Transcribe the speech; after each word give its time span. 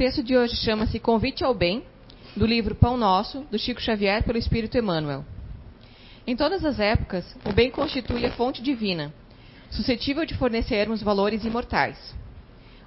texto 0.00 0.22
de 0.22 0.34
hoje 0.34 0.56
chama-se 0.56 0.98
Convite 0.98 1.44
ao 1.44 1.52
Bem, 1.52 1.84
do 2.34 2.46
livro 2.46 2.74
Pão 2.74 2.96
Nosso, 2.96 3.42
do 3.50 3.58
Chico 3.58 3.82
Xavier, 3.82 4.22
pelo 4.22 4.38
Espírito 4.38 4.78
Emmanuel. 4.78 5.26
Em 6.26 6.34
todas 6.34 6.64
as 6.64 6.80
épocas, 6.80 7.36
o 7.44 7.52
bem 7.52 7.70
constitui 7.70 8.24
a 8.24 8.30
fonte 8.30 8.62
divina, 8.62 9.12
suscetível 9.70 10.24
de 10.24 10.34
fornecermos 10.34 11.02
valores 11.02 11.44
imortais. 11.44 11.98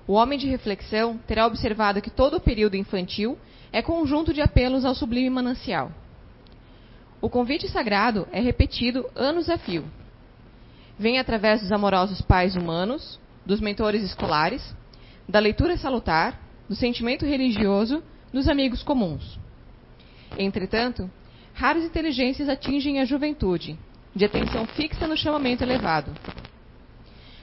O 0.07 0.13
homem 0.13 0.39
de 0.39 0.47
reflexão 0.47 1.15
terá 1.27 1.45
observado 1.45 2.01
que 2.01 2.09
todo 2.09 2.37
o 2.37 2.41
período 2.41 2.75
infantil 2.75 3.37
é 3.71 3.79
conjunto 3.79 4.33
de 4.33 4.41
apelos 4.41 4.83
ao 4.83 4.95
sublime 4.95 5.29
manancial. 5.29 5.91
O 7.21 7.29
convite 7.29 7.69
sagrado 7.69 8.27
é 8.31 8.41
repetido 8.41 9.07
anos 9.15 9.51
a 9.51 9.57
fio. 9.59 9.85
Vem 10.97 11.19
através 11.19 11.61
dos 11.61 11.71
amorosos 11.71 12.23
pais 12.23 12.55
humanos, 12.55 13.19
dos 13.45 13.61
mentores 13.61 14.01
escolares, 14.01 14.75
da 15.29 15.37
leitura 15.37 15.77
salutar, 15.77 16.41
do 16.67 16.75
sentimento 16.75 17.25
religioso, 17.25 18.03
dos 18.31 18.47
amigos 18.47 18.81
comuns. 18.83 19.39
Entretanto, 20.37 21.09
raras 21.53 21.83
inteligências 21.83 22.49
atingem 22.49 22.99
a 22.99 23.05
juventude, 23.05 23.77
de 24.15 24.25
atenção 24.25 24.65
fixa 24.65 25.07
no 25.07 25.17
chamamento 25.17 25.63
elevado. 25.63 26.11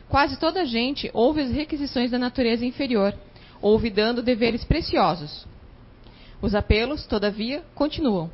Quase 0.09 0.38
toda 0.38 0.62
a 0.62 0.64
gente 0.64 1.10
ouve 1.12 1.40
as 1.40 1.52
requisições 1.52 2.10
da 2.10 2.18
natureza 2.18 2.66
inferior, 2.66 3.14
olvidando 3.62 4.22
deveres 4.22 4.64
preciosos. 4.64 5.46
Os 6.42 6.54
apelos, 6.54 7.06
todavia, 7.06 7.62
continuam. 7.74 8.30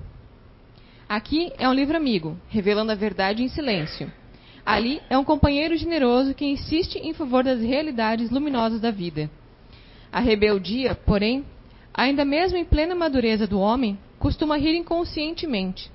Aqui 1.09 1.53
é 1.59 1.69
um 1.69 1.75
livro 1.75 1.97
amigo, 1.97 2.37
revelando 2.48 2.92
a 2.92 2.95
verdade 2.95 3.42
em 3.42 3.48
silêncio. 3.48 4.11
Ali 4.64 5.00
é 5.09 5.16
um 5.16 5.25
companheiro 5.25 5.77
generoso 5.77 6.34
que 6.34 6.45
insiste 6.45 6.97
em 6.97 7.12
favor 7.12 7.45
das 7.45 7.61
realidades 7.61 8.30
luminosas 8.30 8.80
da 8.80 8.91
vida. 8.91 9.30
A 10.12 10.20
rebeldia, 10.20 10.95
porém, 10.95 11.45
ainda 11.92 12.24
mesmo 12.24 12.56
em 12.59 12.64
plena 12.64 12.95
madureza 12.95 13.47
do 13.47 13.59
homem, 13.59 13.98
costuma 14.19 14.56
rir 14.56 14.77
inconscientemente, 14.77 15.91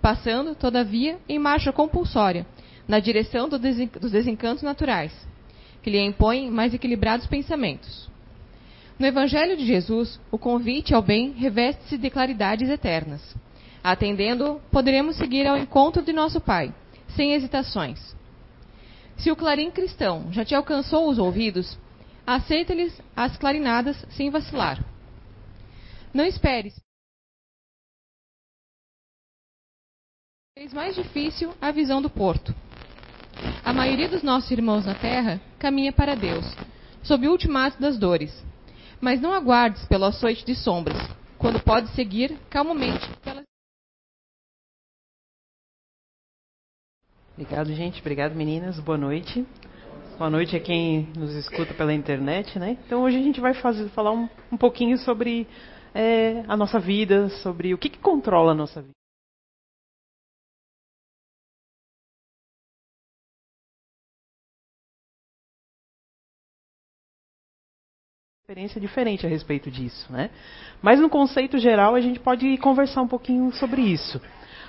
passando, 0.00 0.54
todavia, 0.54 1.18
em 1.28 1.38
marcha 1.38 1.72
compulsória, 1.72 2.46
na 2.86 2.98
direção 2.98 3.48
do 3.48 3.58
desen 3.58 3.90
dos 4.00 4.12
desencantos 4.12 4.62
naturais, 4.62 5.12
que 5.82 5.90
lhe 5.90 6.00
impõem 6.00 6.50
mais 6.50 6.72
equilibrados 6.72 7.26
pensamentos. 7.26 8.08
No 8.98 9.06
Evangelho 9.06 9.56
de 9.56 9.64
Jesus, 9.64 10.20
o 10.30 10.38
convite 10.38 10.92
ao 10.92 11.02
bem 11.02 11.32
reveste-se 11.32 11.96
de 11.96 12.10
claridades 12.10 12.68
eternas. 12.68 13.36
Atendendo, 13.82 14.60
poderemos 14.72 15.16
seguir 15.16 15.46
ao 15.46 15.56
encontro 15.56 16.02
de 16.02 16.12
nosso 16.12 16.40
Pai, 16.40 16.74
sem 17.14 17.32
hesitações. 17.32 18.16
Se 19.16 19.30
o 19.30 19.36
clarim 19.36 19.70
cristão 19.70 20.32
já 20.32 20.44
te 20.44 20.54
alcançou 20.54 21.08
os 21.08 21.18
ouvidos, 21.18 21.78
aceita-lhes 22.34 22.92
as 23.16 23.38
clarinadas 23.38 23.96
sem 24.10 24.28
vacilar. 24.28 24.84
Não 26.12 26.24
esperes. 26.26 26.78
Fez 30.54 30.74
mais 30.74 30.94
difícil 30.94 31.54
a 31.58 31.70
visão 31.70 32.02
do 32.02 32.10
porto. 32.10 32.54
A 33.64 33.72
maioria 33.72 34.08
dos 34.08 34.22
nossos 34.22 34.50
irmãos 34.50 34.84
na 34.84 34.94
terra 34.94 35.40
caminha 35.58 35.92
para 35.92 36.14
Deus, 36.14 36.44
sob 37.02 37.26
o 37.26 37.30
ultimato 37.30 37.80
das 37.80 37.98
dores. 37.98 38.44
Mas 39.00 39.20
não 39.20 39.32
aguardes 39.32 39.86
pelo 39.86 40.04
açoite 40.04 40.44
de 40.44 40.54
sombras, 40.54 40.98
quando 41.38 41.62
pode 41.62 41.88
seguir 41.94 42.36
calmamente 42.50 43.08
pelas. 43.24 43.44
Obrigado, 47.32 47.72
gente. 47.72 48.00
Obrigado, 48.00 48.34
meninas. 48.34 48.80
Boa 48.80 48.98
noite. 48.98 49.46
Boa 50.18 50.30
noite 50.30 50.56
a 50.56 50.60
quem 50.60 51.06
nos 51.16 51.32
escuta 51.32 51.72
pela 51.74 51.94
internet, 51.94 52.58
né? 52.58 52.76
Então 52.84 53.04
hoje 53.04 53.16
a 53.16 53.22
gente 53.22 53.40
vai 53.40 53.54
fazer, 53.54 53.88
falar 53.90 54.10
um, 54.10 54.28
um 54.50 54.56
pouquinho 54.56 54.98
sobre 54.98 55.46
é, 55.94 56.42
a 56.48 56.56
nossa 56.56 56.80
vida, 56.80 57.28
sobre 57.40 57.72
o 57.72 57.78
que, 57.78 57.88
que 57.88 58.00
controla 58.00 58.50
a 58.50 58.54
nossa 58.54 58.82
vida. 58.82 58.92
experiência 68.42 68.80
diferente 68.80 69.24
a 69.24 69.28
respeito 69.28 69.70
disso, 69.70 70.12
né? 70.12 70.30
Mas 70.82 70.98
no 70.98 71.08
conceito 71.08 71.58
geral 71.58 71.94
a 71.94 72.00
gente 72.00 72.18
pode 72.18 72.56
conversar 72.58 73.02
um 73.02 73.08
pouquinho 73.08 73.52
sobre 73.52 73.82
isso. 73.82 74.20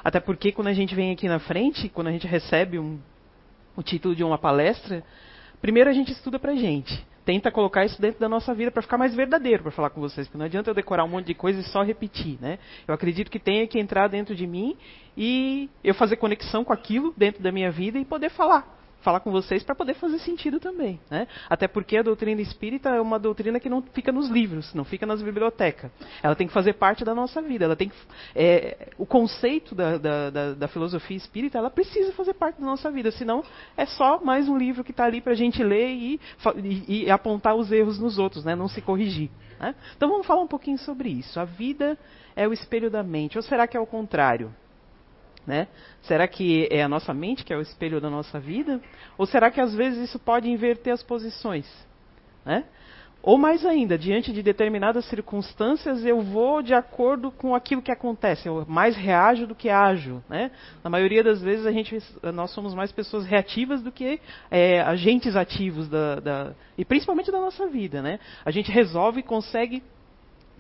Até 0.04 0.20
porque 0.20 0.52
quando 0.52 0.68
a 0.68 0.74
gente 0.74 0.94
vem 0.94 1.12
aqui 1.12 1.28
na 1.28 1.40
frente, 1.40 1.90
quando 1.90 2.08
a 2.08 2.12
gente 2.12 2.28
recebe 2.28 2.78
um, 2.78 3.00
o 3.76 3.81
título 3.81 4.16
de 4.16 4.24
uma 4.24 4.38
palestra, 4.38 5.04
primeiro 5.62 5.90
a 5.90 5.94
gente 5.94 6.12
estuda 6.12 6.40
pra 6.40 6.56
gente. 6.56 7.06
Tenta 7.25 7.52
colocar 7.52 7.86
isso 7.86 8.02
dentro 8.02 8.20
da 8.20 8.28
nossa 8.28 8.53
vida 8.56 8.72
para 8.72 8.81
ficar 8.81 8.97
mais 8.97 9.14
verdadeiro 9.14 9.62
para 9.64 9.72
falar 9.72 9.90
com 9.92 10.02
vocês. 10.02 10.28
Porque 10.28 10.38
não 10.38 10.46
adianta 10.46 10.70
eu 10.70 10.74
decorar 10.74 11.03
um 11.03 11.08
monte 11.09 11.28
de 11.28 11.36
coisa 11.36 11.59
e 11.59 11.64
só 11.64 11.84
repetir, 11.84 12.40
né? 12.42 12.58
Eu 12.88 12.94
acredito 12.94 13.30
que 13.30 13.38
tenha 13.38 13.68
que 13.68 13.78
entrar 13.78 14.08
dentro 14.08 14.34
de 14.34 14.48
mim 14.48 14.75
e 15.16 15.69
eu 15.84 15.94
fazer 15.94 16.16
conexão 16.16 16.64
com 16.64 16.74
aquilo 16.74 17.14
dentro 17.16 17.44
da 17.44 17.52
minha 17.52 17.69
vida 17.69 18.00
e 18.00 18.06
poder 18.06 18.30
falar 18.30 18.79
falar 19.02 19.20
com 19.20 19.32
vocês 19.32 19.64
para 19.64 19.76
poder 19.76 19.94
fazer 19.96 20.20
sentido 20.20 20.60
também. 20.60 21.00
Né? 21.10 21.28
Até 21.50 21.68
porque 21.68 21.98
a 21.98 22.02
doutrina 22.02 22.42
espírita 22.42 22.90
é 22.90 23.02
uma 23.02 23.20
doutrina 23.20 23.60
que 23.60 23.70
não 23.70 23.82
fica 23.82 24.12
nos 24.12 24.30
livros, 24.30 24.74
não 24.74 24.84
fica 24.84 25.06
nas 25.06 25.22
bibliotecas. 25.22 25.92
Ela 26.22 26.36
tem 26.36 26.48
que 26.48 26.54
fazer 26.54 26.74
parte 26.74 27.04
da 27.04 27.16
nossa 27.16 27.42
vida. 27.42 27.66
Ela 27.66 27.76
tem 27.76 27.90
que, 27.90 27.96
é, 28.36 28.90
o 28.98 29.06
conceito 29.06 29.74
da, 29.74 29.98
da, 29.98 30.30
da, 30.30 30.54
da, 30.54 30.68
filosofia 30.68 31.18
espírita 31.18 31.58
ela 31.58 31.70
precisa 31.70 32.12
fazer 32.14 32.34
parte 32.34 32.60
da 32.60 32.66
nossa 32.66 32.92
vida, 32.92 33.12
senão 33.12 33.44
é 33.76 33.86
só 33.86 34.20
mais 34.24 34.48
um 34.48 34.58
livro 34.58 34.84
que 34.84 34.92
está 34.92 35.06
ali 35.06 35.22
para 35.22 35.34
a 35.34 35.36
gente 35.36 35.64
ler 35.64 35.90
e, 35.90 36.20
e, 36.56 37.04
e, 37.06 37.12
apontar 37.12 37.56
os 37.56 37.72
erros 37.72 38.00
nos 38.00 38.18
outros, 38.18 38.46
né? 38.46 38.56
não 38.56 38.68
se 38.68 38.81
corrigir. 38.81 39.30
Né? 39.60 39.76
Então 39.96 40.10
vamos 40.10 40.28
falar 40.28 40.42
um 40.42 40.48
pouquinho 40.48 40.78
sobre 40.78 41.10
isso. 41.10 41.40
A 41.40 41.46
vida 41.46 41.98
é 42.36 42.48
o 42.48 42.54
espelho 42.54 42.90
da 42.90 43.04
mente, 43.04 43.38
ou 43.38 43.42
será 43.42 43.68
que 43.68 43.76
é 43.76 43.80
o 43.80 43.86
contrário? 43.86 44.54
Né? 45.46 45.68
Será 46.04 46.28
que 46.28 46.68
é 46.70 46.84
a 46.84 46.90
nossa 46.90 47.14
mente 47.14 47.44
que 47.44 47.54
é 47.54 47.58
o 47.58 47.62
espelho 47.62 48.00
da 48.00 48.10
nossa 48.10 48.40
vida? 48.40 48.80
Ou 49.18 49.26
será 49.26 49.50
que 49.50 49.60
às 49.60 49.74
vezes 49.74 50.10
isso 50.10 50.20
pode 50.20 50.50
inverter 50.50 50.94
as 50.94 51.02
posições? 51.02 51.66
Né? 52.46 52.66
Ou 53.22 53.38
mais 53.38 53.66
ainda, 53.66 53.98
diante 53.98 54.32
de 54.32 54.42
determinadas 54.42 55.04
circunstâncias, 55.06 56.06
eu 56.06 56.22
vou 56.22 56.62
de 56.62 56.74
acordo 56.74 57.32
com 57.32 57.54
aquilo 57.54 57.82
que 57.82 57.92
acontece. 57.92 58.48
Eu 58.48 58.66
mais 58.66 58.96
reajo 58.96 59.46
do 59.46 59.54
que 59.54 59.70
ajo. 59.70 60.24
Né? 60.30 60.52
Na 60.82 60.90
maioria 60.90 61.22
das 61.22 61.42
vezes, 61.42 61.66
a 61.66 61.72
gente, 61.72 62.02
nós 62.34 62.52
somos 62.52 62.74
mais 62.74 62.94
pessoas 62.94 63.26
reativas 63.26 63.82
do 63.82 63.92
que 63.92 64.22
é, 64.50 64.80
agentes 64.82 65.36
ativos, 65.36 65.90
da, 65.90 66.16
da, 66.22 66.54
e 66.78 66.86
principalmente 66.86 67.30
da 67.30 67.40
nossa 67.40 67.68
vida. 67.68 68.02
Né? 68.02 68.20
A 68.46 68.52
gente 68.52 68.72
resolve 68.72 69.20
e 69.20 69.24
consegue 69.24 69.84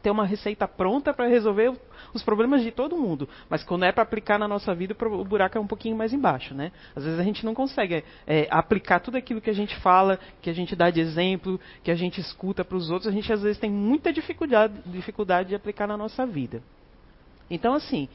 ter 0.01 0.09
uma 0.09 0.25
receita 0.25 0.67
pronta 0.67 1.13
para 1.13 1.27
resolver 1.27 1.73
os 2.13 2.23
problemas 2.23 2.61
de 2.61 2.71
todo 2.71 2.97
mundo. 2.97 3.27
Mas 3.49 3.63
quando 3.63 3.83
é 3.83 3.91
para 3.91 4.03
aplicar 4.03 4.39
na 4.39 4.47
nossa 4.47 4.73
vida, 4.73 4.95
o 4.99 5.25
buraco 5.25 5.57
é 5.57 5.61
um 5.61 5.67
pouquinho 5.67 5.95
mais 5.95 6.13
embaixo, 6.13 6.53
né? 6.53 6.71
Às 6.95 7.03
vezes 7.03 7.19
a 7.19 7.23
gente 7.23 7.45
não 7.45 7.53
consegue 7.53 8.03
é, 8.25 8.47
aplicar 8.49 8.99
tudo 8.99 9.17
aquilo 9.17 9.41
que 9.41 9.49
a 9.49 9.53
gente 9.53 9.75
fala, 9.77 10.19
que 10.41 10.49
a 10.49 10.53
gente 10.53 10.75
dá 10.75 10.89
de 10.89 10.99
exemplo, 10.99 11.59
que 11.83 11.91
a 11.91 11.95
gente 11.95 12.19
escuta 12.19 12.63
para 12.63 12.77
os 12.77 12.89
outros. 12.89 13.07
A 13.07 13.13
gente 13.13 13.31
às 13.31 13.41
vezes 13.41 13.59
tem 13.59 13.69
muita 13.69 14.11
dificuldade, 14.11 14.73
dificuldade 14.85 15.49
de 15.49 15.55
aplicar 15.55 15.87
na 15.87 15.97
nossa 15.97 16.25
vida. 16.25 16.61
Então, 17.49 17.73
assim, 17.73 18.07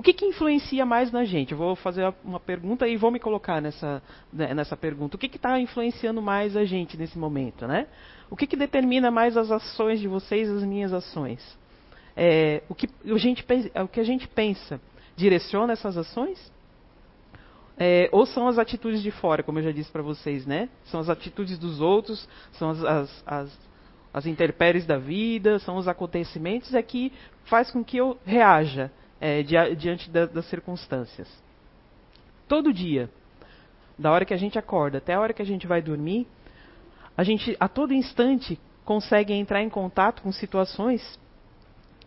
o 0.00 0.02
que, 0.02 0.14
que 0.14 0.24
influencia 0.24 0.86
mais 0.86 1.12
na 1.12 1.24
gente? 1.24 1.52
Eu 1.52 1.58
vou 1.58 1.76
fazer 1.76 2.10
uma 2.24 2.40
pergunta 2.40 2.88
e 2.88 2.96
vou 2.96 3.10
me 3.10 3.20
colocar 3.20 3.60
nessa, 3.60 4.02
né, 4.32 4.54
nessa 4.54 4.74
pergunta. 4.74 5.14
O 5.14 5.18
que 5.18 5.26
está 5.26 5.60
influenciando 5.60 6.22
mais 6.22 6.56
a 6.56 6.64
gente 6.64 6.96
nesse 6.96 7.18
momento, 7.18 7.66
né? 7.66 7.86
O 8.30 8.34
que, 8.34 8.46
que 8.46 8.56
determina 8.56 9.10
mais 9.10 9.36
as 9.36 9.50
ações 9.50 10.00
de 10.00 10.08
vocês, 10.08 10.48
as 10.48 10.62
minhas 10.62 10.94
ações? 10.94 11.38
É, 12.16 12.62
o, 12.66 12.74
que 12.74 12.88
a 13.04 13.18
gente, 13.18 13.44
o 13.84 13.88
que 13.88 14.00
a 14.00 14.02
gente 14.02 14.26
pensa 14.26 14.80
direciona 15.16 15.74
essas 15.74 15.98
ações? 15.98 16.50
É, 17.76 18.08
ou 18.10 18.24
são 18.24 18.48
as 18.48 18.58
atitudes 18.58 19.02
de 19.02 19.10
fora, 19.10 19.42
como 19.42 19.58
eu 19.58 19.64
já 19.64 19.70
disse 19.70 19.92
para 19.92 20.00
vocês, 20.00 20.46
né? 20.46 20.70
São 20.86 21.00
as 21.00 21.10
atitudes 21.10 21.58
dos 21.58 21.78
outros, 21.78 22.26
são 22.52 22.70
as, 22.70 22.82
as, 22.82 23.22
as, 23.26 23.58
as 24.14 24.26
intempéries 24.26 24.86
da 24.86 24.96
vida, 24.96 25.58
são 25.58 25.76
os 25.76 25.86
acontecimentos 25.86 26.72
é 26.72 26.82
que 26.82 27.12
faz 27.44 27.70
com 27.70 27.84
que 27.84 27.98
eu 27.98 28.16
reaja 28.24 28.90
é, 29.20 29.42
diante 29.42 30.10
da, 30.10 30.26
das 30.26 30.46
circunstâncias. 30.46 31.28
Todo 32.48 32.72
dia, 32.72 33.10
da 33.98 34.10
hora 34.10 34.24
que 34.24 34.34
a 34.34 34.36
gente 34.36 34.58
acorda 34.58 34.98
até 34.98 35.14
a 35.14 35.20
hora 35.20 35.34
que 35.34 35.42
a 35.42 35.46
gente 35.46 35.66
vai 35.66 35.82
dormir, 35.82 36.26
a 37.16 37.22
gente 37.22 37.56
a 37.60 37.68
todo 37.68 37.92
instante 37.92 38.58
consegue 38.84 39.32
entrar 39.32 39.62
em 39.62 39.68
contato 39.68 40.22
com 40.22 40.32
situações 40.32 41.18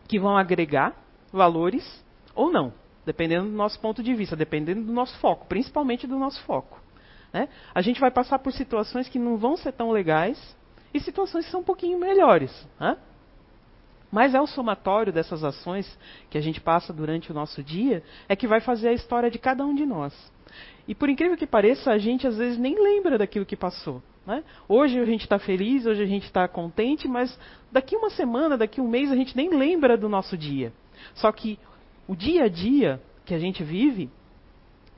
que 0.07 0.19
vão 0.19 0.35
agregar 0.35 0.95
valores 1.31 2.03
ou 2.35 2.51
não, 2.51 2.73
dependendo 3.05 3.45
do 3.45 3.55
nosso 3.55 3.79
ponto 3.79 4.01
de 4.01 4.13
vista, 4.13 4.35
dependendo 4.35 4.83
do 4.83 4.91
nosso 4.91 5.17
foco, 5.19 5.45
principalmente 5.45 6.07
do 6.07 6.17
nosso 6.17 6.41
foco. 6.43 6.81
Né? 7.31 7.47
A 7.73 7.81
gente 7.81 7.99
vai 7.99 8.11
passar 8.11 8.39
por 8.39 8.51
situações 8.51 9.07
que 9.07 9.19
não 9.19 9.37
vão 9.37 9.55
ser 9.55 9.71
tão 9.71 9.91
legais 9.91 10.55
e 10.93 10.99
situações 10.99 11.45
que 11.45 11.51
são 11.51 11.61
um 11.61 11.63
pouquinho 11.63 11.99
melhores. 11.99 12.67
Né? 12.79 12.97
Mas 14.13 14.35
é 14.35 14.39
o 14.39 14.45
somatório 14.45 15.11
dessas 15.11 15.43
ações 15.43 15.97
que 16.29 16.37
a 16.37 16.41
gente 16.41 16.61
passa 16.61 16.93
durante 16.93 17.31
o 17.31 17.33
nosso 17.33 17.63
dia 17.63 18.03
é 18.29 18.35
que 18.35 18.47
vai 18.47 18.61
fazer 18.61 18.89
a 18.89 18.93
história 18.93 19.31
de 19.31 19.39
cada 19.39 19.65
um 19.65 19.73
de 19.73 19.87
nós. 19.87 20.13
E 20.87 20.93
por 20.93 21.09
incrível 21.09 21.35
que 21.35 21.47
pareça, 21.47 21.89
a 21.89 21.97
gente 21.97 22.27
às 22.27 22.37
vezes 22.37 22.59
nem 22.59 22.79
lembra 22.79 23.17
daquilo 23.17 23.43
que 23.43 23.55
passou. 23.55 24.03
Né? 24.23 24.43
Hoje 24.69 24.99
a 24.99 25.05
gente 25.05 25.21
está 25.21 25.39
feliz, 25.39 25.87
hoje 25.87 26.03
a 26.03 26.05
gente 26.05 26.25
está 26.25 26.47
contente, 26.47 27.07
mas 27.07 27.35
daqui 27.71 27.95
uma 27.95 28.11
semana, 28.11 28.55
daqui 28.55 28.79
um 28.79 28.87
mês, 28.87 29.11
a 29.11 29.15
gente 29.15 29.35
nem 29.35 29.49
lembra 29.49 29.97
do 29.97 30.07
nosso 30.07 30.37
dia. 30.37 30.71
Só 31.15 31.31
que 31.31 31.57
o 32.07 32.15
dia 32.15 32.43
a 32.43 32.47
dia 32.47 33.01
que 33.25 33.33
a 33.33 33.39
gente 33.39 33.63
vive 33.63 34.11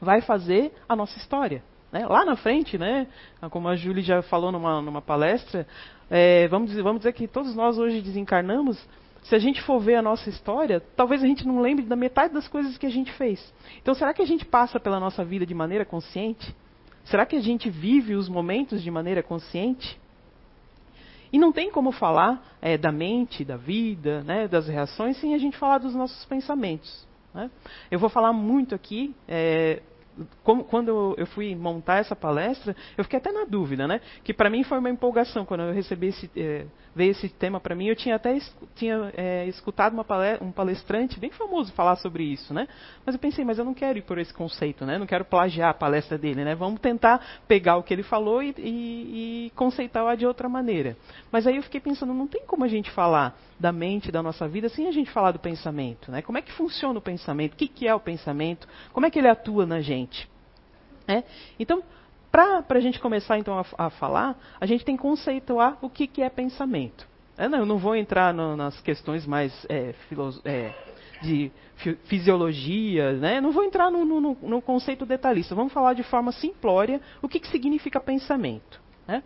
vai 0.01 0.19
fazer 0.19 0.73
a 0.89 0.95
nossa 0.95 1.17
história. 1.17 1.63
Né? 1.89 2.06
Lá 2.06 2.25
na 2.25 2.35
frente, 2.35 2.77
né, 2.77 3.07
como 3.50 3.69
a 3.69 3.77
Júlia 3.77 4.03
já 4.03 4.21
falou 4.23 4.51
numa, 4.51 4.81
numa 4.81 5.01
palestra, 5.01 5.65
é, 6.09 6.50
vamos, 6.50 6.69
dizer, 6.69 6.83
vamos 6.83 7.00
dizer 7.00 7.13
que 7.13 7.29
todos 7.29 7.56
nós 7.56 7.77
hoje 7.77 8.01
desencarnamos. 8.01 8.77
Se 9.25 9.36
a 9.36 9.39
gente 9.39 9.62
for 9.63 9.80
ver 9.80 9.95
a 9.95 10.01
nossa 10.01 10.30
história, 10.30 10.80
talvez 10.95 11.24
a 11.24 11.27
gente 11.27 11.48
não 11.48 11.60
lembre 11.60 11.86
da 11.86 11.95
metade 11.95 12.33
das 12.33 12.48
coisas 12.48 12.77
que 12.77 12.86
a 12.86 12.92
gente 12.92 13.12
fez. 13.13 13.54
Então, 13.81 13.95
será 13.95 14.13
que 14.13 14.22
a 14.22 14.25
gente 14.25 14.45
passa 14.45 14.80
pela 14.80 15.00
nossa 15.00 15.25
vida 15.25 15.45
de 15.45 15.54
maneira 15.54 15.83
consciente? 15.83 16.56
Será 17.06 17.25
que 17.25 17.36
a 17.36 17.42
gente 17.42 17.69
vive 17.69 18.13
os 18.13 18.30
momentos 18.30 18.83
de 18.83 18.92
maneira 18.92 19.24
consciente? 19.24 20.00
E 21.33 21.39
não 21.39 21.51
tem 21.51 21.72
como 21.72 21.92
falar 21.92 22.56
é, 22.62 22.77
da 22.77 22.92
mente, 22.92 23.44
da 23.44 23.57
vida, 23.57 24.24
né, 24.24 24.48
das 24.48 24.68
reações, 24.68 25.18
sem 25.18 25.33
a 25.33 25.39
gente 25.39 25.57
falar 25.57 25.80
dos 25.80 25.95
nossos 25.95 26.24
pensamentos. 26.25 27.07
Né? 27.33 27.50
Eu 27.89 27.98
vou 27.98 28.10
falar 28.10 28.31
muito 28.31 28.75
aqui 28.75 29.16
é, 29.27 29.81
como, 30.44 30.63
quando 30.63 31.15
eu 31.17 31.25
fui 31.27 31.56
montar 31.56 31.97
essa 31.97 32.15
palestra, 32.15 32.75
eu 32.97 33.03
fiquei 33.03 33.17
até 33.17 33.31
na 33.31 33.45
dúvida, 33.45 33.88
né? 33.88 34.00
Que 34.23 34.33
para 34.33 34.50
mim 34.50 34.63
foi 34.63 34.77
uma 34.77 34.89
empolgação 34.89 35.45
quando 35.45 35.62
eu 35.62 35.73
recebi 35.73 36.07
esse, 36.07 36.29
é, 36.35 36.65
veio 36.95 37.12
esse 37.12 37.29
tema 37.29 37.59
para 37.59 37.75
mim. 37.75 37.88
Eu 37.88 37.95
tinha 37.95 38.15
até 38.15 38.38
tinha, 38.75 39.12
é, 39.15 39.45
escutado 39.47 40.01
palestra, 40.03 40.45
um 40.45 40.51
palestrante 40.51 41.19
bem 41.19 41.31
famoso 41.31 41.73
falar 41.73 41.95
sobre 41.97 42.23
isso, 42.23 42.53
né? 42.53 42.67
Mas 43.06 43.15
eu 43.15 43.19
pensei, 43.19 43.44
mas 43.44 43.59
eu 43.59 43.65
não 43.65 43.73
quero 43.73 44.00
ir 44.00 44.03
por 44.03 44.17
esse 44.17 44.33
conceito, 44.33 44.85
né? 44.85 44.97
Não 44.97 45.06
quero 45.06 45.25
plagiar 45.25 45.69
a 45.69 45.73
palestra 45.73 46.17
dele, 46.17 46.44
né? 46.44 46.56
Vamos 46.56 46.79
tentar 46.79 47.21
pegar 47.47 47.77
o 47.77 47.83
que 47.83 47.94
ele 47.94 48.03
falou 48.03 48.41
e, 48.41 48.53
e, 48.57 49.45
e 49.47 49.51
conceitar 49.56 50.15
de 50.15 50.25
outra 50.25 50.47
maneira. 50.47 50.95
Mas 51.31 51.47
aí 51.47 51.57
eu 51.57 51.63
fiquei 51.63 51.81
pensando, 51.81 52.13
não 52.13 52.27
tem 52.27 52.45
como 52.45 52.63
a 52.63 52.67
gente 52.67 52.91
falar 52.91 53.38
da 53.60 53.72
mente, 53.72 54.12
da 54.12 54.22
nossa 54.22 54.48
vida, 54.48 54.68
sem 54.69 54.88
a 54.88 54.92
gente 54.92 55.10
falar 55.12 55.31
do 55.31 55.40
pensamento, 55.40 56.12
né? 56.12 56.22
Como 56.22 56.38
é 56.38 56.42
que 56.42 56.52
funciona 56.52 57.00
o 57.00 57.02
pensamento? 57.02 57.54
O 57.54 57.56
que, 57.56 57.68
que 57.68 57.88
é 57.88 57.96
o 57.96 58.00
pensamento? 58.00 58.68
Como 58.92 59.06
é 59.06 59.10
que 59.10 59.18
ele 59.18 59.30
atua 59.30 59.66
na 59.66 59.81
gente? 59.81 60.30
É? 61.07 61.24
Então, 61.60 61.84
para 62.31 62.66
a 62.68 62.80
gente 62.80 63.00
começar 63.00 63.38
então 63.38 63.57
a, 63.57 63.86
a, 63.86 63.90
falar, 63.90 64.38
a 64.60 64.66
gente 64.66 64.84
tem 64.84 64.98
que 64.98 65.02
conceituar 65.02 65.78
o 65.81 65.90
que, 65.90 66.06
que 66.06 66.22
é 66.22 66.30
pensamento. 66.30 67.07
É, 67.38 67.48
não, 67.48 67.60
eu 67.60 67.66
não 67.66 67.78
vou 67.78 67.96
entrar 67.96 68.34
no, 68.34 68.56
nas 68.56 68.80
questões 68.81 69.25
mais 69.25 69.66
é, 69.69 69.94
é, 70.44 70.74
de 71.22 71.51
fisiologia, 72.06 73.13
né? 73.13 73.40
não 73.40 73.51
vou 73.51 73.63
entrar 73.63 73.90
no, 73.90 74.04
no, 74.06 74.38
no, 74.42 74.62
conceito 74.62 75.06
detalhista. 75.06 75.56
Vamos 75.56 75.72
falar 75.72 75.94
de 75.94 76.04
forma 76.04 76.31
simplória 76.31 77.00
o 77.22 77.28
que, 77.28 77.40
que 77.40 77.48
significa 77.48 78.00
pensamento. 78.00 78.81
Né? 79.08 79.24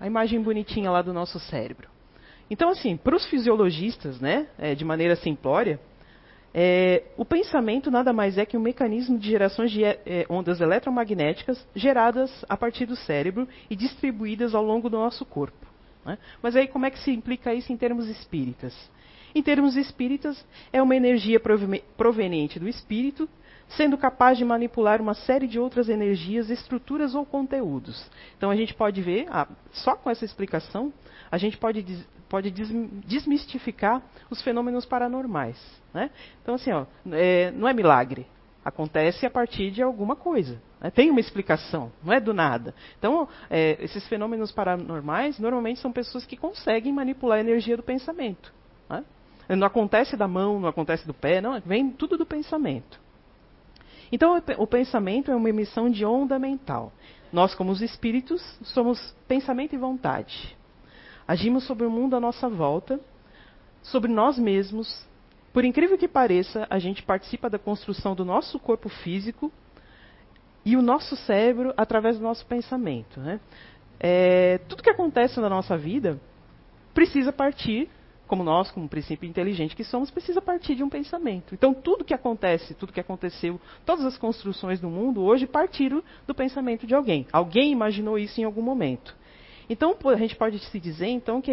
A 0.00 0.06
imagem 0.06 0.42
bonitinha 0.42 0.90
lá 0.90 1.00
do 1.02 1.12
nosso 1.12 1.38
cérebro. 1.38 1.93
Então, 2.50 2.68
assim, 2.68 2.96
para 2.96 3.16
os 3.16 3.26
fisiologistas, 3.26 4.20
né, 4.20 4.46
é, 4.58 4.74
de 4.74 4.84
maneira 4.84 5.16
simplória, 5.16 5.80
é, 6.56 7.02
o 7.16 7.24
pensamento 7.24 7.90
nada 7.90 8.12
mais 8.12 8.38
é 8.38 8.46
que 8.46 8.56
um 8.56 8.60
mecanismo 8.60 9.18
de 9.18 9.28
gerações 9.28 9.72
de 9.72 9.82
é, 9.84 10.24
ondas 10.28 10.60
eletromagnéticas 10.60 11.66
geradas 11.74 12.30
a 12.48 12.56
partir 12.56 12.86
do 12.86 12.94
cérebro 12.94 13.48
e 13.68 13.74
distribuídas 13.74 14.54
ao 14.54 14.62
longo 14.62 14.88
do 14.88 14.96
nosso 14.96 15.24
corpo. 15.24 15.66
Né? 16.04 16.16
Mas 16.40 16.54
aí 16.54 16.68
como 16.68 16.86
é 16.86 16.90
que 16.90 16.98
se 17.00 17.10
implica 17.10 17.52
isso 17.52 17.72
em 17.72 17.76
termos 17.76 18.08
espíritas? 18.08 18.72
Em 19.34 19.42
termos 19.42 19.76
espíritas, 19.76 20.46
é 20.72 20.80
uma 20.80 20.94
energia 20.94 21.40
proveniente 21.96 22.60
do 22.60 22.68
espírito, 22.68 23.28
sendo 23.70 23.98
capaz 23.98 24.38
de 24.38 24.44
manipular 24.44 25.00
uma 25.00 25.14
série 25.14 25.48
de 25.48 25.58
outras 25.58 25.88
energias, 25.88 26.50
estruturas 26.50 27.16
ou 27.16 27.26
conteúdos. 27.26 28.08
Então 28.36 28.48
a 28.48 28.54
gente 28.54 28.72
pode 28.74 29.02
ver, 29.02 29.26
ah, 29.28 29.48
só 29.72 29.96
com 29.96 30.08
essa 30.08 30.24
explicação, 30.24 30.92
a 31.32 31.36
gente 31.36 31.56
pode 31.56 31.82
pode 32.34 32.50
desmistificar 32.50 34.02
os 34.28 34.42
fenômenos 34.42 34.84
paranormais. 34.84 35.56
Né? 35.92 36.10
Então, 36.42 36.56
assim, 36.56 36.72
ó, 36.72 36.84
é, 37.12 37.52
não 37.52 37.68
é 37.68 37.72
milagre. 37.72 38.26
Acontece 38.64 39.24
a 39.24 39.30
partir 39.30 39.70
de 39.70 39.80
alguma 39.80 40.16
coisa. 40.16 40.60
Né? 40.80 40.90
Tem 40.90 41.12
uma 41.12 41.20
explicação, 41.20 41.92
não 42.02 42.12
é 42.12 42.18
do 42.18 42.34
nada. 42.34 42.74
Então, 42.98 43.28
é, 43.48 43.76
esses 43.78 44.04
fenômenos 44.08 44.50
paranormais 44.50 45.38
normalmente 45.38 45.78
são 45.78 45.92
pessoas 45.92 46.26
que 46.26 46.36
conseguem 46.36 46.92
manipular 46.92 47.38
a 47.38 47.40
energia 47.40 47.76
do 47.76 47.84
pensamento. 47.84 48.52
Né? 48.90 49.04
Não 49.50 49.68
acontece 49.68 50.16
da 50.16 50.26
mão, 50.26 50.58
não 50.58 50.68
acontece 50.68 51.06
do 51.06 51.14
pé, 51.14 51.40
não, 51.40 51.60
vem 51.60 51.88
tudo 51.88 52.18
do 52.18 52.26
pensamento. 52.26 52.98
Então, 54.10 54.42
o 54.58 54.66
pensamento 54.66 55.30
é 55.30 55.36
uma 55.36 55.48
emissão 55.50 55.88
de 55.88 56.04
onda 56.04 56.36
mental. 56.36 56.92
Nós, 57.32 57.54
como 57.54 57.70
os 57.70 57.80
espíritos, 57.80 58.42
somos 58.64 59.14
pensamento 59.28 59.72
e 59.72 59.78
vontade. 59.78 60.56
Agimos 61.26 61.64
sobre 61.64 61.86
o 61.86 61.90
mundo 61.90 62.14
à 62.14 62.20
nossa 62.20 62.48
volta, 62.48 63.00
sobre 63.82 64.12
nós 64.12 64.38
mesmos. 64.38 65.06
Por 65.52 65.64
incrível 65.64 65.96
que 65.96 66.08
pareça, 66.08 66.66
a 66.68 66.78
gente 66.78 67.02
participa 67.02 67.48
da 67.48 67.58
construção 67.58 68.14
do 68.14 68.24
nosso 68.24 68.58
corpo 68.58 68.88
físico 68.88 69.52
e 70.64 70.76
o 70.76 70.82
nosso 70.82 71.16
cérebro 71.16 71.72
através 71.76 72.18
do 72.18 72.22
nosso 72.22 72.44
pensamento. 72.46 73.20
Né? 73.20 73.40
É, 74.00 74.58
tudo 74.68 74.82
que 74.82 74.90
acontece 74.90 75.38
na 75.40 75.48
nossa 75.48 75.76
vida 75.76 76.18
precisa 76.92 77.32
partir, 77.32 77.88
como 78.26 78.42
nós, 78.42 78.70
como 78.70 78.88
princípio 78.88 79.28
inteligente 79.28 79.76
que 79.76 79.84
somos, 79.84 80.10
precisa 80.10 80.42
partir 80.42 80.74
de 80.74 80.82
um 80.82 80.88
pensamento. 80.88 81.54
Então, 81.54 81.72
tudo 81.72 82.04
que 82.04 82.14
acontece, 82.14 82.74
tudo 82.74 82.92
que 82.92 83.00
aconteceu, 83.00 83.60
todas 83.84 84.04
as 84.04 84.16
construções 84.16 84.80
do 84.80 84.88
mundo 84.88 85.22
hoje 85.22 85.46
partiram 85.46 86.02
do 86.26 86.34
pensamento 86.34 86.86
de 86.86 86.94
alguém. 86.94 87.26
Alguém 87.32 87.72
imaginou 87.72 88.18
isso 88.18 88.40
em 88.40 88.44
algum 88.44 88.62
momento. 88.62 89.14
Então, 89.68 89.96
a 90.04 90.16
gente 90.16 90.36
pode 90.36 90.58
se 90.58 90.80
dizer 90.80 91.06
então 91.06 91.40
que 91.40 91.50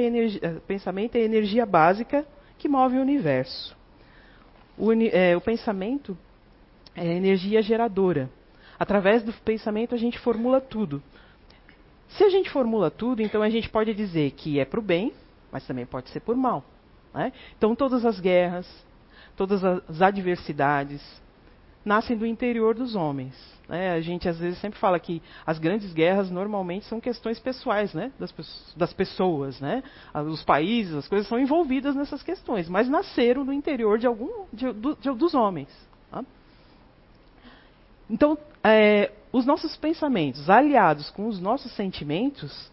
o 0.58 0.62
pensamento 0.62 1.16
é 1.16 1.20
a 1.20 1.24
energia 1.24 1.66
básica 1.66 2.26
que 2.58 2.68
move 2.68 2.98
o 2.98 3.02
universo. 3.02 3.76
O, 4.78 4.92
é, 4.94 5.36
o 5.36 5.42
pensamento 5.42 6.18
é 6.96 7.02
a 7.02 7.14
energia 7.14 7.62
geradora. 7.62 8.30
Através 8.78 9.24
do 9.24 9.32
pensamento 9.32 9.94
a 9.94 9.98
gente 9.98 10.18
formula 10.20 10.60
tudo. 10.60 11.02
Se 12.10 12.24
a 12.24 12.30
gente 12.30 12.50
formula 12.50 12.92
tudo, 12.92 13.22
então 13.22 13.42
a 13.42 13.50
gente 13.50 13.70
pode 13.70 13.94
dizer 13.94 14.32
que 14.32 14.60
é 14.60 14.66
para 14.66 14.80
o 14.80 14.84
bem, 14.84 15.14
mas 15.52 15.66
também 15.66 15.86
pode 15.86 16.10
ser 16.10 16.20
por 16.20 16.36
mal. 16.36 16.64
Né? 17.14 17.32
Então 17.58 17.76
todas 17.76 18.06
as 18.06 18.20
guerras, 18.20 18.68
todas 19.38 19.64
as 19.64 20.02
adversidades 20.02 21.02
nascem 21.86 22.18
do 22.18 22.26
interior 22.26 22.76
dos 22.76 22.96
homens. 22.96 23.36
Né? 23.72 23.94
A 23.94 24.02
gente 24.02 24.28
às 24.28 24.38
vezes 24.38 24.60
sempre 24.60 24.78
fala 24.78 25.00
que 25.00 25.24
as 25.46 25.58
grandes 25.58 25.94
guerras 25.94 26.30
normalmente 26.30 26.86
são 26.88 27.00
questões 27.00 27.40
pessoais 27.40 27.94
né? 27.94 28.12
das, 28.20 28.36
das 28.76 28.92
pessoas. 28.92 29.62
Né? 29.62 29.82
Os 30.30 30.44
países, 30.44 30.94
as 30.94 31.08
coisas 31.08 31.26
são 31.26 31.40
envolvidas 31.40 31.96
nessas 31.96 32.22
questões, 32.22 32.68
mas 32.68 32.90
nasceram 32.90 33.46
no 33.46 33.54
interior 33.54 33.98
de 33.98 34.06
algum 34.06 34.44
de, 34.52 34.74
de, 34.74 35.12
dos 35.12 35.34
homens. 35.34 35.70
Tá? 36.12 36.22
Então, 38.10 38.38
é, 38.62 39.10
os 39.32 39.46
nossos 39.46 39.78
pensamentos 39.78 40.50
aliados 40.50 41.10
com 41.10 41.30
os 41.30 41.40
nossos 41.40 41.72
sentimentos, 41.72 42.70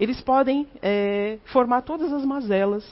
eles 0.00 0.20
podem 0.20 0.66
é, 0.82 1.38
formar 1.44 1.82
todas 1.82 2.12
as 2.12 2.24
mazelas, 2.24 2.84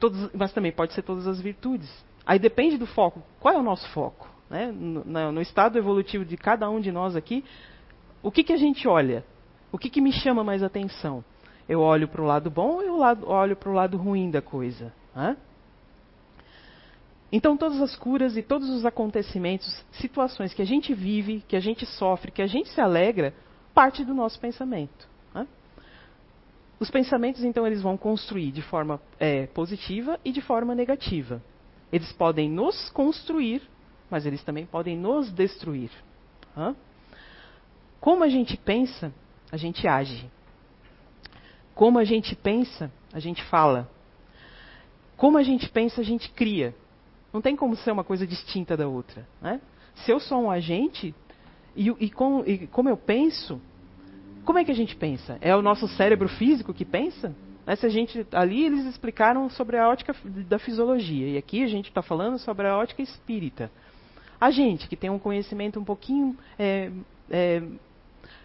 todas, 0.00 0.32
mas 0.32 0.54
também 0.54 0.72
pode 0.72 0.94
ser 0.94 1.02
todas 1.02 1.26
as 1.26 1.38
virtudes. 1.38 1.92
Aí 2.24 2.38
depende 2.38 2.78
do 2.78 2.86
foco. 2.86 3.22
Qual 3.38 3.52
é 3.52 3.58
o 3.58 3.62
nosso 3.62 3.86
foco? 3.90 4.31
Né? 4.52 4.70
No, 4.70 5.32
no, 5.32 5.40
estado 5.40 5.78
evolutivo 5.78 6.26
de 6.26 6.36
cada 6.36 6.68
um 6.68 6.78
de 6.78 6.92
nós 6.92 7.16
aqui, 7.16 7.42
o 8.22 8.30
que, 8.30 8.44
que 8.44 8.52
a 8.52 8.56
gente 8.58 8.86
olha? 8.86 9.24
O 9.72 9.78
que, 9.78 9.88
que 9.88 9.98
me 9.98 10.12
chama 10.12 10.44
mais 10.44 10.62
atenção? 10.62 11.24
Eu 11.66 11.80
olho 11.80 12.06
para 12.06 12.20
o 12.20 12.26
lado 12.26 12.50
bom 12.50 12.74
ou 12.74 12.82
eu 12.82 12.98
olho 13.26 13.56
para 13.56 13.70
o 13.70 13.72
lado 13.72 13.96
ruim 13.96 14.30
da 14.30 14.42
coisa? 14.42 14.92
Né? 15.16 15.38
Então, 17.32 17.56
todas 17.56 17.80
as 17.80 17.96
curas 17.96 18.36
e 18.36 18.42
todos 18.42 18.68
os 18.68 18.84
acontecimentos, 18.84 19.82
situações 19.92 20.52
que 20.52 20.60
a 20.60 20.66
gente 20.66 20.92
vive, 20.92 21.42
que 21.48 21.56
a 21.56 21.60
gente 21.60 21.86
sofre, 21.86 22.30
que 22.30 22.42
a 22.42 22.46
gente 22.46 22.68
se 22.68 22.80
alegra, 22.80 23.32
parte 23.72 24.04
do 24.04 24.12
nosso 24.12 24.38
pensamento. 24.38 25.08
Né? 25.34 25.48
Os 26.78 26.90
pensamentos, 26.90 27.42
então, 27.42 27.66
eles 27.66 27.80
vão 27.80 27.96
construir 27.96 28.52
de 28.52 28.60
forma 28.60 29.00
é, 29.18 29.46
positiva 29.46 30.20
e 30.22 30.30
de 30.30 30.42
forma 30.42 30.74
negativa. 30.74 31.42
Eles 31.90 32.12
podem 32.12 32.50
nos 32.50 32.90
construir 32.90 33.62
mas 34.12 34.26
eles 34.26 34.44
também 34.44 34.66
podem 34.66 34.94
nos 34.94 35.32
destruir. 35.32 35.90
Hã? 36.54 36.76
Como 37.98 38.22
a 38.22 38.28
gente 38.28 38.58
pensa, 38.58 39.10
a 39.50 39.56
gente 39.56 39.88
age. 39.88 40.30
Como 41.74 41.98
a 41.98 42.04
gente 42.04 42.36
pensa, 42.36 42.92
a 43.10 43.18
gente 43.18 43.42
fala. 43.44 43.88
Como 45.16 45.38
a 45.38 45.42
gente 45.42 45.66
pensa, 45.70 46.02
a 46.02 46.04
gente 46.04 46.30
cria. 46.30 46.74
Não 47.32 47.40
tem 47.40 47.56
como 47.56 47.74
ser 47.74 47.90
uma 47.90 48.04
coisa 48.04 48.26
distinta 48.26 48.76
da 48.76 48.86
outra. 48.86 49.26
Né? 49.40 49.58
Se 49.94 50.10
eu 50.10 50.20
sou 50.20 50.42
um 50.42 50.50
agente, 50.50 51.14
e, 51.74 51.88
e, 51.98 52.10
com, 52.10 52.44
e 52.44 52.66
como 52.66 52.90
eu 52.90 52.98
penso, 52.98 53.58
como 54.44 54.58
é 54.58 54.64
que 54.64 54.70
a 54.70 54.74
gente 54.74 54.94
pensa? 54.94 55.38
É 55.40 55.56
o 55.56 55.62
nosso 55.62 55.88
cérebro 55.88 56.28
físico 56.28 56.74
que 56.74 56.84
pensa? 56.84 57.34
Né? 57.66 57.76
Gente, 57.88 58.26
ali 58.32 58.66
eles 58.66 58.84
explicaram 58.84 59.48
sobre 59.48 59.78
a 59.78 59.88
ótica 59.88 60.14
da 60.46 60.58
fisiologia, 60.58 61.28
e 61.30 61.38
aqui 61.38 61.64
a 61.64 61.68
gente 61.68 61.88
está 61.88 62.02
falando 62.02 62.38
sobre 62.38 62.66
a 62.66 62.76
ótica 62.76 63.00
espírita. 63.00 63.70
A 64.42 64.50
gente, 64.50 64.88
que 64.88 64.96
tem 64.96 65.08
um 65.08 65.20
conhecimento 65.20 65.78
um 65.78 65.84
pouquinho 65.84 66.36
é, 66.58 66.90
é, 67.30 67.62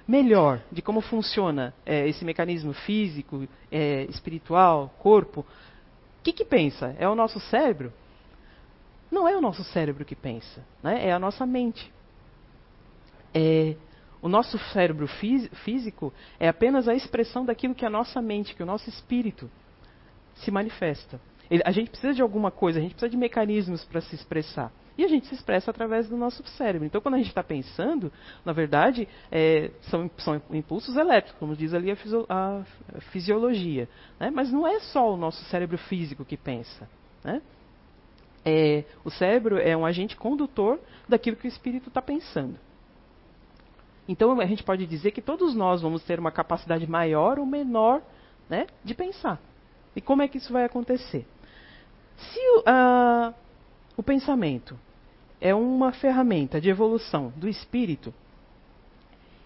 melhor 0.08 0.62
de 0.72 0.80
como 0.80 1.02
funciona 1.02 1.74
é, 1.84 2.08
esse 2.08 2.24
mecanismo 2.24 2.72
físico, 2.72 3.48
é, 3.72 4.04
espiritual, 4.04 4.94
corpo, 5.00 5.42
o 5.42 6.24
que, 6.24 6.32
que 6.32 6.46
pensa? 6.46 6.96
É 7.00 7.10
o 7.10 7.16
nosso 7.16 7.40
cérebro? 7.40 7.92
Não 9.10 9.28
é 9.28 9.36
o 9.36 9.42
nosso 9.42 9.64
cérebro 9.64 10.06
que 10.06 10.16
pensa, 10.16 10.64
né? 10.84 11.08
é 11.08 11.12
a 11.12 11.18
nossa 11.18 11.48
mente. 11.48 11.92
É, 13.34 13.76
o 14.22 14.30
nosso 14.30 14.60
cérebro 14.72 15.08
físico 15.08 16.14
é 16.40 16.48
apenas 16.48 16.88
a 16.88 16.94
expressão 16.94 17.44
daquilo 17.44 17.74
que 17.74 17.88
a 17.88 17.90
nossa 17.90 18.22
mente, 18.22 18.54
que 18.54 18.62
o 18.62 18.68
nosso 18.68 18.88
espírito 18.88 19.50
se 20.36 20.52
manifesta. 20.52 21.20
A 21.66 21.72
gente 21.72 21.90
precisa 21.90 22.14
de 22.14 22.22
alguma 22.22 22.52
coisa, 22.52 22.78
a 22.78 22.82
gente 22.84 22.92
precisa 22.92 23.10
de 23.10 23.18
mecanismos 23.18 23.84
para 23.84 24.00
se 24.02 24.14
expressar. 24.14 24.72
E 24.98 25.06
a 25.06 25.08
gente 25.08 25.28
se 25.28 25.36
expressa 25.36 25.70
através 25.70 26.10
do 26.10 26.18
nosso 26.18 26.46
cérebro. 26.58 26.86
Então, 26.86 27.00
quando 27.00 27.16
a 27.16 27.18
gente 27.18 27.28
está 27.28 27.44
pensando, 27.44 28.12
na 28.44 28.52
verdade, 28.52 29.08
é, 29.32 29.70
são, 29.82 30.10
são, 30.18 30.42
impulsos 30.52 30.98
elétricos, 30.98 31.40
como 31.40 31.56
diz 31.56 31.74
ali 31.74 31.92
a, 31.92 31.96
a 32.30 33.02
fisiologia. 33.12 33.88
Né? 34.20 34.32
Mas 34.32 34.52
não 34.52 34.66
é 34.68 34.80
só 34.80 35.14
o 35.14 35.18
nosso 35.18 35.44
cérebro 35.46 35.78
físico 35.78 36.26
que 36.26 36.36
pensa. 36.36 36.90
Né? 37.24 37.42
É, 38.44 38.86
o 39.06 39.12
cérebro 39.12 39.60
é 39.60 39.78
um 39.78 39.86
agente 39.86 40.16
condutor 40.16 40.80
daquilo 41.08 41.38
que 41.38 41.46
o 41.46 41.50
espírito 41.50 41.90
está 41.90 42.02
pensando. 42.02 42.58
Então, 44.08 44.40
a 44.40 44.46
gente 44.46 44.64
pode 44.64 44.88
dizer 44.88 45.12
que 45.12 45.22
todos 45.22 45.54
nós 45.54 45.82
vamos 45.82 46.04
ter 46.04 46.20
uma 46.20 46.32
capacidade 46.32 46.90
maior 46.90 47.38
ou 47.38 47.46
menor 47.46 48.02
né, 48.50 48.66
de 48.84 48.96
pensar. 48.96 49.40
E 49.96 50.02
como 50.02 50.24
é 50.24 50.28
que 50.28 50.38
isso 50.38 50.52
vai 50.52 50.64
acontecer? 50.64 51.28
Se 52.16 52.40
uh, 52.60 53.34
o 53.96 54.02
pensamento 54.02 54.80
é 55.40 55.54
uma 55.54 55.92
ferramenta 55.92 56.60
de 56.60 56.70
evolução 56.70 57.32
do 57.36 57.48
espírito, 57.48 58.14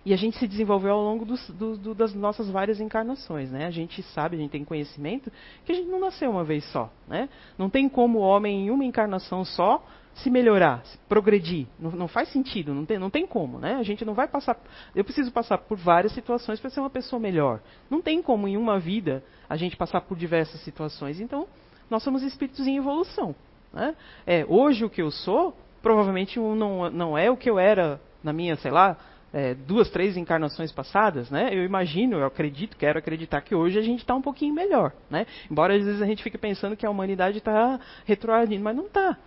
e 0.04 0.14
a 0.14 0.18
gente 0.18 0.38
se 0.38 0.48
desenvolveu 0.48 0.94
ao 0.94 1.02
longo 1.04 1.26
dos, 1.26 1.48
do, 1.52 1.78
do, 1.78 1.94
das 1.94 2.14
nossas 2.16 2.50
várias 2.50 2.80
encarnações, 2.80 3.52
né? 3.52 3.68
A 3.68 3.72
gente 3.72 4.02
sabe, 4.02 4.36
a 4.36 4.40
gente 4.40 4.50
tem 4.50 4.66
conhecimento 4.66 5.32
que 5.64 5.72
a 5.72 5.76
gente 5.76 5.88
não 5.88 6.00
nasceu 6.00 6.32
uma 6.32 6.44
vez 6.44 6.66
só, 6.72 6.92
né? 7.08 7.30
Não 7.56 7.70
tem 7.70 7.88
como 7.88 8.18
o 8.18 8.22
homem 8.22 8.66
em 8.66 8.72
uma 8.72 8.84
encarnação 8.84 9.46
só 9.46 9.84
se 10.16 10.30
melhorar, 10.30 10.84
se 10.86 10.98
progredir. 11.08 11.68
Não, 11.80 11.92
não, 11.92 12.08
faz 12.08 12.30
sentido, 12.30 12.74
não 12.74 12.84
tem, 12.84 12.98
não 12.98 13.12
tem 13.12 13.28
como, 13.28 13.60
né? 13.60 13.76
A 13.76 13.84
gente 13.84 14.04
não 14.04 14.16
vai 14.16 14.28
passar. 14.28 14.58
Eu 14.96 15.04
preciso 15.04 15.32
passar 15.32 15.60
por 15.60 15.78
várias 15.78 16.14
situações 16.14 16.60
para 16.60 16.72
ser 16.72 16.80
uma 16.80 16.90
pessoa 16.90 17.20
melhor. 17.20 17.62
Não 17.88 18.02
tem 18.02 18.24
como 18.24 18.48
em 18.48 18.58
uma 18.58 18.80
vida 18.80 19.24
a 19.48 19.56
gente 19.56 19.78
passar 19.78 20.02
por 20.02 20.18
diversas 20.18 20.62
situações. 20.62 21.20
Então, 21.22 21.48
nós 21.92 22.02
somos 22.02 22.24
espíritos 22.24 22.66
em 22.66 22.76
evolução. 22.76 23.36
Né? 23.72 23.96
É, 24.26 24.46
hoje 24.50 24.84
o 24.84 24.90
que 24.90 25.02
eu 25.02 25.12
sou, 25.12 25.56
provavelmente 25.82 26.40
não, 26.40 26.90
não 26.90 27.18
é 27.18 27.30
o 27.30 27.38
que 27.38 27.50
eu 27.50 27.60
era 27.60 28.00
na 28.24 28.32
minha, 28.32 28.56
sei 28.56 28.72
lá, 28.72 28.98
é, 29.34 29.54
duas, 29.54 29.90
três 29.90 30.18
encarnações 30.18 30.72
passadas, 30.72 31.30
né? 31.30 31.50
Eu 31.52 31.64
imagino, 31.64 32.18
eu 32.18 32.26
acredito, 32.26 32.78
quero 32.78 33.00
acreditar 33.00 33.42
que 33.42 33.56
hoje 33.56 33.80
a 33.80 33.82
gente 33.82 34.00
está 34.00 34.14
um 34.14 34.22
pouquinho 34.22 34.54
melhor, 34.54 34.94
né? 35.10 35.26
Embora 35.50 35.76
às 35.76 35.84
vezes 35.84 36.02
a 36.02 36.06
gente 36.06 36.22
fique 36.22 36.38
pensando 36.38 36.76
que 36.76 36.86
a 36.86 36.90
humanidade 36.90 37.38
está 37.38 37.80
retroagindo, 38.06 38.64
mas 38.64 38.76
não 38.76 38.86
está. 38.86 39.18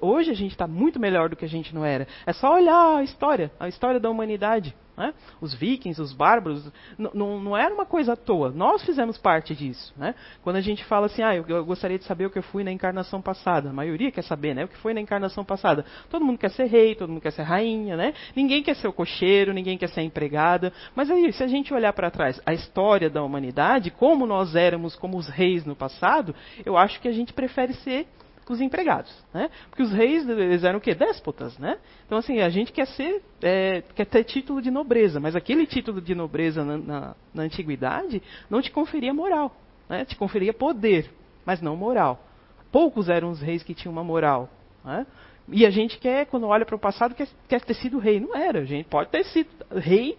Hoje 0.00 0.30
a 0.30 0.34
gente 0.34 0.52
está 0.52 0.66
muito 0.66 1.00
melhor 1.00 1.28
do 1.28 1.36
que 1.36 1.44
a 1.44 1.48
gente 1.48 1.74
não 1.74 1.84
era. 1.84 2.06
É 2.24 2.32
só 2.32 2.54
olhar 2.54 2.98
a 2.98 3.02
história, 3.02 3.50
a 3.58 3.68
história 3.68 3.98
da 3.98 4.08
humanidade. 4.08 4.74
Né? 4.96 5.14
Os 5.40 5.54
vikings, 5.54 6.00
os 6.02 6.12
bárbaros, 6.12 6.72
não 7.14 7.56
era 7.56 7.72
uma 7.72 7.86
coisa 7.86 8.14
à 8.14 8.16
toa. 8.16 8.50
Nós 8.50 8.82
fizemos 8.82 9.16
parte 9.16 9.54
disso. 9.54 9.94
Né? 9.96 10.12
Quando 10.42 10.56
a 10.56 10.60
gente 10.60 10.84
fala 10.84 11.06
assim, 11.06 11.22
ah, 11.22 11.36
eu, 11.36 11.44
eu, 11.46 11.64
gostaria 11.64 11.98
de 11.98 12.04
saber 12.04 12.26
o 12.26 12.30
que 12.30 12.38
eu 12.38 12.42
fui 12.42 12.64
na 12.64 12.72
encarnação 12.72 13.22
passada. 13.22 13.70
A 13.70 13.72
maioria 13.72 14.10
quer 14.10 14.22
saber, 14.22 14.54
né? 14.54 14.64
O 14.64 14.68
que 14.68 14.76
foi 14.78 14.92
na 14.92 15.00
encarnação 15.00 15.44
passada. 15.44 15.84
Todo 16.10 16.24
mundo 16.24 16.38
quer 16.38 16.50
ser 16.50 16.64
rei, 16.64 16.96
todo 16.96 17.10
mundo 17.10 17.20
quer 17.20 17.30
ser 17.30 17.42
rainha, 17.42 17.96
né? 17.96 18.12
Ninguém 18.34 18.60
quer 18.60 18.74
ser 18.74 18.88
o 18.88 18.92
cocheiro, 18.92 19.52
ninguém 19.52 19.78
quer 19.78 19.88
ser 19.88 20.02
empregada. 20.02 20.72
Mas 20.96 21.08
aí, 21.10 21.32
se 21.32 21.44
a 21.44 21.48
gente 21.48 21.72
olhar 21.72 21.92
para 21.92 22.10
trás 22.10 22.40
a 22.44 22.52
história 22.52 23.08
da 23.08 23.22
humanidade, 23.22 23.92
como 23.92 24.26
nós 24.26 24.56
éramos 24.56 24.96
como 24.96 25.16
os 25.16 25.28
reis 25.28 25.64
no 25.64 25.76
passado, 25.76 26.34
eu 26.66 26.76
acho 26.76 27.00
que 27.00 27.06
a 27.06 27.12
gente 27.12 27.32
prefere 27.32 27.72
ser 27.74 28.08
os 28.52 28.60
empregados, 28.60 29.12
né? 29.32 29.50
Porque 29.68 29.82
os 29.82 29.92
reis 29.92 30.28
eles 30.28 30.64
eram 30.64 30.78
o 30.78 30.80
quê? 30.80 30.94
Déspotas, 30.94 31.58
né? 31.58 31.78
Então 32.06 32.18
assim 32.18 32.40
a 32.40 32.48
gente 32.48 32.72
quer 32.72 32.86
ser, 32.86 33.22
é, 33.42 33.82
quer 33.94 34.06
ter 34.06 34.24
título 34.24 34.62
de 34.62 34.70
nobreza, 34.70 35.20
mas 35.20 35.36
aquele 35.36 35.66
título 35.66 36.00
de 36.00 36.14
nobreza 36.14 36.64
na, 36.64 36.78
na, 36.78 37.16
na 37.34 37.42
antiguidade 37.42 38.22
não 38.48 38.60
te 38.62 38.70
conferia 38.70 39.12
moral, 39.12 39.54
né? 39.88 40.04
Te 40.04 40.16
conferia 40.16 40.52
poder, 40.52 41.10
mas 41.44 41.60
não 41.60 41.76
moral. 41.76 42.24
Poucos 42.70 43.08
eram 43.08 43.30
os 43.30 43.40
reis 43.40 43.62
que 43.62 43.74
tinham 43.74 43.92
uma 43.92 44.04
moral, 44.04 44.48
né? 44.84 45.06
E 45.50 45.64
a 45.64 45.70
gente 45.70 45.98
quer, 45.98 46.26
quando 46.26 46.46
olha 46.46 46.66
para 46.66 46.76
o 46.76 46.78
passado, 46.78 47.14
quer, 47.14 47.28
quer, 47.48 47.60
ter 47.62 47.74
sido 47.74 47.98
rei. 47.98 48.20
Não 48.20 48.36
era. 48.36 48.64
Gente 48.64 48.86
pode 48.86 49.10
ter 49.10 49.24
sido 49.24 49.48
rei, 49.70 50.16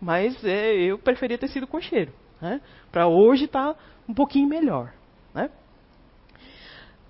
mas 0.00 0.44
é, 0.44 0.74
eu 0.74 0.98
preferia 0.98 1.38
ter 1.38 1.48
sido 1.48 1.66
cocheiro. 1.66 2.12
Né? 2.40 2.60
Para 2.92 3.06
hoje 3.06 3.46
estar 3.46 3.72
tá 3.72 3.80
um 4.08 4.12
pouquinho 4.12 4.48
melhor. 4.48 4.92
Né? 5.34 5.50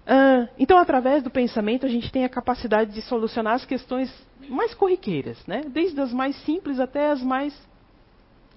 Uh, 0.06 0.48
então, 0.56 0.78
através 0.78 1.22
do 1.22 1.30
pensamento, 1.30 1.84
a 1.84 1.88
gente 1.88 2.12
tem 2.12 2.24
a 2.24 2.28
capacidade 2.28 2.92
de 2.92 3.02
solucionar 3.02 3.54
as 3.54 3.64
questões 3.64 4.12
mais 4.48 4.72
corriqueiras, 4.72 5.44
né? 5.46 5.62
desde 5.68 6.00
as 6.00 6.12
mais 6.12 6.36
simples 6.44 6.78
até 6.78 7.10
as 7.10 7.20
mais 7.20 7.52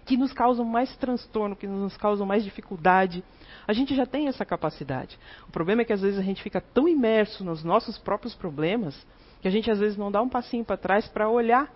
que 0.05 0.15
nos 0.15 0.31
causam 0.31 0.65
mais 0.65 0.95
transtorno, 0.97 1.55
que 1.55 1.67
nos 1.67 1.97
causam 1.97 2.25
mais 2.25 2.43
dificuldade. 2.43 3.23
A 3.67 3.73
gente 3.73 3.95
já 3.95 4.05
tem 4.05 4.27
essa 4.27 4.45
capacidade. 4.45 5.19
O 5.47 5.51
problema 5.51 5.81
é 5.81 5.85
que 5.85 5.93
às 5.93 6.01
vezes 6.01 6.19
a 6.19 6.23
gente 6.23 6.41
fica 6.41 6.61
tão 6.61 6.87
imerso 6.87 7.43
nos 7.43 7.63
nossos 7.63 7.97
próprios 7.97 8.35
problemas 8.35 8.95
que 9.41 9.47
a 9.47 9.51
gente 9.51 9.69
às 9.71 9.79
vezes 9.79 9.97
não 9.97 10.11
dá 10.11 10.21
um 10.21 10.29
passinho 10.29 10.65
para 10.65 10.77
trás 10.77 11.07
para 11.07 11.29
olhar 11.29 11.71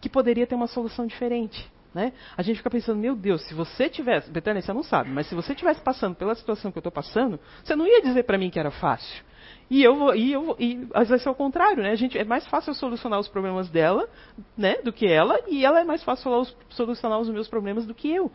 que 0.00 0.08
poderia 0.08 0.46
ter 0.46 0.54
uma 0.54 0.66
solução 0.66 1.06
diferente. 1.06 1.70
Né? 1.94 2.12
A 2.36 2.42
gente 2.42 2.56
fica 2.56 2.70
pensando, 2.70 2.98
meu 2.98 3.14
Deus, 3.14 3.42
se 3.46 3.52
você 3.52 3.88
tivesse, 3.88 4.30
Betânia, 4.30 4.62
você 4.62 4.72
não 4.72 4.82
sabe, 4.82 5.10
mas 5.10 5.26
se 5.26 5.34
você 5.34 5.54
tivesse 5.54 5.80
passando 5.82 6.14
pela 6.14 6.34
situação 6.34 6.72
que 6.72 6.78
eu 6.78 6.80
estou 6.80 6.92
passando, 6.92 7.38
você 7.62 7.76
não 7.76 7.86
ia 7.86 8.00
dizer 8.00 8.22
para 8.22 8.38
mim 8.38 8.48
que 8.48 8.58
era 8.58 8.70
fácil. 8.70 9.22
E 9.68 9.82
eu 9.82 9.96
vou, 9.96 10.14
e 10.14 10.32
eu 10.32 10.56
e 10.58 10.88
às 10.94 11.08
vezes 11.08 11.26
é 11.26 11.30
o 11.30 11.34
contrário, 11.34 11.82
né? 11.82 11.90
A 11.90 11.96
gente 11.96 12.16
é 12.16 12.24
mais 12.24 12.46
fácil 12.46 12.74
solucionar 12.74 13.18
os 13.18 13.28
problemas 13.28 13.68
dela, 13.68 14.08
né, 14.56 14.76
do 14.82 14.92
que 14.92 15.06
ela, 15.06 15.38
e 15.48 15.64
ela 15.64 15.80
é 15.80 15.84
mais 15.84 16.02
fácil 16.02 16.46
solucionar 16.70 17.18
os 17.18 17.28
meus 17.28 17.48
problemas 17.48 17.86
do 17.86 17.94
que 17.94 18.10
eu, 18.10 18.30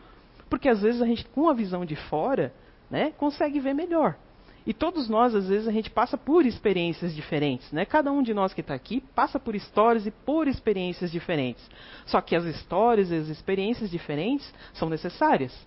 porque 0.49 0.69
às 0.69 0.81
vezes 0.81 1.01
a 1.01 1.05
gente 1.05 1.25
com 1.25 1.49
a 1.49 1.53
visão 1.53 1.85
de 1.85 1.95
fora, 1.95 2.53
né, 2.89 3.11
consegue 3.17 3.59
ver 3.59 3.73
melhor. 3.73 4.15
E 4.67 4.73
todos 4.73 5.07
nós, 5.07 5.33
às 5.33 5.47
vezes, 5.47 5.65
a 5.65 5.71
gente 5.71 5.89
passa 5.89 6.17
por 6.17 6.45
experiências 6.45 7.15
diferentes. 7.15 7.71
Né? 7.71 7.85
Cada 7.85 8.11
um 8.11 8.21
de 8.21 8.33
nós 8.33 8.53
que 8.53 8.59
está 8.59 8.73
aqui 8.73 9.01
passa 9.15 9.39
por 9.39 9.55
histórias 9.55 10.05
e 10.05 10.11
por 10.11 10.45
experiências 10.45 11.09
diferentes. 11.09 11.65
Só 12.05 12.19
que 12.19 12.35
as 12.35 12.43
histórias 12.43 13.09
e 13.09 13.15
as 13.15 13.29
experiências 13.29 13.89
diferentes 13.89 14.53
são 14.73 14.89
necessárias. 14.89 15.57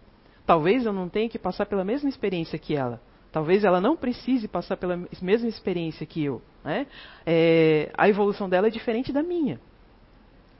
Talvez 0.45 0.85
eu 0.85 0.92
não 0.92 1.09
tenha 1.09 1.30
que 1.30 1.38
passar 1.38 1.64
pela 1.64 1.83
mesma 1.83 2.11
experiência 2.11 2.59
que 2.59 2.76
ela. 2.76 3.00
Talvez 3.33 3.64
ela 3.64 3.80
não 3.80 3.97
precise 3.97 4.47
passar 4.47 4.76
pela 4.76 4.99
mesma 5.23 5.49
experiência 5.49 6.04
que 6.04 6.23
eu. 6.23 6.42
Né? 6.62 6.87
É, 7.25 7.90
a 7.97 8.07
evolução 8.07 8.50
dela 8.50 8.66
é 8.66 8.71
diferente 8.71 9.14
da 9.14 9.23
minha. 9.23 9.59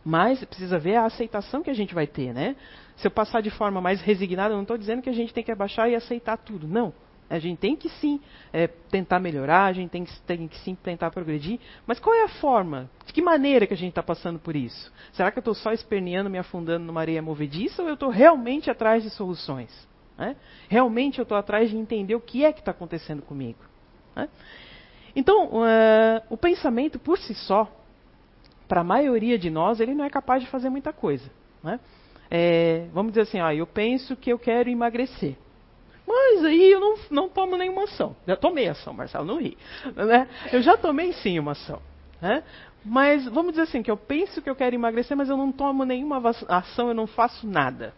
Mas 0.03 0.43
precisa 0.47 0.79
ver 0.79 0.95
a 0.97 1.05
aceitação 1.05 1.63
que 1.63 1.69
a 1.69 1.75
gente 1.75 1.95
vai 1.95 2.07
ter. 2.07 2.33
Né? 2.33 2.57
Se 2.97 3.07
eu 3.07 3.11
passar 3.11 3.43
de 3.43 3.51
forma 3.51 3.83
mais 3.83 4.01
resignada, 4.01 4.55
eu 4.55 4.57
não 4.57 4.63
estou 4.63 4.79
dizendo 4.79 5.03
que 5.03 5.11
a 5.11 5.15
gente 5.15 5.35
tem 5.35 5.45
que 5.45 5.53
abaixar 5.53 5.91
e 5.91 5.95
aceitar 5.95 6.39
tudo. 6.39 6.67
Não. 6.67 6.95
A 7.31 7.39
gente 7.39 7.59
tem 7.59 7.77
que 7.77 7.89
sim 7.89 8.21
é, 8.53 8.67
tentar 8.67 9.21
melhorar, 9.21 9.67
a 9.67 9.73
gente 9.73 9.91
tem 9.91 10.05
que, 10.05 10.21
tem 10.23 10.49
que 10.49 10.59
sim 10.59 10.75
tentar 10.75 11.13
progredir, 11.13 11.61
mas 11.87 12.01
qual 12.01 12.13
é 12.13 12.25
a 12.25 12.29
forma? 12.29 12.91
De 13.07 13.13
que 13.13 13.23
maneira 13.23 13.69
que 13.69 13.75
a 13.75 13.77
gente 13.77 13.91
está 13.91 14.03
passando 14.03 14.41
por 14.41 14.57
isso? 14.57 14.93
Será 15.13 15.31
que 15.31 15.39
eu 15.39 15.41
estou 15.41 15.55
só 15.55 15.73
esperneando, 15.73 16.29
me 16.29 16.39
afundando 16.39 16.85
numa 16.85 17.01
areia 17.01 17.23
movediça 17.23 17.83
ou 17.83 17.89
eu 17.89 17.95
estou 17.95 18.11
realmente 18.11 18.69
atrás 18.69 19.05
de 19.05 19.11
soluções? 19.11 19.71
Né? 20.19 20.35
Realmente 20.69 21.21
eu 21.21 21.23
estou 21.23 21.39
atrás 21.39 21.71
de 21.71 21.77
entender 21.77 22.17
o 22.17 22.21
que 22.21 22.45
é 22.45 22.53
que 22.53 22.59
está 22.59 22.73
acontecendo 22.73 23.23
comigo? 23.23 23.61
Né? 24.17 24.29
Então, 25.15 25.47
uh, 25.47 26.23
o 26.29 26.37
pensamento 26.37 26.99
por 26.99 27.17
si 27.17 27.35
só, 27.35 27.71
para 28.67 28.81
a 28.81 28.85
maioria 28.85 29.39
de 29.39 29.51
nós, 29.51 29.79
ele 29.79 29.95
não 29.95 30.05
é 30.05 30.11
capaz 30.11 30.43
de 30.43 30.49
fazer 30.51 30.69
muita 30.69 30.93
coisa. 30.93 31.31
Né? 31.63 31.79
É, 32.29 32.87
vamos 32.93 33.13
dizer 33.13 33.23
assim, 33.23 33.41
ah, 33.41 33.55
eu 33.55 33.67
penso 33.67 34.17
que 34.17 34.33
eu 34.33 34.39
quero 34.39 34.69
emagrecer. 34.69 35.37
Mas 36.11 36.45
aí 36.45 36.73
eu 36.73 36.81
não, 36.81 36.95
não 37.09 37.29
tomo 37.29 37.57
nenhuma 37.57 37.85
ação. 37.85 38.17
Já 38.27 38.35
tomei 38.35 38.67
ação, 38.69 38.93
Marcelo, 38.93 39.25
não 39.25 39.41
ri. 39.41 39.57
Né? 39.95 40.29
Eu 40.53 40.61
já 40.61 40.77
tomei 40.77 41.13
sim 41.13 41.39
uma 41.39 41.53
ação. 41.53 41.81
Né? 42.21 42.43
Mas 42.85 43.25
vamos 43.27 43.53
dizer 43.53 43.63
assim, 43.63 43.81
que 43.81 43.91
eu 43.91 43.97
penso 43.97 44.43
que 44.43 44.51
eu 44.51 44.57
quero 44.57 44.75
emagrecer, 44.75 45.17
mas 45.17 45.29
eu 45.29 45.37
não 45.37 45.53
tomo 45.53 45.85
nenhuma 45.85 46.21
ação, 46.49 46.89
eu 46.89 46.95
não 46.95 47.07
faço 47.07 47.47
nada. 47.47 47.95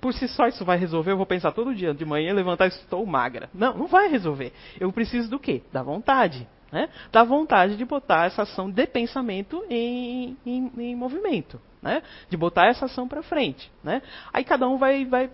Por 0.00 0.12
si 0.12 0.28
só 0.28 0.46
isso 0.46 0.66
vai 0.66 0.76
resolver, 0.76 1.12
eu 1.12 1.16
vou 1.16 1.24
pensar 1.24 1.52
todo 1.52 1.74
dia 1.74 1.94
de 1.94 2.04
manhã, 2.04 2.34
levantar 2.34 2.66
estou 2.66 3.04
magra. 3.06 3.48
Não, 3.54 3.74
não 3.74 3.86
vai 3.86 4.08
resolver. 4.08 4.52
Eu 4.78 4.92
preciso 4.92 5.30
do 5.30 5.38
quê? 5.38 5.62
Da 5.72 5.82
vontade. 5.82 6.46
Né? 6.70 6.90
Da 7.10 7.24
vontade 7.24 7.76
de 7.76 7.84
botar 7.86 8.26
essa 8.26 8.42
ação 8.42 8.70
de 8.70 8.86
pensamento 8.86 9.64
em, 9.70 10.36
em, 10.44 10.70
em 10.76 10.94
movimento. 10.94 11.58
Né? 11.80 12.02
De 12.28 12.36
botar 12.36 12.66
essa 12.66 12.84
ação 12.84 13.08
para 13.08 13.22
frente. 13.22 13.70
Né? 13.82 14.02
Aí 14.30 14.44
cada 14.44 14.68
um 14.68 14.76
vai, 14.76 15.06
vai 15.06 15.30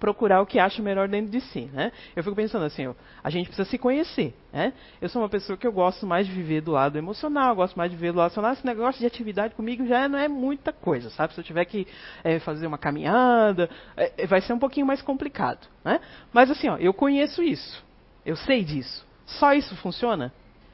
procurar 0.00 0.40
o 0.40 0.46
que 0.46 0.58
acha 0.58 0.82
melhor 0.82 1.06
dentro 1.06 1.30
de 1.30 1.40
si, 1.42 1.70
né? 1.72 1.92
Eu 2.16 2.24
fico 2.24 2.34
pensando 2.34 2.64
assim, 2.64 2.86
ó, 2.86 2.94
a 3.22 3.28
gente 3.28 3.46
precisa 3.46 3.68
se 3.68 3.76
conhecer, 3.76 4.34
né? 4.50 4.72
Eu 5.00 5.10
sou 5.10 5.20
uma 5.20 5.28
pessoa 5.28 5.58
que 5.58 5.66
eu 5.66 5.72
gosto 5.72 6.06
mais 6.06 6.26
de 6.26 6.32
viver 6.32 6.62
do 6.62 6.72
lado 6.72 6.96
emocional, 6.96 7.54
gosto 7.54 7.76
mais 7.76 7.90
de 7.90 7.96
viver 7.96 8.12
do 8.12 8.18
lado 8.18 8.30
racional. 8.30 8.52
Esse 8.52 8.64
negócio 8.64 8.98
de 8.98 9.06
atividade 9.06 9.54
comigo 9.54 9.86
já 9.86 10.08
não 10.08 10.18
é 10.18 10.26
muita 10.26 10.72
coisa, 10.72 11.10
sabe? 11.10 11.34
Se 11.34 11.40
eu 11.40 11.44
tiver 11.44 11.66
que 11.66 11.86
é, 12.24 12.38
fazer 12.40 12.66
uma 12.66 12.78
caminhada, 12.78 13.68
é, 13.94 14.26
vai 14.26 14.40
ser 14.40 14.54
um 14.54 14.58
pouquinho 14.58 14.86
mais 14.86 15.02
complicado, 15.02 15.68
né? 15.84 16.00
Mas 16.32 16.50
assim, 16.50 16.68
ó, 16.68 16.78
eu 16.78 16.94
conheço 16.94 17.42
isso, 17.42 17.84
eu 18.24 18.36
sei 18.36 18.64
disso. 18.64 19.06
Só 19.26 19.52
isso 19.52 19.76
funciona? 19.76 20.32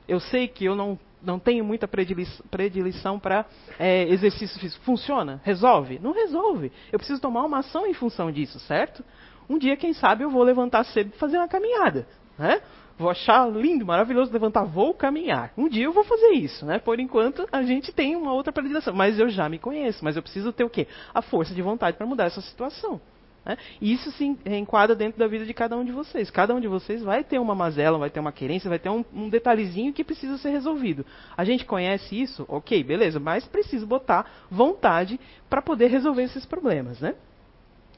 Eu 0.08 0.20
sei 0.20 0.46
que 0.46 0.64
eu 0.64 0.76
não 0.76 0.96
não 1.22 1.38
tenho 1.38 1.64
muita 1.64 1.88
predileção 1.88 3.18
para 3.18 3.46
é, 3.78 4.04
exercício 4.08 4.58
físico. 4.60 4.84
Funciona? 4.84 5.40
Resolve? 5.44 5.98
Não 5.98 6.12
resolve. 6.12 6.72
Eu 6.92 6.98
preciso 6.98 7.20
tomar 7.20 7.44
uma 7.44 7.58
ação 7.58 7.86
em 7.86 7.94
função 7.94 8.30
disso, 8.30 8.58
certo? 8.60 9.04
Um 9.48 9.58
dia, 9.58 9.76
quem 9.76 9.92
sabe, 9.92 10.24
eu 10.24 10.30
vou 10.30 10.42
levantar 10.42 10.84
cedo 10.84 11.12
e 11.14 11.18
fazer 11.18 11.38
uma 11.38 11.48
caminhada. 11.48 12.06
Né? 12.38 12.60
Vou 12.98 13.10
achar 13.10 13.48
lindo, 13.50 13.84
maravilhoso 13.84 14.32
levantar, 14.32 14.64
vou 14.64 14.94
caminhar. 14.94 15.52
Um 15.56 15.68
dia 15.68 15.84
eu 15.84 15.92
vou 15.92 16.04
fazer 16.04 16.30
isso, 16.30 16.64
né? 16.64 16.78
Por 16.78 16.98
enquanto, 16.98 17.46
a 17.52 17.62
gente 17.62 17.92
tem 17.92 18.16
uma 18.16 18.32
outra 18.32 18.52
predileção. 18.52 18.94
Mas 18.94 19.18
eu 19.18 19.28
já 19.28 19.48
me 19.48 19.58
conheço, 19.58 20.02
mas 20.02 20.16
eu 20.16 20.22
preciso 20.22 20.52
ter 20.52 20.64
o 20.64 20.70
quê? 20.70 20.86
A 21.12 21.20
força 21.20 21.54
de 21.54 21.60
vontade 21.60 21.96
para 21.96 22.06
mudar 22.06 22.24
essa 22.24 22.40
situação. 22.40 23.00
Né? 23.46 23.56
Isso 23.80 24.10
se 24.10 24.24
enquadra 24.44 24.96
dentro 24.96 25.20
da 25.20 25.28
vida 25.28 25.46
de 25.46 25.54
cada 25.54 25.76
um 25.76 25.84
de 25.84 25.92
vocês. 25.92 26.28
Cada 26.30 26.52
um 26.52 26.60
de 26.60 26.66
vocês 26.66 27.00
vai 27.00 27.22
ter 27.22 27.38
uma 27.38 27.54
mazela, 27.54 27.96
vai 27.96 28.10
ter 28.10 28.18
uma 28.18 28.32
querência, 28.32 28.68
vai 28.68 28.80
ter 28.80 28.88
um, 28.88 29.04
um 29.14 29.28
detalhezinho 29.28 29.92
que 29.92 30.02
precisa 30.02 30.36
ser 30.36 30.50
resolvido. 30.50 31.06
A 31.36 31.44
gente 31.44 31.64
conhece 31.64 32.20
isso, 32.20 32.44
ok, 32.48 32.82
beleza, 32.82 33.20
mas 33.20 33.46
precisa 33.46 33.86
botar 33.86 34.28
vontade 34.50 35.20
para 35.48 35.62
poder 35.62 35.86
resolver 35.86 36.24
esses 36.24 36.44
problemas. 36.44 37.00
Né? 37.00 37.14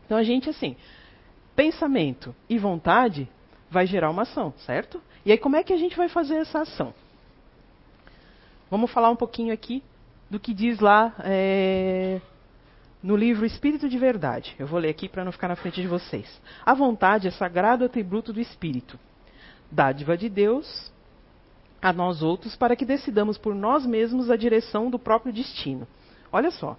Então 0.05 0.19
a 0.19 0.23
gente, 0.23 0.50
assim, 0.50 0.76
pensamento 1.57 2.37
e 2.49 2.59
vontade 2.59 3.26
vai 3.71 3.87
gerar 3.87 4.11
uma 4.11 4.23
ação, 4.23 4.52
certo? 4.59 5.00
E 5.25 5.33
aí 5.33 5.38
como 5.38 5.57
é 5.57 5.62
que 5.62 5.73
a 5.73 5.78
gente 5.78 5.97
vai 5.97 6.11
fazer 6.11 6.37
essa 6.37 6.61
ação? 6.61 6.93
Vamos 8.71 8.90
falar 8.90 9.09
um 9.09 9.17
pouquinho 9.17 9.52
aqui 9.52 9.83
do 10.31 10.38
que 10.38 10.52
diz 10.52 10.78
lá 10.78 11.14
é, 11.21 12.21
no 13.02 13.17
livro 13.17 13.47
Espírito 13.47 13.88
de 13.88 13.99
Verdade. 13.99 14.55
Eu 14.59 14.67
vou 14.67 14.78
ler 14.78 14.90
aqui 14.90 15.09
para 15.09 15.25
não 15.25 15.33
ficar 15.33 15.49
na 15.49 15.57
frente 15.57 15.81
de 15.81 15.88
vocês. 15.88 16.40
A 16.64 16.75
vontade 16.75 17.28
é 17.28 17.31
sagrado 17.31 17.85
atributo 17.85 18.33
do 18.33 18.40
Espírito, 18.40 18.99
dádiva 19.71 20.17
de 20.17 20.28
Deus 20.28 20.93
a 21.81 21.93
nós 21.93 22.23
outros 22.23 22.57
para 22.57 22.75
que 22.75 22.85
decidamos 22.85 23.38
por 23.38 23.55
nós 23.55 23.87
mesmos 23.87 24.31
a 24.31 24.37
direção 24.37 24.90
do 24.90 24.99
próprio 24.99 25.33
destino. 25.33 25.87
Olha 26.33 26.50
só. 26.50 26.76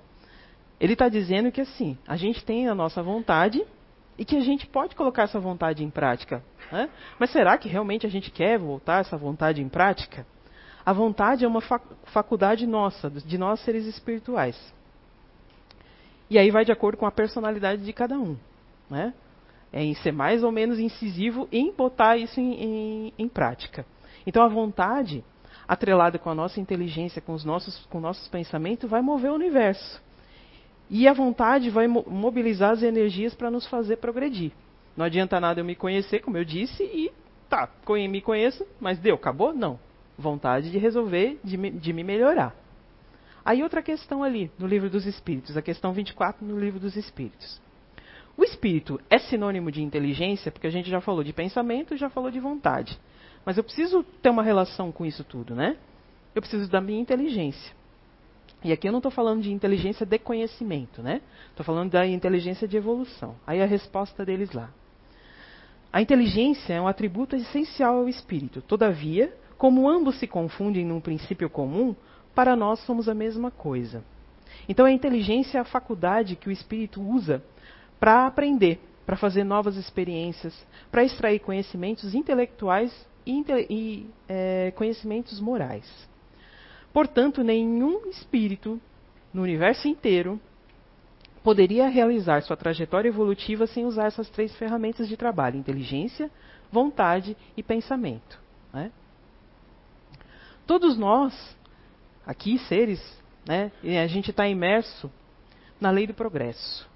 Ele 0.80 0.94
está 0.94 1.10
dizendo 1.10 1.52
que 1.52 1.62
assim, 1.62 1.98
a 2.08 2.16
gente 2.16 2.44
tem 2.44 2.68
a 2.68 2.76
nossa 2.76 3.02
vontade 3.02 3.66
e 4.18 4.26
que 4.26 4.36
a 4.36 4.42
gente 4.42 4.68
pode 4.68 4.96
colocar 4.96 5.24
essa 5.24 5.40
vontade 5.40 5.84
em 5.84 5.90
prática. 5.90 6.44
Né? 6.72 6.90
Mas 7.18 7.32
será 7.32 7.58
que 7.58 7.70
realmente 7.70 8.06
a 8.06 8.10
gente 8.10 8.30
quer 8.30 8.58
voltar 8.60 9.00
essa 9.00 9.18
vontade 9.18 9.62
em 9.62 9.70
prática? 9.70 10.26
A 10.86 10.94
vontade 10.94 11.46
é 11.46 11.48
uma 11.48 11.62
faculdade 12.06 12.66
nossa, 12.66 13.10
de 13.10 13.38
nós 13.38 13.60
seres 13.62 13.86
espirituais. 13.86 14.58
E 16.30 16.38
aí 16.38 16.52
vai 16.52 16.64
de 16.64 16.72
acordo 16.72 16.98
com 16.98 17.06
a 17.06 17.12
personalidade 17.12 17.84
de 17.84 17.92
cada 17.92 18.18
um. 18.18 18.38
Né? 18.90 19.14
É 19.72 19.84
em 19.84 19.94
ser 19.96 20.12
mais 20.12 20.44
ou 20.44 20.52
menos 20.52 20.80
incisivo 20.80 21.48
em 21.52 21.72
botar 21.72 22.18
isso 22.18 22.40
em, 22.40 22.54
em, 22.54 23.14
em 23.18 23.28
prática. 23.28 23.86
Então 24.26 24.44
a 24.44 24.48
vontade, 24.48 25.24
atrelada 25.68 26.20
com 26.20 26.30
a 26.30 26.36
nossa 26.36 26.60
inteligência, 26.60 27.22
com 27.22 27.34
os 27.34 27.44
nossos, 27.44 27.86
com 27.88 28.00
nossos 28.00 28.28
pensamentos, 28.28 28.90
vai 28.90 29.02
mover 29.02 29.32
o 29.32 29.36
universo. 29.36 30.02
E 30.90 31.08
a 31.08 31.14
vontade 31.14 31.70
vai 31.70 31.88
mobilizar 31.88 32.72
as 32.72 32.82
energias 32.82 33.36
para 33.36 33.52
nos 33.52 33.68
fazer 33.68 33.98
progredir. 33.98 34.52
Não 34.98 35.06
adianta 35.06 35.40
nada 35.40 35.62
eu 35.62 35.66
me 35.66 35.76
conhecer, 35.76 36.20
como 36.20 36.38
eu 36.38 36.44
disse, 36.44 36.84
e 36.84 37.12
tá, 37.48 37.70
me 37.88 38.22
conheço, 38.22 38.66
mas 38.80 38.98
deu, 38.98 39.16
acabou? 39.16 39.54
Não. 39.54 39.80
Vontade 40.18 40.72
de 40.72 40.78
resolver, 40.78 41.40
de 41.44 41.58
me, 41.58 41.72
de 41.72 41.94
me 41.94 42.04
melhorar. 42.04 42.56
Aí 43.50 43.64
outra 43.64 43.82
questão 43.82 44.24
ali, 44.24 44.52
no 44.60 44.68
livro 44.68 44.92
dos 44.92 45.08
Espíritos, 45.08 45.58
a 45.58 45.62
questão 45.64 45.92
24 45.92 46.46
no 46.46 46.60
livro 46.60 46.80
dos 46.80 46.96
Espíritos. 46.96 47.60
O 48.38 48.44
espírito 48.44 49.02
é 49.10 49.18
sinônimo 49.18 49.72
de 49.72 49.82
inteligência, 49.82 50.52
porque 50.52 50.68
a 50.68 50.70
gente 50.70 50.88
já 50.88 51.02
falou 51.02 51.24
de 51.24 51.34
pensamento 51.34 51.96
e 51.96 51.98
já 51.98 52.12
falou 52.12 52.30
de 52.30 52.40
vontade. 52.40 52.96
Mas 53.44 53.58
eu 53.58 53.64
preciso 53.64 54.04
ter 54.22 54.30
uma 54.30 54.44
relação 54.44 54.92
com 54.92 55.04
isso 55.04 55.24
tudo, 55.24 55.56
né? 55.56 55.78
Eu 56.36 56.44
preciso 56.44 56.70
da 56.70 56.80
minha 56.80 57.02
inteligência. 57.02 57.74
E 58.64 58.72
aqui 58.72 58.88
eu 58.88 58.92
não 58.92 59.00
estou 59.00 59.12
falando 59.12 59.42
de 59.42 59.52
inteligência 59.52 60.06
de 60.06 60.20
conhecimento, 60.20 61.02
né? 61.02 61.20
Estou 61.50 61.66
falando 61.66 61.90
da 61.90 62.06
inteligência 62.06 62.68
de 62.68 62.78
evolução. 62.78 63.36
Aí 63.48 63.64
a 63.64 63.66
resposta 63.66 64.24
deles 64.24 64.52
lá. 64.52 64.70
A 65.92 66.04
inteligência 66.04 66.76
é 66.76 66.80
um 66.80 66.88
atributo 66.88 67.36
essencial 67.36 67.96
ao 67.96 68.08
espírito. 68.08 68.62
Todavia, 68.62 69.36
como 69.58 69.90
ambos 69.90 70.20
se 70.20 70.28
confundem 70.28 70.86
num 70.86 71.02
princípio 71.02 71.50
comum, 71.50 71.96
para 72.36 72.56
nós 72.56 72.80
somos 72.86 73.10
a 73.10 73.14
mesma 73.14 73.52
coisa. 73.52 74.04
Então 74.68 74.86
a 74.86 74.92
inteligência 74.92 75.58
é 75.58 75.62
a 75.62 75.66
faculdade 75.66 76.36
que 76.36 76.50
o 76.50 76.52
espírito 76.52 77.02
usa 77.02 77.44
para 78.00 78.28
aprender, 78.28 78.80
para 79.06 79.18
fazer 79.18 79.44
novas 79.44 79.76
experiências, 79.76 80.56
para 80.92 81.04
extrair 81.04 81.40
conhecimentos 81.40 82.14
intelectuais 82.14 82.94
e, 83.26 83.44
e 83.70 84.10
é, 84.28 84.72
conhecimentos 84.76 85.40
morais. 85.40 85.86
Portanto, 86.94 87.44
nenhum 87.44 88.08
espírito 88.08 88.80
no 89.34 89.44
universo 89.44 89.88
inteiro 89.88 90.40
poderia 91.44 91.88
realizar 91.88 92.42
sua 92.42 92.58
trajetória 92.58 93.10
evolutiva 93.10 93.68
sem 93.68 93.86
usar 93.86 94.06
essas 94.06 94.30
três 94.30 94.56
ferramentas 94.56 95.08
de 95.08 95.16
trabalho: 95.16 95.58
inteligência, 95.58 96.30
vontade 96.72 97.36
e 97.56 97.64
pensamento. 97.64 98.40
Né? 98.74 98.92
Todos 100.66 100.98
nós 100.98 101.58
aqui, 102.30 102.60
seres, 102.60 103.02
né, 103.44 103.72
a 103.84 104.06
gente 104.06 104.30
está 104.30 104.48
imerso 104.48 105.12
na 105.82 105.90
lei 105.90 106.06
do 106.06 106.14
progresso. 106.14 106.88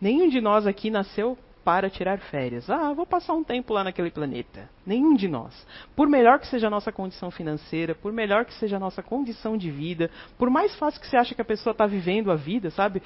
Nenhum 0.00 0.28
de 0.28 0.40
nós 0.40 0.66
aqui 0.66 0.90
nasceu 0.90 1.38
para 1.62 1.88
tirar 1.88 2.18
férias. 2.18 2.68
Ah, 2.68 2.92
vou 2.92 3.06
passar 3.06 3.34
um 3.34 3.44
tempo 3.44 3.72
lá 3.72 3.84
naquele 3.84 4.10
planeta. 4.10 4.68
Nenhum 4.84 5.14
de 5.14 5.28
nós. 5.28 5.54
Por 5.94 6.08
melhor 6.08 6.40
que 6.40 6.48
seja 6.48 6.66
a 6.66 6.70
nossa 6.70 6.90
condição 6.90 7.30
financeira, 7.30 7.94
por 7.94 8.12
melhor 8.12 8.44
que 8.44 8.52
seja 8.54 8.76
a 8.76 8.80
nossa 8.80 9.00
condição 9.00 9.56
de 9.56 9.70
vida, 9.70 10.10
por 10.36 10.50
mais 10.50 10.74
fácil 10.74 11.00
que 11.00 11.06
você 11.06 11.16
acha 11.16 11.36
que 11.36 11.40
a 11.40 11.44
pessoa 11.44 11.70
está 11.70 11.86
vivendo 11.86 12.32
a 12.32 12.34
vida, 12.34 12.68
sabe? 12.70 13.00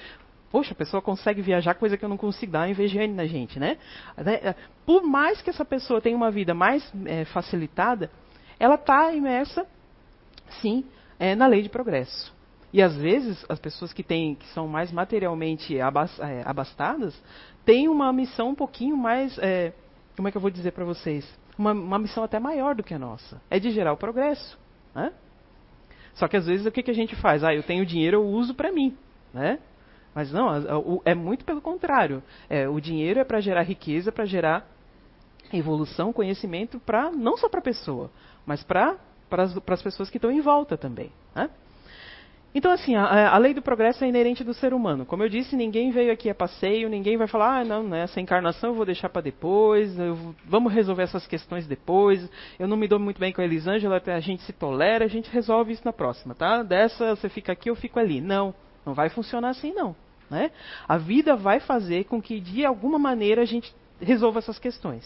Poxa, 0.50 0.72
a 0.72 0.74
pessoa 0.76 1.02
consegue 1.02 1.42
viajar, 1.42 1.74
coisa 1.74 1.98
que 1.98 2.04
eu 2.04 2.08
não 2.08 2.16
consigo 2.16 2.52
dar 2.52 2.68
invejando 2.68 3.14
na 3.14 3.26
gente, 3.26 3.60
né? 3.60 3.76
né? 4.16 4.54
Por 4.86 5.02
mais 5.02 5.42
que 5.42 5.50
essa 5.50 5.66
pessoa 5.66 6.00
tenha 6.00 6.16
uma 6.16 6.30
vida 6.30 6.54
mais 6.54 6.90
é, 7.04 7.26
facilitada, 7.26 8.10
ela 8.58 8.76
está 8.76 9.12
imersa, 9.12 9.66
sim, 10.62 10.86
é, 11.18 11.34
na 11.34 11.46
lei 11.46 11.62
de 11.62 11.68
progresso. 11.68 12.32
E 12.72 12.82
às 12.82 12.94
vezes 12.96 13.44
as 13.48 13.58
pessoas 13.58 13.92
que 13.92 14.02
têm, 14.02 14.34
que 14.34 14.46
são 14.48 14.68
mais 14.68 14.92
materialmente 14.92 15.76
é, 15.76 15.82
abastadas, 16.44 17.20
têm 17.64 17.88
uma 17.88 18.12
missão 18.12 18.50
um 18.50 18.54
pouquinho 18.54 18.96
mais, 18.96 19.38
é, 19.38 19.72
como 20.16 20.28
é 20.28 20.30
que 20.30 20.36
eu 20.36 20.40
vou 20.40 20.50
dizer 20.50 20.72
para 20.72 20.84
vocês, 20.84 21.26
uma, 21.58 21.72
uma, 21.72 21.98
missão 21.98 22.22
até 22.22 22.38
maior 22.38 22.74
do 22.74 22.82
que 22.82 22.94
a 22.94 22.98
nossa, 22.98 23.40
é 23.50 23.58
de 23.58 23.70
gerar 23.70 23.92
o 23.92 23.96
progresso. 23.96 24.58
Né? 24.94 25.12
Só 26.14 26.28
que 26.28 26.36
às 26.36 26.46
vezes 26.46 26.66
o 26.66 26.70
que, 26.70 26.82
que 26.82 26.90
a 26.90 26.94
gente 26.94 27.16
faz? 27.16 27.42
Ah, 27.42 27.54
eu 27.54 27.62
tenho 27.62 27.86
dinheiro, 27.86 28.18
eu 28.18 28.26
uso 28.26 28.54
para 28.54 28.70
mim, 28.70 28.96
né? 29.32 29.58
Mas 30.14 30.32
não, 30.32 30.48
é 31.04 31.14
muito 31.14 31.44
pelo 31.44 31.60
contrário. 31.60 32.22
É, 32.50 32.68
o 32.68 32.80
dinheiro 32.80 33.20
é 33.20 33.24
para 33.24 33.40
gerar 33.40 33.62
riqueza, 33.62 34.10
para 34.10 34.24
gerar 34.24 34.66
evolução, 35.52 36.12
conhecimento, 36.12 36.80
para 36.80 37.10
não 37.10 37.36
só 37.36 37.48
para 37.48 37.60
a 37.60 37.62
pessoa, 37.62 38.10
mas 38.44 38.64
para 38.64 38.96
para 39.28 39.44
as 39.44 39.82
pessoas 39.82 40.10
que 40.10 40.16
estão 40.16 40.30
em 40.30 40.40
volta 40.40 40.76
também. 40.76 41.12
Né? 41.34 41.50
Então, 42.54 42.72
assim, 42.72 42.94
a, 42.96 43.34
a, 43.34 43.38
lei 43.38 43.52
do 43.52 43.60
progresso 43.60 44.02
é 44.02 44.08
inerente 44.08 44.42
do 44.42 44.54
ser 44.54 44.72
humano. 44.72 45.04
Como 45.04 45.22
eu 45.22 45.28
disse, 45.28 45.54
ninguém 45.54 45.90
veio 45.90 46.10
aqui 46.10 46.30
a 46.30 46.34
passeio, 46.34 46.88
ninguém 46.88 47.16
vai 47.16 47.28
falar, 47.28 47.60
ah, 47.60 47.64
não, 47.64 47.82
né, 47.82 48.02
essa 48.02 48.20
encarnação 48.20 48.70
eu 48.70 48.74
vou 48.74 48.86
deixar 48.86 49.10
para 49.10 49.20
depois, 49.20 49.94
vamos 50.46 50.72
resolver 50.72 51.02
essas 51.02 51.26
questões 51.26 51.66
depois, 51.66 52.28
eu 52.58 52.66
não 52.66 52.76
me 52.76 52.88
dou 52.88 52.98
muito 52.98 53.20
bem 53.20 53.32
com 53.32 53.42
a 53.42 53.44
Elisângela, 53.44 54.02
a 54.04 54.20
gente 54.20 54.42
se 54.42 54.52
tolera, 54.52 55.04
a 55.04 55.08
gente 55.08 55.30
resolve 55.30 55.72
isso 55.72 55.82
na 55.84 55.92
próxima, 55.92 56.34
tá? 56.34 56.62
Dessa, 56.62 57.14
você 57.14 57.28
fica 57.28 57.52
aqui, 57.52 57.68
eu 57.68 57.76
fico 57.76 58.00
ali. 58.00 58.20
Não, 58.20 58.54
não 58.84 58.94
vai 58.94 59.10
funcionar 59.10 59.50
assim, 59.50 59.72
não. 59.74 59.94
Né? 60.30 60.50
A 60.86 60.96
vida 60.96 61.36
vai 61.36 61.60
fazer 61.60 62.04
com 62.04 62.20
que, 62.20 62.40
de 62.40 62.64
alguma 62.64 62.98
maneira, 62.98 63.42
a 63.42 63.46
gente 63.46 63.74
resolva 64.00 64.38
essas 64.38 64.58
questões. 64.58 65.04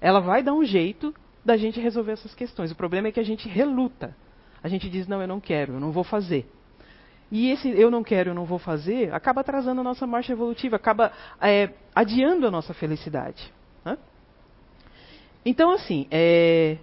Ela 0.00 0.20
vai 0.20 0.42
dar 0.42 0.54
um 0.54 0.64
jeito 0.64 1.14
da 1.44 1.56
gente 1.56 1.80
resolver 1.80 2.12
essas 2.12 2.34
questões. 2.34 2.70
O 2.70 2.76
problema 2.76 3.08
é 3.08 3.12
que 3.12 3.20
a 3.20 3.24
gente 3.24 3.48
reluta. 3.48 4.14
A 4.62 4.68
gente 4.68 4.88
diz, 4.90 5.06
não, 5.06 5.20
eu 5.20 5.28
não 5.28 5.40
quero, 5.40 5.74
eu 5.74 5.80
não 5.80 5.90
vou 5.90 6.04
fazer. 6.04 6.50
E 7.30 7.50
esse 7.50 7.68
eu 7.68 7.90
não 7.90 8.02
quero, 8.02 8.30
eu 8.30 8.34
não 8.34 8.44
vou 8.44 8.58
fazer, 8.58 9.14
acaba 9.14 9.40
atrasando 9.40 9.80
a 9.80 9.84
nossa 9.84 10.06
marcha 10.06 10.32
evolutiva, 10.32 10.76
acaba 10.76 11.12
é, 11.40 11.70
adiando 11.94 12.46
a 12.46 12.50
nossa 12.50 12.74
felicidade. 12.74 13.52
Né? 13.84 13.96
Então, 15.44 15.70
assim, 15.70 16.06
é, 16.10 16.76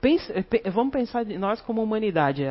pense, 0.00 0.32
vamos 0.72 0.92
pensar 0.92 1.24
nós 1.24 1.60
como 1.60 1.82
humanidade, 1.82 2.44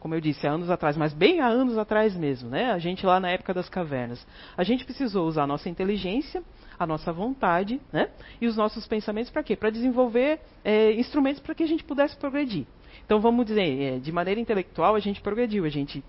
como 0.00 0.14
eu 0.14 0.20
disse, 0.20 0.46
há 0.46 0.52
anos 0.52 0.70
atrás, 0.70 0.96
mas 0.96 1.12
bem 1.12 1.40
há 1.40 1.46
anos 1.46 1.78
atrás 1.78 2.14
mesmo, 2.16 2.48
né? 2.48 2.72
A 2.72 2.78
gente 2.78 3.04
lá 3.04 3.20
na 3.20 3.30
época 3.30 3.52
das 3.54 3.68
cavernas. 3.68 4.26
A 4.56 4.64
gente 4.64 4.84
precisou 4.84 5.26
usar 5.26 5.44
a 5.44 5.46
nossa 5.46 5.68
inteligência, 5.68 6.42
a 6.78 6.86
nossa 6.86 7.12
vontade, 7.12 7.80
né? 7.92 8.08
E 8.40 8.46
os 8.46 8.56
nossos 8.56 8.86
pensamentos 8.86 9.30
para 9.30 9.42
quê? 9.42 9.56
Para 9.56 9.70
desenvolver 9.70 10.40
é, 10.64 10.92
instrumentos 10.92 11.40
para 11.40 11.54
que 11.54 11.62
a 11.62 11.68
gente 11.68 11.84
pudesse 11.84 12.16
progredir. 12.16 12.66
Então 13.04 13.20
vamos 13.20 13.46
dizer, 13.46 13.82
é, 13.82 13.98
de 13.98 14.10
maneira 14.10 14.40
intelectual 14.40 14.94
a 14.94 15.00
gente 15.00 15.20
progrediu, 15.20 15.64
a 15.64 15.68
gente 15.68 16.02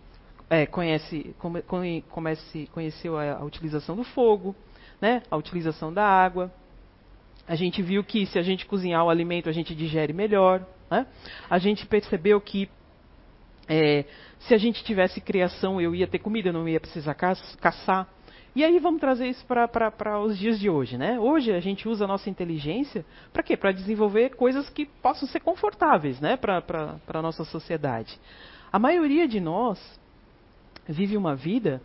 é, 0.49 0.65
conhece, 0.65 1.35
come, 1.37 2.01
comece, 2.09 2.69
conheceu 2.73 3.17
a, 3.17 3.37
a 3.37 3.43
utilização 3.43 3.95
do 3.95 4.03
fogo, 4.03 4.55
né? 5.01 5.21
A 5.29 5.37
utilização 5.37 5.93
da 5.93 6.05
água, 6.05 6.51
a 7.47 7.55
gente 7.55 7.81
viu 7.81 8.03
que 8.03 8.25
se 8.25 8.37
a 8.37 8.41
gente 8.41 8.65
cozinhar 8.65 9.05
o 9.05 9.09
alimento, 9.09 9.47
a 9.47 9.53
gente 9.53 9.73
digere 9.73 10.11
melhor. 10.11 10.65
Né? 10.89 11.05
A 11.49 11.57
gente 11.57 11.85
percebeu 11.85 12.39
que 12.39 12.69
é, 13.67 14.05
se 14.39 14.53
a 14.53 14.57
gente 14.57 14.83
tivesse 14.83 15.19
criação, 15.19 15.81
eu 15.81 15.93
ia 15.93 16.07
ter 16.07 16.19
comida, 16.19 16.49
eu 16.49 16.53
não 16.53 16.67
ia 16.67 16.79
precisar 16.79 17.15
caçar. 17.15 18.07
E 18.55 18.63
aí 18.63 18.79
vamos 18.79 18.99
trazer 18.99 19.27
isso 19.27 19.45
para 19.45 20.19
os 20.19 20.37
dias 20.37 20.59
de 20.59 20.67
hoje, 20.67 20.97
né? 20.97 21.19
Hoje 21.19 21.53
a 21.53 21.59
gente 21.59 21.87
usa 21.87 22.05
a 22.05 22.07
nossa 22.07 22.27
inteligência 22.27 23.05
para 23.31 23.43
quê? 23.43 23.55
Para 23.55 23.71
desenvolver 23.71 24.35
coisas 24.35 24.67
que 24.69 24.85
possam 24.85 25.27
ser 25.27 25.41
confortáveis, 25.41 26.19
né? 26.19 26.35
Para 26.37 26.63
a 27.07 27.21
nossa 27.21 27.43
sociedade. 27.43 28.19
A 28.71 28.79
maioria 28.79 29.27
de 29.27 29.39
nós 29.39 29.79
vive 30.87 31.15
uma 31.15 31.35
vida 31.35 31.81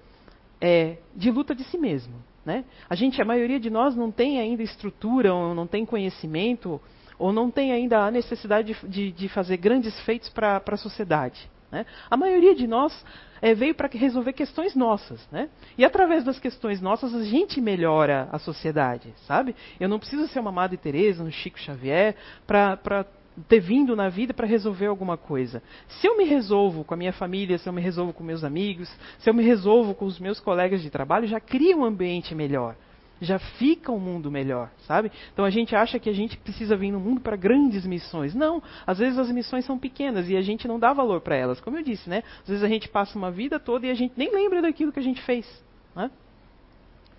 é, 0.60 0.96
de 1.14 1.30
luta 1.30 1.54
de 1.54 1.64
si 1.64 1.76
mesmo. 1.76 2.14
Né? 2.44 2.64
A 2.88 2.94
gente, 2.94 3.20
a 3.20 3.24
maioria 3.24 3.60
de 3.60 3.70
nós 3.70 3.94
não 3.94 4.10
tem 4.10 4.40
ainda 4.40 4.62
estrutura, 4.62 5.28
não 5.54 5.66
tem 5.66 5.84
conhecimento, 5.84 6.80
ou 7.22 7.32
não 7.32 7.52
tem 7.52 7.70
ainda 7.70 8.04
a 8.04 8.10
necessidade 8.10 8.74
de, 8.74 8.88
de, 8.88 9.12
de 9.12 9.28
fazer 9.28 9.56
grandes 9.56 9.98
feitos 10.00 10.28
para 10.28 10.60
a 10.66 10.76
sociedade. 10.76 11.48
Né? 11.70 11.86
A 12.10 12.16
maioria 12.16 12.52
de 12.52 12.66
nós 12.66 12.92
é, 13.40 13.54
veio 13.54 13.76
para 13.76 13.88
resolver 13.88 14.32
questões 14.32 14.74
nossas. 14.74 15.24
Né? 15.30 15.48
E 15.78 15.84
através 15.84 16.24
das 16.24 16.40
questões 16.40 16.80
nossas, 16.80 17.14
a 17.14 17.22
gente 17.22 17.60
melhora 17.60 18.28
a 18.32 18.40
sociedade, 18.40 19.14
sabe? 19.24 19.54
Eu 19.78 19.88
não 19.88 20.00
preciso 20.00 20.26
ser 20.26 20.40
uma 20.40 20.50
Madre 20.50 20.76
Teresa, 20.76 21.22
um 21.22 21.30
Chico 21.30 21.60
Xavier, 21.60 22.16
para 22.44 23.06
ter 23.48 23.60
vindo 23.60 23.94
na 23.94 24.08
vida 24.08 24.34
para 24.34 24.44
resolver 24.44 24.86
alguma 24.86 25.16
coisa. 25.16 25.62
Se 25.86 26.08
eu 26.08 26.18
me 26.18 26.24
resolvo 26.24 26.82
com 26.82 26.92
a 26.92 26.96
minha 26.96 27.12
família, 27.12 27.56
se 27.56 27.68
eu 27.68 27.72
me 27.72 27.80
resolvo 27.80 28.12
com 28.12 28.24
meus 28.24 28.42
amigos, 28.42 28.92
se 29.20 29.30
eu 29.30 29.34
me 29.34 29.44
resolvo 29.44 29.94
com 29.94 30.06
os 30.06 30.18
meus 30.18 30.40
colegas 30.40 30.82
de 30.82 30.90
trabalho, 30.90 31.28
já 31.28 31.38
cria 31.38 31.76
um 31.76 31.84
ambiente 31.84 32.34
melhor. 32.34 32.74
Já 33.22 33.38
fica 33.38 33.92
um 33.92 34.00
mundo 34.00 34.32
melhor, 34.32 34.68
sabe? 34.84 35.12
Então 35.32 35.44
a 35.44 35.50
gente 35.50 35.76
acha 35.76 35.96
que 35.98 36.10
a 36.10 36.12
gente 36.12 36.36
precisa 36.36 36.76
vir 36.76 36.90
no 36.90 36.98
mundo 36.98 37.20
para 37.20 37.36
grandes 37.36 37.86
missões. 37.86 38.34
Não, 38.34 38.60
às 38.84 38.98
vezes 38.98 39.16
as 39.16 39.30
missões 39.30 39.64
são 39.64 39.78
pequenas 39.78 40.28
e 40.28 40.36
a 40.36 40.42
gente 40.42 40.66
não 40.66 40.76
dá 40.76 40.92
valor 40.92 41.20
para 41.20 41.36
elas. 41.36 41.60
Como 41.60 41.78
eu 41.78 41.84
disse, 41.84 42.10
né? 42.10 42.24
Às 42.42 42.48
vezes 42.48 42.64
a 42.64 42.68
gente 42.68 42.88
passa 42.88 43.16
uma 43.16 43.30
vida 43.30 43.60
toda 43.60 43.86
e 43.86 43.90
a 43.90 43.94
gente 43.94 44.12
nem 44.16 44.34
lembra 44.34 44.60
daquilo 44.60 44.90
que 44.92 44.98
a 44.98 45.02
gente 45.02 45.22
fez. 45.22 45.46
Né? 45.94 46.10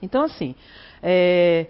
Então, 0.02 0.24
assim, 0.24 0.54
é, 1.02 1.68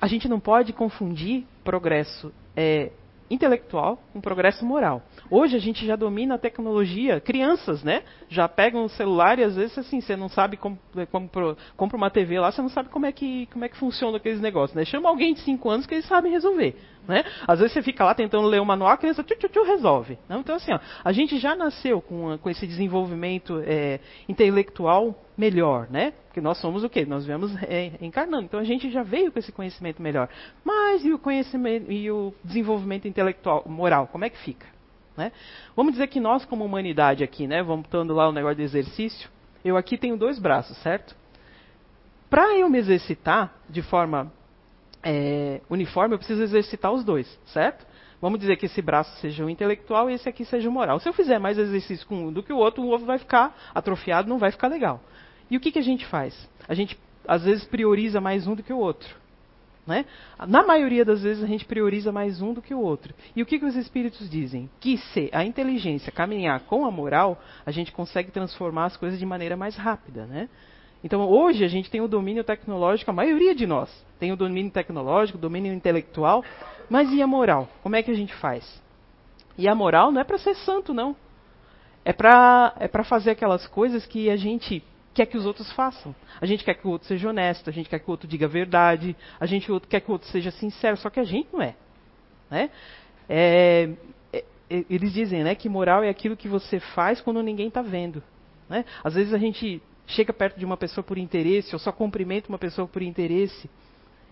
a 0.00 0.08
gente 0.08 0.28
não 0.28 0.40
pode 0.40 0.72
confundir 0.72 1.46
progresso 1.62 2.32
é, 2.56 2.90
intelectual 3.30 3.98
com 4.12 4.20
progresso 4.20 4.64
moral. 4.64 5.02
Hoje 5.30 5.56
a 5.56 5.58
gente 5.58 5.86
já 5.86 5.96
domina 5.96 6.34
a 6.34 6.38
tecnologia, 6.38 7.20
crianças, 7.20 7.82
né? 7.82 8.02
Já 8.28 8.48
pegam 8.48 8.84
o 8.84 8.88
celular 8.88 9.38
e 9.38 9.44
às 9.44 9.56
vezes 9.56 9.76
assim, 9.78 10.00
você 10.00 10.16
não 10.16 10.28
sabe 10.28 10.56
como, 10.56 10.78
como 11.10 11.28
compra 11.76 11.96
uma 11.96 12.10
TV 12.10 12.38
lá, 12.38 12.50
você 12.50 12.62
não 12.62 12.68
sabe 12.68 12.88
como 12.88 13.06
é 13.06 13.12
que 13.12 13.46
como 13.52 13.64
é 13.64 13.68
que 13.68 13.76
funciona 13.76 14.16
aqueles 14.16 14.40
negócios, 14.40 14.76
né? 14.76 14.84
Chama 14.84 15.08
alguém 15.08 15.34
de 15.34 15.40
5 15.40 15.68
anos 15.68 15.86
que 15.86 15.94
eles 15.94 16.06
sabem 16.06 16.32
resolver. 16.32 16.76
Né? 17.06 17.24
Às 17.46 17.60
vezes 17.60 17.72
você 17.72 17.82
fica 17.82 18.04
lá 18.04 18.14
tentando 18.14 18.46
ler 18.46 18.60
o 18.60 18.64
manual, 18.64 18.90
a 18.90 18.96
criança 18.96 19.22
tchu, 19.22 19.36
tchu, 19.36 19.48
tchu, 19.48 19.62
resolve. 19.62 20.18
Não? 20.28 20.40
Então, 20.40 20.56
assim, 20.56 20.72
ó, 20.72 20.80
a 21.04 21.12
gente 21.12 21.38
já 21.38 21.54
nasceu 21.54 22.00
com, 22.00 22.36
com 22.38 22.50
esse 22.50 22.66
desenvolvimento 22.66 23.62
é, 23.64 24.00
intelectual 24.28 25.14
melhor, 25.36 25.86
né? 25.90 26.12
Porque 26.26 26.40
nós 26.40 26.58
somos 26.58 26.82
o 26.82 26.88
quê? 26.88 27.04
Nós 27.04 27.24
viemos 27.24 27.54
é, 27.62 27.92
encarnando. 28.00 28.44
Então 28.44 28.58
a 28.58 28.64
gente 28.64 28.90
já 28.90 29.02
veio 29.02 29.30
com 29.30 29.38
esse 29.38 29.52
conhecimento 29.52 30.02
melhor. 30.02 30.28
Mas 30.64 31.04
e 31.04 31.12
o 31.12 31.18
conhecimento 31.18 31.90
e 31.92 32.10
o 32.10 32.34
desenvolvimento 32.42 33.06
intelectual, 33.06 33.62
moral, 33.66 34.08
como 34.08 34.24
é 34.24 34.30
que 34.30 34.38
fica? 34.38 34.66
Né? 35.16 35.32
Vamos 35.74 35.92
dizer 35.92 36.08
que 36.08 36.20
nós, 36.20 36.44
como 36.44 36.64
humanidade 36.64 37.24
aqui, 37.24 37.46
né, 37.46 37.62
voltando 37.62 38.12
lá 38.14 38.28
o 38.28 38.32
negócio 38.32 38.56
do 38.56 38.62
exercício, 38.62 39.30
eu 39.64 39.76
aqui 39.76 39.96
tenho 39.96 40.16
dois 40.16 40.38
braços, 40.38 40.76
certo? 40.78 41.16
Para 42.28 42.56
eu 42.56 42.68
me 42.68 42.78
exercitar 42.78 43.54
de 43.68 43.82
forma 43.82 44.30
é, 45.08 45.60
uniforme, 45.70 46.16
eu 46.16 46.18
preciso 46.18 46.42
exercitar 46.42 46.92
os 46.92 47.04
dois, 47.04 47.38
certo? 47.46 47.86
Vamos 48.20 48.40
dizer 48.40 48.56
que 48.56 48.66
esse 48.66 48.82
braço 48.82 49.16
seja 49.20 49.44
o 49.44 49.48
intelectual 49.48 50.10
e 50.10 50.14
esse 50.14 50.28
aqui 50.28 50.44
seja 50.44 50.68
o 50.68 50.72
moral. 50.72 50.98
Se 50.98 51.08
eu 51.08 51.12
fizer 51.12 51.38
mais 51.38 51.56
exercício 51.56 52.04
com 52.08 52.26
um 52.26 52.32
do 52.32 52.42
que 52.42 52.52
o 52.52 52.56
outro, 52.56 52.82
o 52.82 52.90
ovo 52.90 53.06
vai 53.06 53.16
ficar 53.16 53.56
atrofiado, 53.72 54.28
não 54.28 54.36
vai 54.36 54.50
ficar 54.50 54.66
legal. 54.66 55.00
E 55.48 55.56
o 55.56 55.60
que, 55.60 55.70
que 55.70 55.78
a 55.78 55.82
gente 55.82 56.04
faz? 56.06 56.48
A 56.66 56.74
gente, 56.74 56.98
às 57.28 57.44
vezes, 57.44 57.64
prioriza 57.64 58.20
mais 58.20 58.48
um 58.48 58.56
do 58.56 58.64
que 58.64 58.72
o 58.72 58.78
outro. 58.78 59.14
Né? 59.86 60.06
Na 60.48 60.66
maioria 60.66 61.04
das 61.04 61.22
vezes, 61.22 61.44
a 61.44 61.46
gente 61.46 61.64
prioriza 61.64 62.10
mais 62.10 62.42
um 62.42 62.52
do 62.52 62.60
que 62.60 62.74
o 62.74 62.80
outro. 62.80 63.14
E 63.36 63.42
o 63.42 63.46
que, 63.46 63.60
que 63.60 63.64
os 63.64 63.76
espíritos 63.76 64.28
dizem? 64.28 64.68
Que 64.80 64.98
se 64.98 65.30
a 65.32 65.44
inteligência 65.44 66.10
caminhar 66.10 66.58
com 66.60 66.84
a 66.84 66.90
moral, 66.90 67.40
a 67.64 67.70
gente 67.70 67.92
consegue 67.92 68.32
transformar 68.32 68.86
as 68.86 68.96
coisas 68.96 69.20
de 69.20 69.26
maneira 69.26 69.56
mais 69.56 69.76
rápida. 69.76 70.26
Né? 70.26 70.48
Então, 71.04 71.28
hoje, 71.28 71.64
a 71.64 71.68
gente 71.68 71.90
tem 71.90 72.00
o 72.00 72.08
domínio 72.08 72.42
tecnológico, 72.42 73.10
a 73.10 73.14
maioria 73.14 73.54
de 73.54 73.66
nós 73.66 74.06
tem 74.18 74.32
o 74.32 74.36
domínio 74.36 74.70
tecnológico, 74.70 75.38
o 75.38 75.40
domínio 75.40 75.72
intelectual, 75.72 76.44
mas 76.88 77.12
e 77.12 77.22
a 77.22 77.26
moral? 77.26 77.68
Como 77.82 77.96
é 77.96 78.02
que 78.02 78.10
a 78.10 78.14
gente 78.14 78.34
faz? 78.34 78.82
E 79.58 79.68
a 79.68 79.74
moral 79.74 80.10
não 80.10 80.20
é 80.20 80.24
para 80.24 80.38
ser 80.38 80.54
santo, 80.56 80.94
não. 80.94 81.16
É 82.04 82.12
para 82.12 82.74
é 82.78 82.88
fazer 83.04 83.30
aquelas 83.30 83.66
coisas 83.66 84.06
que 84.06 84.30
a 84.30 84.36
gente 84.36 84.82
quer 85.12 85.26
que 85.26 85.36
os 85.36 85.46
outros 85.46 85.70
façam. 85.72 86.14
A 86.40 86.46
gente 86.46 86.62
quer 86.62 86.74
que 86.74 86.86
o 86.86 86.90
outro 86.90 87.08
seja 87.08 87.28
honesto, 87.28 87.68
a 87.68 87.72
gente 87.72 87.88
quer 87.88 87.98
que 87.98 88.06
o 88.06 88.10
outro 88.10 88.28
diga 88.28 88.46
a 88.46 88.48
verdade, 88.48 89.16
a 89.40 89.46
gente 89.46 89.68
quer 89.88 90.00
que 90.00 90.10
o 90.10 90.12
outro 90.12 90.28
seja 90.28 90.50
sincero, 90.50 90.96
só 90.96 91.10
que 91.10 91.18
a 91.18 91.24
gente 91.24 91.48
não 91.52 91.62
é. 91.62 91.74
Né? 92.50 92.70
É, 93.28 93.90
é, 94.32 94.44
é 94.70 94.84
eles 94.88 95.12
dizem 95.12 95.42
né, 95.42 95.54
que 95.54 95.68
moral 95.68 96.04
é 96.04 96.08
aquilo 96.08 96.36
que 96.36 96.48
você 96.48 96.78
faz 96.78 97.20
quando 97.20 97.42
ninguém 97.42 97.68
está 97.68 97.82
vendo. 97.82 98.22
Né? 98.68 98.84
Às 99.02 99.14
vezes 99.14 99.32
a 99.32 99.38
gente 99.38 99.82
chega 100.06 100.32
perto 100.32 100.58
de 100.58 100.64
uma 100.64 100.76
pessoa 100.76 101.04
por 101.04 101.18
interesse, 101.18 101.74
ou 101.74 101.78
só 101.78 101.92
cumprimenta 101.92 102.48
uma 102.48 102.58
pessoa 102.58 102.86
por 102.86 103.02
interesse. 103.02 103.68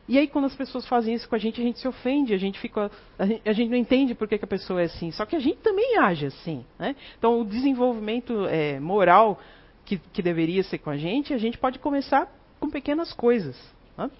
E 0.06 0.18
aí, 0.18 0.28
quando 0.28 0.44
as 0.44 0.54
pessoas 0.54 0.86
fazem 0.86 1.14
isso 1.14 1.28
com 1.28 1.34
a 1.34 1.38
gente, 1.38 1.60
a 1.60 1.64
gente 1.64 1.78
se 1.78 1.88
ofende, 1.88 2.34
a 2.34 2.38
gente 2.38 2.58
fica. 2.58 2.90
A 3.18 3.52
gente, 3.52 3.70
não 3.70 3.76
entende 3.76 4.14
por 4.14 4.28
que, 4.28 4.36
que, 4.36 4.44
a 4.44 4.48
pessoa 4.48 4.82
é 4.82 4.84
assim. 4.84 5.10
Só 5.10 5.24
que 5.24 5.34
a 5.34 5.38
gente 5.38 5.58
também 5.58 5.96
age 5.96 6.26
assim. 6.26 6.64
Né? 6.78 6.94
Então, 7.18 7.40
o 7.40 7.44
desenvolvimento 7.44 8.46
é, 8.46 8.78
moral 8.78 9.40
que, 9.84 9.98
que, 10.12 10.20
deveria 10.20 10.62
ser 10.62 10.78
com 10.78 10.90
a 10.90 10.96
gente, 10.96 11.32
a 11.32 11.38
gente 11.38 11.56
pode 11.56 11.78
começar 11.78 12.30
com 12.60 12.68
pequenas 12.68 13.14
coisas. 13.14 13.56
Né? 13.96 14.10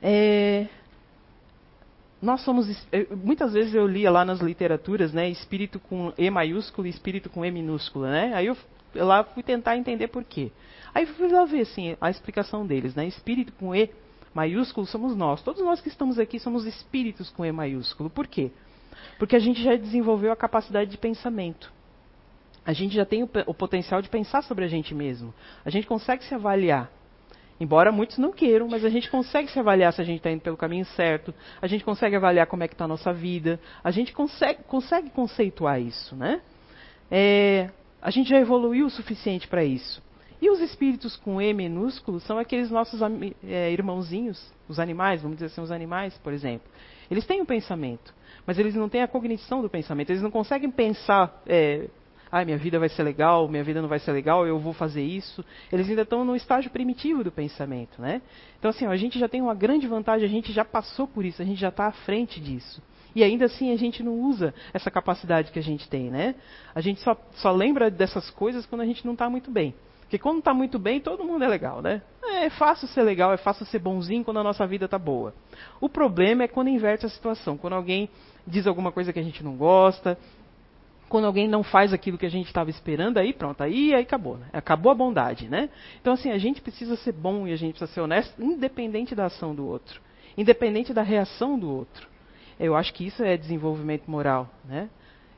É, 0.00 0.66
nós 2.22 2.40
somos. 2.42 2.68
Muitas 3.24 3.52
vezes 3.52 3.74
eu 3.74 3.88
lia 3.88 4.10
lá 4.10 4.24
nas 4.24 4.40
literaturas, 4.40 5.12
né, 5.12 5.28
espírito 5.28 5.80
com 5.80 6.12
E 6.16 6.30
maiúsculo 6.30 6.86
e 6.86 6.90
espírito 6.90 7.28
com 7.28 7.44
E 7.44 7.50
minúsculo, 7.50 8.06
né? 8.06 8.32
Aí 8.34 8.46
eu 8.46 8.56
eu 8.94 9.06
lá 9.06 9.24
fui 9.24 9.42
tentar 9.42 9.76
entender 9.76 10.08
por 10.08 10.24
quê. 10.24 10.50
Aí 10.94 11.06
fui 11.06 11.28
lá 11.28 11.44
ver 11.44 11.60
assim, 11.60 11.96
a 12.00 12.10
explicação 12.10 12.66
deles. 12.66 12.94
Né? 12.94 13.06
Espírito 13.06 13.52
com 13.52 13.74
E 13.74 13.90
maiúsculo 14.34 14.86
somos 14.86 15.16
nós. 15.16 15.42
Todos 15.42 15.62
nós 15.62 15.80
que 15.80 15.88
estamos 15.88 16.18
aqui 16.18 16.38
somos 16.38 16.66
espíritos 16.66 17.30
com 17.30 17.44
E 17.44 17.52
maiúsculo. 17.52 18.10
Por 18.10 18.26
quê? 18.26 18.50
Porque 19.18 19.36
a 19.36 19.38
gente 19.38 19.62
já 19.62 19.76
desenvolveu 19.76 20.32
a 20.32 20.36
capacidade 20.36 20.90
de 20.90 20.98
pensamento. 20.98 21.72
A 22.64 22.72
gente 22.72 22.94
já 22.94 23.06
tem 23.06 23.22
o, 23.22 23.30
o 23.46 23.54
potencial 23.54 24.02
de 24.02 24.08
pensar 24.08 24.42
sobre 24.42 24.64
a 24.64 24.68
gente 24.68 24.94
mesmo. 24.94 25.32
A 25.64 25.70
gente 25.70 25.86
consegue 25.86 26.24
se 26.24 26.34
avaliar. 26.34 26.90
Embora 27.60 27.90
muitos 27.90 28.18
não 28.18 28.30
queiram, 28.30 28.68
mas 28.68 28.84
a 28.84 28.88
gente 28.88 29.10
consegue 29.10 29.50
se 29.50 29.58
avaliar 29.58 29.92
se 29.92 30.00
a 30.00 30.04
gente 30.04 30.18
está 30.18 30.30
indo 30.30 30.40
pelo 30.40 30.56
caminho 30.56 30.84
certo, 30.84 31.34
a 31.60 31.66
gente 31.66 31.84
consegue 31.84 32.14
avaliar 32.14 32.46
como 32.46 32.62
é 32.62 32.68
que 32.68 32.74
está 32.74 32.84
a 32.84 32.88
nossa 32.88 33.12
vida, 33.12 33.58
a 33.82 33.90
gente 33.90 34.12
consegue, 34.12 34.62
consegue 34.62 35.10
conceituar 35.10 35.80
isso, 35.80 36.14
né? 36.14 36.40
É, 37.10 37.70
a 38.00 38.10
gente 38.10 38.30
já 38.30 38.38
evoluiu 38.38 38.86
o 38.86 38.90
suficiente 38.90 39.48
para 39.48 39.64
isso. 39.64 40.02
E 40.40 40.48
os 40.50 40.60
espíritos 40.60 41.16
com 41.16 41.42
E 41.42 41.52
minúsculo 41.52 42.20
são 42.20 42.38
aqueles 42.38 42.70
nossos 42.70 43.00
é, 43.44 43.72
irmãozinhos, 43.72 44.52
os 44.68 44.78
animais, 44.78 45.20
vamos 45.20 45.38
dizer 45.38 45.46
assim, 45.46 45.60
os 45.60 45.72
animais, 45.72 46.16
por 46.18 46.32
exemplo. 46.32 46.68
Eles 47.10 47.26
têm 47.26 47.40
um 47.40 47.46
pensamento, 47.46 48.14
mas 48.46 48.58
eles 48.58 48.74
não 48.74 48.88
têm 48.88 49.02
a 49.02 49.08
cognição 49.08 49.62
do 49.62 49.68
pensamento. 49.68 50.10
Eles 50.10 50.22
não 50.22 50.30
conseguem 50.30 50.70
pensar, 50.70 51.42
é, 51.44 51.88
ah, 52.30 52.44
minha 52.44 52.58
vida 52.58 52.78
vai 52.78 52.88
ser 52.88 53.02
legal, 53.02 53.48
minha 53.48 53.64
vida 53.64 53.82
não 53.82 53.88
vai 53.88 53.98
ser 53.98 54.12
legal, 54.12 54.46
eu 54.46 54.58
vou 54.60 54.72
fazer 54.72 55.02
isso. 55.02 55.44
Eles 55.72 55.88
ainda 55.88 56.02
estão 56.02 56.24
no 56.24 56.36
estágio 56.36 56.70
primitivo 56.70 57.24
do 57.24 57.32
pensamento, 57.32 58.00
né? 58.00 58.22
Então, 58.58 58.70
assim, 58.70 58.86
ó, 58.86 58.90
a 58.90 58.96
gente 58.96 59.18
já 59.18 59.28
tem 59.28 59.42
uma 59.42 59.54
grande 59.54 59.88
vantagem, 59.88 60.26
a 60.26 60.30
gente 60.30 60.52
já 60.52 60.64
passou 60.64 61.08
por 61.08 61.24
isso, 61.24 61.42
a 61.42 61.44
gente 61.44 61.60
já 61.60 61.70
está 61.70 61.86
à 61.86 61.92
frente 61.92 62.40
disso. 62.40 62.82
E 63.14 63.22
ainda 63.24 63.46
assim 63.46 63.72
a 63.72 63.76
gente 63.76 64.02
não 64.02 64.14
usa 64.20 64.54
essa 64.72 64.90
capacidade 64.90 65.50
que 65.50 65.58
a 65.58 65.62
gente 65.62 65.88
tem, 65.88 66.10
né? 66.10 66.34
A 66.74 66.80
gente 66.80 67.00
só, 67.00 67.16
só 67.34 67.50
lembra 67.50 67.90
dessas 67.90 68.30
coisas 68.30 68.66
quando 68.66 68.82
a 68.82 68.86
gente 68.86 69.04
não 69.04 69.14
está 69.14 69.28
muito 69.28 69.50
bem. 69.50 69.74
Porque 70.02 70.18
quando 70.18 70.38
está 70.38 70.54
muito 70.54 70.78
bem, 70.78 71.00
todo 71.00 71.22
mundo 71.22 71.44
é 71.44 71.48
legal, 71.48 71.82
né? 71.82 72.00
É 72.24 72.48
fácil 72.48 72.88
ser 72.88 73.02
legal, 73.02 73.30
é 73.32 73.36
fácil 73.36 73.66
ser 73.66 73.78
bonzinho 73.78 74.24
quando 74.24 74.38
a 74.38 74.42
nossa 74.42 74.66
vida 74.66 74.86
está 74.86 74.98
boa. 74.98 75.34
O 75.80 75.88
problema 75.88 76.44
é 76.44 76.48
quando 76.48 76.68
inverte 76.68 77.04
a 77.04 77.10
situação, 77.10 77.58
quando 77.58 77.74
alguém 77.74 78.08
diz 78.46 78.66
alguma 78.66 78.90
coisa 78.90 79.12
que 79.12 79.18
a 79.18 79.22
gente 79.22 79.44
não 79.44 79.54
gosta, 79.54 80.16
quando 81.10 81.26
alguém 81.26 81.46
não 81.46 81.62
faz 81.62 81.92
aquilo 81.92 82.16
que 82.16 82.24
a 82.24 82.30
gente 82.30 82.46
estava 82.46 82.70
esperando, 82.70 83.18
aí 83.18 83.34
pronto, 83.34 83.62
aí, 83.62 83.94
aí 83.94 84.02
acabou, 84.02 84.38
né? 84.38 84.46
Acabou 84.52 84.92
a 84.92 84.94
bondade, 84.94 85.46
né? 85.46 85.68
Então 86.00 86.14
assim, 86.14 86.30
a 86.30 86.38
gente 86.38 86.60
precisa 86.60 86.96
ser 86.96 87.12
bom 87.12 87.46
e 87.46 87.52
a 87.52 87.56
gente 87.56 87.72
precisa 87.72 87.92
ser 87.92 88.00
honesto, 88.00 88.42
independente 88.42 89.14
da 89.14 89.26
ação 89.26 89.54
do 89.54 89.66
outro, 89.66 90.00
independente 90.36 90.94
da 90.94 91.02
reação 91.02 91.58
do 91.58 91.70
outro. 91.70 92.08
Eu 92.58 92.74
acho 92.74 92.92
que 92.92 93.06
isso 93.06 93.22
é 93.22 93.36
desenvolvimento 93.36 94.10
moral, 94.10 94.48
né? 94.64 94.88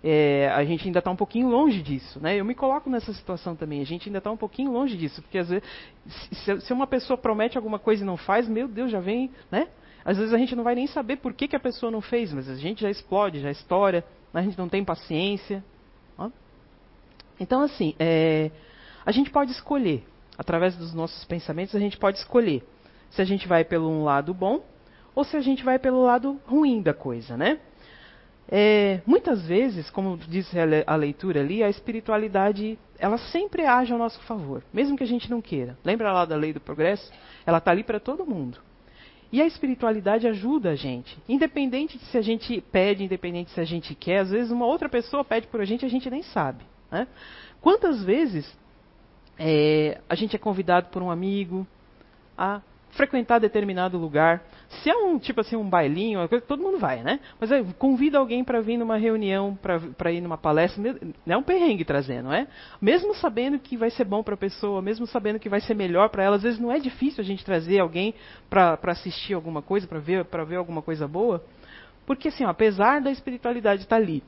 É, 0.03 0.51
a 0.55 0.65
gente 0.65 0.87
ainda 0.87 0.99
está 1.01 1.11
um 1.11 1.17
pouquinho 1.17 1.49
longe 1.49 1.83
disso, 1.83 2.19
né? 2.21 2.41
Eu 2.41 2.45
me 2.45 2.55
coloco 2.55 2.89
nessa 2.89 3.13
situação 3.13 3.55
também. 3.55 3.83
A 3.83 3.85
gente 3.85 4.09
ainda 4.09 4.17
está 4.17 4.31
um 4.31 4.37
pouquinho 4.37 4.73
longe 4.73 4.97
disso, 4.97 5.21
porque 5.21 5.37
às 5.37 5.51
vezes, 5.51 5.69
se, 6.33 6.61
se, 6.63 6.73
uma 6.73 6.87
pessoa 6.87 7.19
promete 7.19 7.59
alguma 7.59 7.79
coisa 7.79 8.03
e 8.03 8.07
não 8.07 8.17
faz, 8.17 8.49
meu 8.49 8.67
Deus, 8.67 8.91
já 8.91 8.99
vem, 8.99 9.31
né? 9.51 9.69
Às 10.03 10.17
vezes 10.17 10.33
a 10.33 10.39
gente 10.39 10.57
não 10.57 10.65
vai 10.65 10.75
nem 10.75 10.87
saber 10.87 11.17
por 11.17 11.35
que, 11.35 11.47
que 11.47 11.57
a 11.57 11.61
pessoa 11.61 11.93
não 11.93 12.01
fez, 12.01 12.33
mas 12.33 12.49
a 12.49 12.55
gente 12.55 12.81
já 12.81 12.89
explode, 12.89 13.41
já 13.41 13.51
estoura, 13.51 14.03
a 14.33 14.41
gente 14.41 14.57
não 14.57 14.71
tem 14.71 14.83
paciência. 14.83 15.63
Ó. 16.17 16.31
Então, 17.39 17.61
assim, 17.61 17.95
é, 17.99 18.51
a 19.05 19.13
gente 19.13 19.31
pode 19.31 19.51
escolher, 19.51 20.03
através 20.39 20.75
dos 20.77 20.95
nossos 20.95 21.27
pensamentos, 21.27 21.75
a 21.75 21.79
gente 21.79 21.99
pode 21.99 22.17
escolher 22.17 22.67
se 23.11 23.21
a 23.21 23.25
gente 23.25 23.47
vai 23.47 23.65
pelo 23.65 23.91
um 23.91 24.05
lado 24.05 24.33
bom 24.33 24.65
ou 25.15 25.25
se 25.25 25.37
a 25.37 25.41
gente 25.41 25.65
vai 25.65 25.79
pelo 25.79 26.03
lado 26.03 26.41
ruim 26.47 26.83
da 26.83 26.95
coisa, 26.95 27.37
né? 27.37 27.59
É, 28.53 29.01
muitas 29.07 29.47
vezes, 29.47 29.89
como 29.91 30.17
diz 30.17 30.51
a 30.87 30.97
leitura 30.97 31.41
ali, 31.41 31.63
a 31.63 31.69
espiritualidade 31.71 32.77
ela 32.99 33.17
sempre 33.17 33.65
age 33.65 33.93
ao 33.93 33.99
nosso 33.99 34.21
favor, 34.23 34.63
mesmo 34.73 34.97
que 34.97 35.05
a 35.05 35.07
gente 35.07 35.31
não 35.31 35.41
queira. 35.41 35.79
Lembra 35.85 36.13
lá 36.13 36.25
da 36.25 36.37
lei 36.37 36.53
do 36.53 36.61
progresso? 36.61 37.13
Ela 37.47 37.59
está 37.59 37.71
ali 37.71 37.85
para 37.85 38.01
todo 38.01 38.27
mundo. 38.27 38.59
E 39.33 39.41
a 39.41 39.47
espiritualidade 39.47 40.27
ajuda 40.27 40.71
a 40.71 40.75
gente, 40.75 41.17
independente 41.29 41.97
de 41.97 42.05
se 42.07 42.19
a 42.19 42.23
gente 42.23 42.61
pede, 42.61 43.05
independente 43.05 43.53
se 43.53 43.61
a 43.61 43.65
gente 43.65 43.95
quer. 43.95 44.19
Às 44.19 44.31
vezes 44.31 44.51
uma 44.51 44.67
outra 44.67 44.89
pessoa 44.89 45.25
pede 45.25 45.47
por 45.47 45.61
a 45.61 45.65
gente, 45.65 45.87
a 45.87 45.89
gente 45.89 46.11
nem 46.11 46.23
sabe. 46.23 46.65
Né? 46.91 47.07
Quantas 47.61 48.03
vezes 48.03 48.59
é, 49.39 50.01
a 50.09 50.17
gente 50.17 50.35
é 50.35 50.39
convidado 50.39 50.89
por 50.89 51.01
um 51.01 51.11
amigo 51.11 51.65
a 52.37 52.61
frequentar 52.93 53.39
determinado 53.39 53.99
lugar. 53.99 54.43
Se 54.69 54.91
é 54.91 54.95
um 54.95 55.19
tipo 55.19 55.41
assim 55.41 55.57
um 55.57 55.69
bailinho, 55.69 56.29
coisa, 56.29 56.45
todo 56.45 56.63
mundo 56.63 56.79
vai, 56.79 57.03
né? 57.03 57.21
Mas 57.39 57.51
é, 57.51 57.63
convida 57.79 58.19
alguém 58.19 58.45
para 58.45 58.61
vir 58.61 58.77
numa 58.77 58.97
reunião, 58.97 59.59
para 59.97 60.13
ir 60.13 60.21
numa 60.21 60.39
palestra, 60.39 60.83
não 61.27 61.35
é 61.35 61.37
um 61.37 61.43
perrengue 61.43 61.85
trazer, 61.85 62.23
não 62.23 62.33
é? 62.33 62.47
Mesmo 62.81 63.15
sabendo 63.15 63.59
que 63.59 63.77
vai 63.77 63.91
ser 63.91 64.05
bom 64.05 64.23
para 64.23 64.35
a 64.35 64.39
pessoa, 64.39 64.81
mesmo 64.83 65.07
sabendo 65.07 65.39
que 65.39 65.49
vai 65.49 65.61
ser 65.61 65.75
melhor 65.75 66.09
para 66.09 66.23
ela, 66.23 66.37
às 66.37 66.43
vezes 66.43 66.59
não 66.59 66.73
é 66.73 66.79
difícil 66.79 67.23
a 67.23 67.25
gente 67.25 67.45
trazer 67.45 67.81
alguém 67.81 68.15
para 68.49 68.79
assistir 68.85 69.35
alguma 69.35 69.63
coisa, 69.63 69.87
para 69.87 69.99
ver, 69.99 70.25
para 70.25 70.45
ver 70.45 70.57
alguma 70.57 70.83
coisa 70.83 71.07
boa, 71.07 71.45
porque 72.07 72.29
assim, 72.29 72.45
ó, 72.45 72.49
apesar 72.49 73.01
da 73.01 73.11
espiritualidade 73.11 73.83
estar 73.83 73.97
tá 73.97 74.03
ali, 74.03 74.23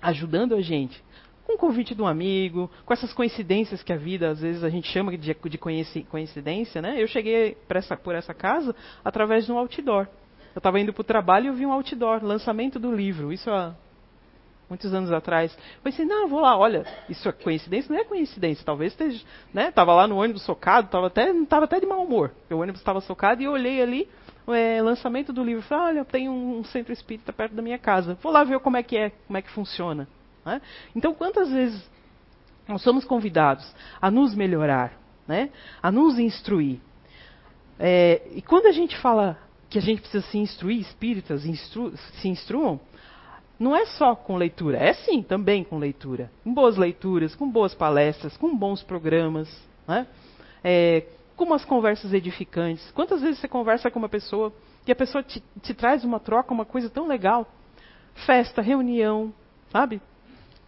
ajudando 0.00 0.54
a 0.54 0.60
gente, 0.60 1.02
com 1.44 1.54
o 1.54 1.58
convite 1.58 1.94
de 1.94 2.02
um 2.02 2.06
amigo, 2.06 2.70
com 2.84 2.92
essas 2.92 3.12
coincidências 3.12 3.82
que 3.82 3.92
a 3.92 3.96
vida 3.96 4.30
às 4.30 4.40
vezes 4.40 4.64
a 4.64 4.70
gente 4.70 4.88
chama 4.88 5.16
de, 5.16 5.34
coincidência, 5.34 6.80
né? 6.80 7.00
Eu 7.00 7.06
cheguei 7.06 7.56
essa, 7.68 7.96
por 7.96 8.14
essa 8.14 8.32
casa 8.32 8.74
através 9.04 9.46
de 9.46 9.52
um 9.52 9.58
outdoor. 9.58 10.08
Eu 10.54 10.58
estava 10.58 10.80
indo 10.80 10.92
para 10.92 11.00
o 11.00 11.04
trabalho 11.04 11.46
e 11.46 11.48
eu 11.48 11.54
vi 11.54 11.66
um 11.66 11.72
outdoor, 11.72 12.24
lançamento 12.24 12.78
do 12.78 12.94
livro, 12.94 13.32
isso 13.32 13.50
há 13.50 13.74
muitos 14.68 14.94
anos 14.94 15.12
atrás. 15.12 15.52
Eu 15.54 15.82
pensei, 15.82 16.04
não, 16.04 16.22
eu 16.22 16.28
vou 16.28 16.40
lá, 16.40 16.56
olha, 16.56 16.86
isso 17.08 17.28
é 17.28 17.32
coincidência? 17.32 17.92
Não 17.92 18.00
é 18.00 18.04
coincidência, 18.04 18.64
talvez 18.64 18.92
esteja, 18.92 19.24
né? 19.52 19.70
Tava 19.70 19.92
lá 19.92 20.06
no 20.06 20.16
ônibus 20.16 20.42
socado, 20.42 20.88
tava 20.88 21.08
até, 21.08 21.32
tava 21.44 21.64
até 21.66 21.78
de 21.78 21.86
mau 21.86 22.02
humor. 22.04 22.32
O 22.50 22.56
ônibus 22.56 22.80
estava 22.80 23.00
socado 23.00 23.42
e 23.42 23.44
eu 23.44 23.52
olhei 23.52 23.82
ali, 23.82 24.08
é, 24.48 24.80
lançamento 24.80 25.32
do 25.32 25.44
livro, 25.44 25.62
falei, 25.62 25.96
olha, 25.96 26.04
tem 26.04 26.28
um 26.28 26.64
centro 26.64 26.92
espírita 26.92 27.32
perto 27.32 27.54
da 27.54 27.62
minha 27.62 27.78
casa. 27.78 28.16
Vou 28.22 28.32
lá 28.32 28.44
ver 28.44 28.58
como 28.60 28.76
é 28.76 28.82
que 28.82 28.96
é, 28.96 29.10
como 29.26 29.36
é 29.36 29.42
que 29.42 29.50
funciona. 29.50 30.08
Né? 30.44 30.60
Então, 30.94 31.14
quantas 31.14 31.50
vezes 31.50 31.82
nós 32.68 32.82
somos 32.82 33.04
convidados 33.04 33.64
a 34.00 34.10
nos 34.10 34.34
melhorar, 34.34 34.92
né? 35.26 35.50
a 35.82 35.90
nos 35.90 36.18
instruir? 36.18 36.80
É, 37.78 38.22
e 38.34 38.42
quando 38.42 38.66
a 38.66 38.72
gente 38.72 38.96
fala 38.98 39.38
que 39.68 39.78
a 39.78 39.82
gente 39.82 40.00
precisa 40.00 40.24
se 40.26 40.38
instruir, 40.38 40.80
espíritas 40.80 41.44
instru 41.44 41.92
se 42.20 42.28
instruam, 42.28 42.80
não 43.58 43.74
é 43.74 43.86
só 43.86 44.14
com 44.14 44.36
leitura, 44.36 44.78
é 44.78 44.92
sim 44.92 45.22
também 45.22 45.64
com 45.64 45.78
leitura. 45.78 46.30
Com 46.42 46.52
boas 46.52 46.76
leituras, 46.76 47.34
com 47.34 47.48
boas 47.48 47.74
palestras, 47.74 48.36
com 48.36 48.54
bons 48.56 48.82
programas, 48.82 49.48
né? 49.86 50.06
é, 50.62 51.04
com 51.36 51.44
umas 51.44 51.64
conversas 51.64 52.12
edificantes. 52.12 52.90
Quantas 52.92 53.20
vezes 53.20 53.38
você 53.38 53.48
conversa 53.48 53.90
com 53.90 53.98
uma 53.98 54.08
pessoa 54.08 54.52
e 54.86 54.92
a 54.92 54.96
pessoa 54.96 55.22
te, 55.22 55.42
te 55.62 55.74
traz 55.74 56.04
uma 56.04 56.20
troca, 56.20 56.52
uma 56.52 56.64
coisa 56.64 56.88
tão 56.88 57.06
legal? 57.06 57.46
Festa, 58.26 58.62
reunião, 58.62 59.32
sabe? 59.70 60.00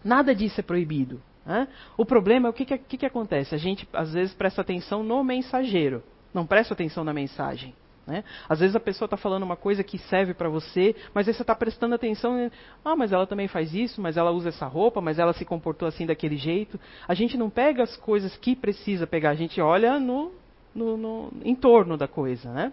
Nada 0.06 0.32
disso 0.32 0.60
é 0.60 0.62
proibido. 0.62 1.20
Né? 1.44 1.66
O 1.96 2.06
problema 2.06 2.48
é 2.48 2.50
o 2.50 2.52
que, 2.52 2.64
que, 2.64 2.96
que, 2.96 3.06
acontece? 3.06 3.54
A 3.54 3.58
gente, 3.58 3.88
às 3.92 4.12
vezes, 4.12 4.32
presta 4.32 4.60
atenção 4.60 5.02
no 5.02 5.24
mensageiro, 5.24 6.02
não 6.32 6.46
presta 6.46 6.74
atenção 6.74 7.02
na 7.02 7.12
mensagem. 7.12 7.74
Né? 8.06 8.22
Às 8.48 8.60
vezes 8.60 8.76
a 8.76 8.80
pessoa 8.80 9.06
está 9.06 9.16
falando 9.16 9.42
uma 9.42 9.56
coisa 9.56 9.82
que 9.82 9.98
serve 9.98 10.32
para 10.32 10.48
você, 10.48 10.94
mas 11.12 11.26
aí 11.26 11.34
você 11.34 11.42
está 11.42 11.56
prestando 11.56 11.96
atenção. 11.96 12.38
Em, 12.38 12.52
ah, 12.84 12.94
mas 12.94 13.12
ela 13.12 13.26
também 13.26 13.48
faz 13.48 13.74
isso, 13.74 14.00
mas 14.00 14.16
ela 14.16 14.30
usa 14.30 14.50
essa 14.50 14.66
roupa, 14.66 15.00
mas 15.00 15.18
ela 15.18 15.32
se 15.32 15.44
comportou 15.44 15.88
assim 15.88 16.06
daquele 16.06 16.36
jeito. 16.36 16.78
A 17.08 17.14
gente 17.14 17.36
não 17.36 17.50
pega 17.50 17.82
as 17.82 17.96
coisas 17.96 18.36
que 18.36 18.54
precisa 18.54 19.08
pegar, 19.08 19.30
a 19.30 19.34
gente 19.34 19.60
olha 19.60 19.98
no, 19.98 20.30
no, 20.72 20.96
no 20.96 21.96
da 21.96 22.06
coisa. 22.06 22.52
Né? 22.52 22.72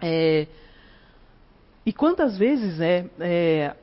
É, 0.00 0.46
e 1.84 1.92
quantas 1.92 2.38
vezes 2.38 2.80
é, 2.80 3.06
é 3.18 3.76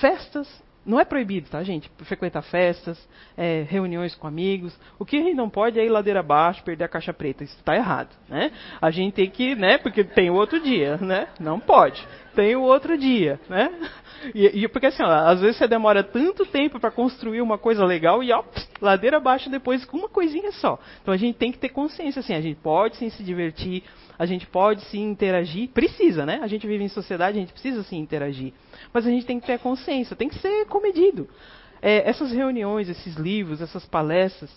festas 0.00 0.63
não 0.84 1.00
é 1.00 1.04
proibido, 1.04 1.48
tá, 1.48 1.62
gente? 1.62 1.90
Frequentar 2.04 2.42
festas, 2.42 2.98
é, 3.36 3.64
reuniões 3.68 4.14
com 4.14 4.26
amigos. 4.26 4.78
O 4.98 5.04
que 5.04 5.16
a 5.16 5.22
gente 5.22 5.34
não 5.34 5.48
pode 5.48 5.78
é 5.78 5.84
ir 5.84 5.88
ladeira 5.88 6.20
abaixo, 6.20 6.62
perder 6.62 6.84
a 6.84 6.88
caixa 6.88 7.12
preta. 7.12 7.44
Isso 7.44 7.56
está 7.56 7.74
errado, 7.74 8.14
né? 8.28 8.52
A 8.80 8.90
gente 8.90 9.14
tem 9.14 9.30
que, 9.30 9.54
né? 9.54 9.78
Porque 9.78 10.04
tem 10.04 10.30
o 10.30 10.34
outro 10.34 10.60
dia, 10.60 10.96
né? 10.98 11.28
Não 11.40 11.58
pode. 11.58 12.06
Tem 12.34 12.54
o 12.56 12.62
outro 12.62 12.98
dia, 12.98 13.40
né? 13.48 13.70
E, 14.34 14.64
e 14.64 14.68
porque 14.68 14.86
assim, 14.86 15.02
ó, 15.02 15.10
às 15.10 15.40
vezes 15.40 15.56
você 15.56 15.68
demora 15.68 16.02
tanto 16.02 16.46
tempo 16.46 16.80
para 16.80 16.90
construir 16.90 17.40
uma 17.40 17.58
coisa 17.58 17.84
legal 17.84 18.22
e 18.22 18.32
ó, 18.32 18.42
ladeira 18.80 19.18
abaixo 19.18 19.50
depois 19.50 19.84
com 19.84 19.98
uma 19.98 20.08
coisinha 20.08 20.50
só. 20.52 20.78
Então 21.02 21.12
a 21.12 21.16
gente 21.16 21.36
tem 21.36 21.52
que 21.52 21.58
ter 21.58 21.68
consciência, 21.68 22.20
assim, 22.20 22.34
a 22.34 22.40
gente 22.40 22.58
pode 22.60 22.96
sim 22.96 23.10
se 23.10 23.22
divertir, 23.22 23.82
a 24.18 24.26
gente 24.26 24.46
pode 24.46 24.82
sim 24.86 25.02
interagir, 25.02 25.68
precisa, 25.70 26.24
né? 26.24 26.40
A 26.42 26.46
gente 26.46 26.66
vive 26.66 26.84
em 26.84 26.88
sociedade, 26.88 27.36
a 27.36 27.40
gente 27.40 27.52
precisa 27.52 27.82
sim 27.82 27.98
interagir. 27.98 28.52
Mas 28.92 29.06
a 29.06 29.10
gente 29.10 29.26
tem 29.26 29.40
que 29.40 29.46
ter 29.46 29.58
consciência, 29.58 30.16
tem 30.16 30.28
que 30.28 30.38
ser 30.38 30.66
comedido. 30.66 31.28
É, 31.80 32.08
essas 32.08 32.32
reuniões, 32.32 32.88
esses 32.88 33.14
livros, 33.16 33.60
essas 33.60 33.84
palestras, 33.84 34.50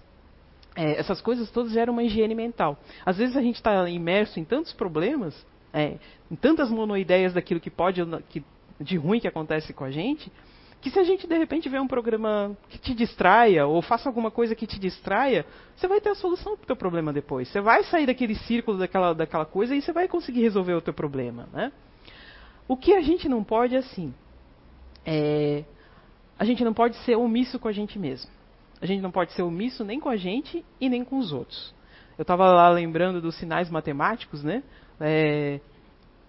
é, 0.75 0.99
essas 0.99 1.19
coisas 1.19 1.49
todas 1.49 1.71
geram 1.71 1.93
uma 1.93 2.03
higiene 2.03 2.35
mental. 2.35 2.77
Às 3.05 3.17
vezes 3.17 3.35
a 3.35 3.41
gente 3.41 3.55
está 3.55 3.89
imerso 3.89 4.39
em 4.39 4.45
tantos 4.45 4.71
problemas, 4.73 5.35
é, 5.73 5.97
em 6.31 6.35
tantas 6.35 6.69
monoideias 6.69 7.33
daquilo 7.33 7.59
que 7.59 7.69
pode, 7.69 8.01
que, 8.29 8.43
de 8.79 8.95
ruim 8.95 9.19
que 9.19 9.27
acontece 9.27 9.73
com 9.73 9.83
a 9.83 9.91
gente, 9.91 10.31
que 10.79 10.91
se 10.91 10.99
a 10.99 11.03
gente 11.03 11.25
de 11.25 11.37
repente 11.37 11.67
vê 11.67 11.79
um 11.79 11.87
programa 11.87 12.55
que 12.69 12.77
te 12.77 12.93
distraia 12.93 13.65
ou 13.65 13.81
faça 13.81 14.07
alguma 14.07 14.29
coisa 14.29 14.53
que 14.53 14.67
te 14.67 14.79
distraia, 14.79 15.45
você 15.75 15.87
vai 15.87 15.99
ter 15.99 16.09
a 16.09 16.15
solução 16.15 16.55
para 16.55 16.63
o 16.63 16.67
teu 16.67 16.75
problema 16.75 17.11
depois. 17.11 17.47
Você 17.47 17.59
vai 17.59 17.83
sair 17.83 18.05
daquele 18.05 18.35
círculo 18.35 18.77
daquela, 18.77 19.13
daquela 19.13 19.45
coisa 19.45 19.75
e 19.75 19.81
você 19.81 19.91
vai 19.91 20.07
conseguir 20.07 20.41
resolver 20.41 20.73
o 20.73 20.81
teu 20.81 20.93
problema, 20.93 21.49
né? 21.51 21.71
O 22.67 22.75
que 22.75 22.93
a 22.93 23.01
gente 23.01 23.29
não 23.29 23.43
pode 23.43 23.75
é 23.75 23.79
assim, 23.79 24.13
é, 25.05 25.63
a 26.37 26.45
gente 26.45 26.63
não 26.63 26.73
pode 26.73 26.95
ser 26.97 27.15
omisso 27.15 27.57
com 27.59 27.67
a 27.67 27.71
gente 27.71 27.97
mesmo. 27.97 28.29
A 28.81 28.85
gente 28.85 29.01
não 29.01 29.11
pode 29.11 29.33
ser 29.33 29.41
omisso 29.41 29.83
nem 29.83 29.99
com 29.99 30.09
a 30.09 30.17
gente 30.17 30.63
e 30.79 30.89
nem 30.89 31.03
com 31.03 31.17
os 31.17 31.31
outros. 31.31 31.73
Eu 32.17 32.23
estava 32.23 32.51
lá 32.51 32.69
lembrando 32.69 33.21
dos 33.21 33.35
sinais 33.35 33.69
matemáticos, 33.69 34.43
né? 34.43 34.63
É, 34.99 35.59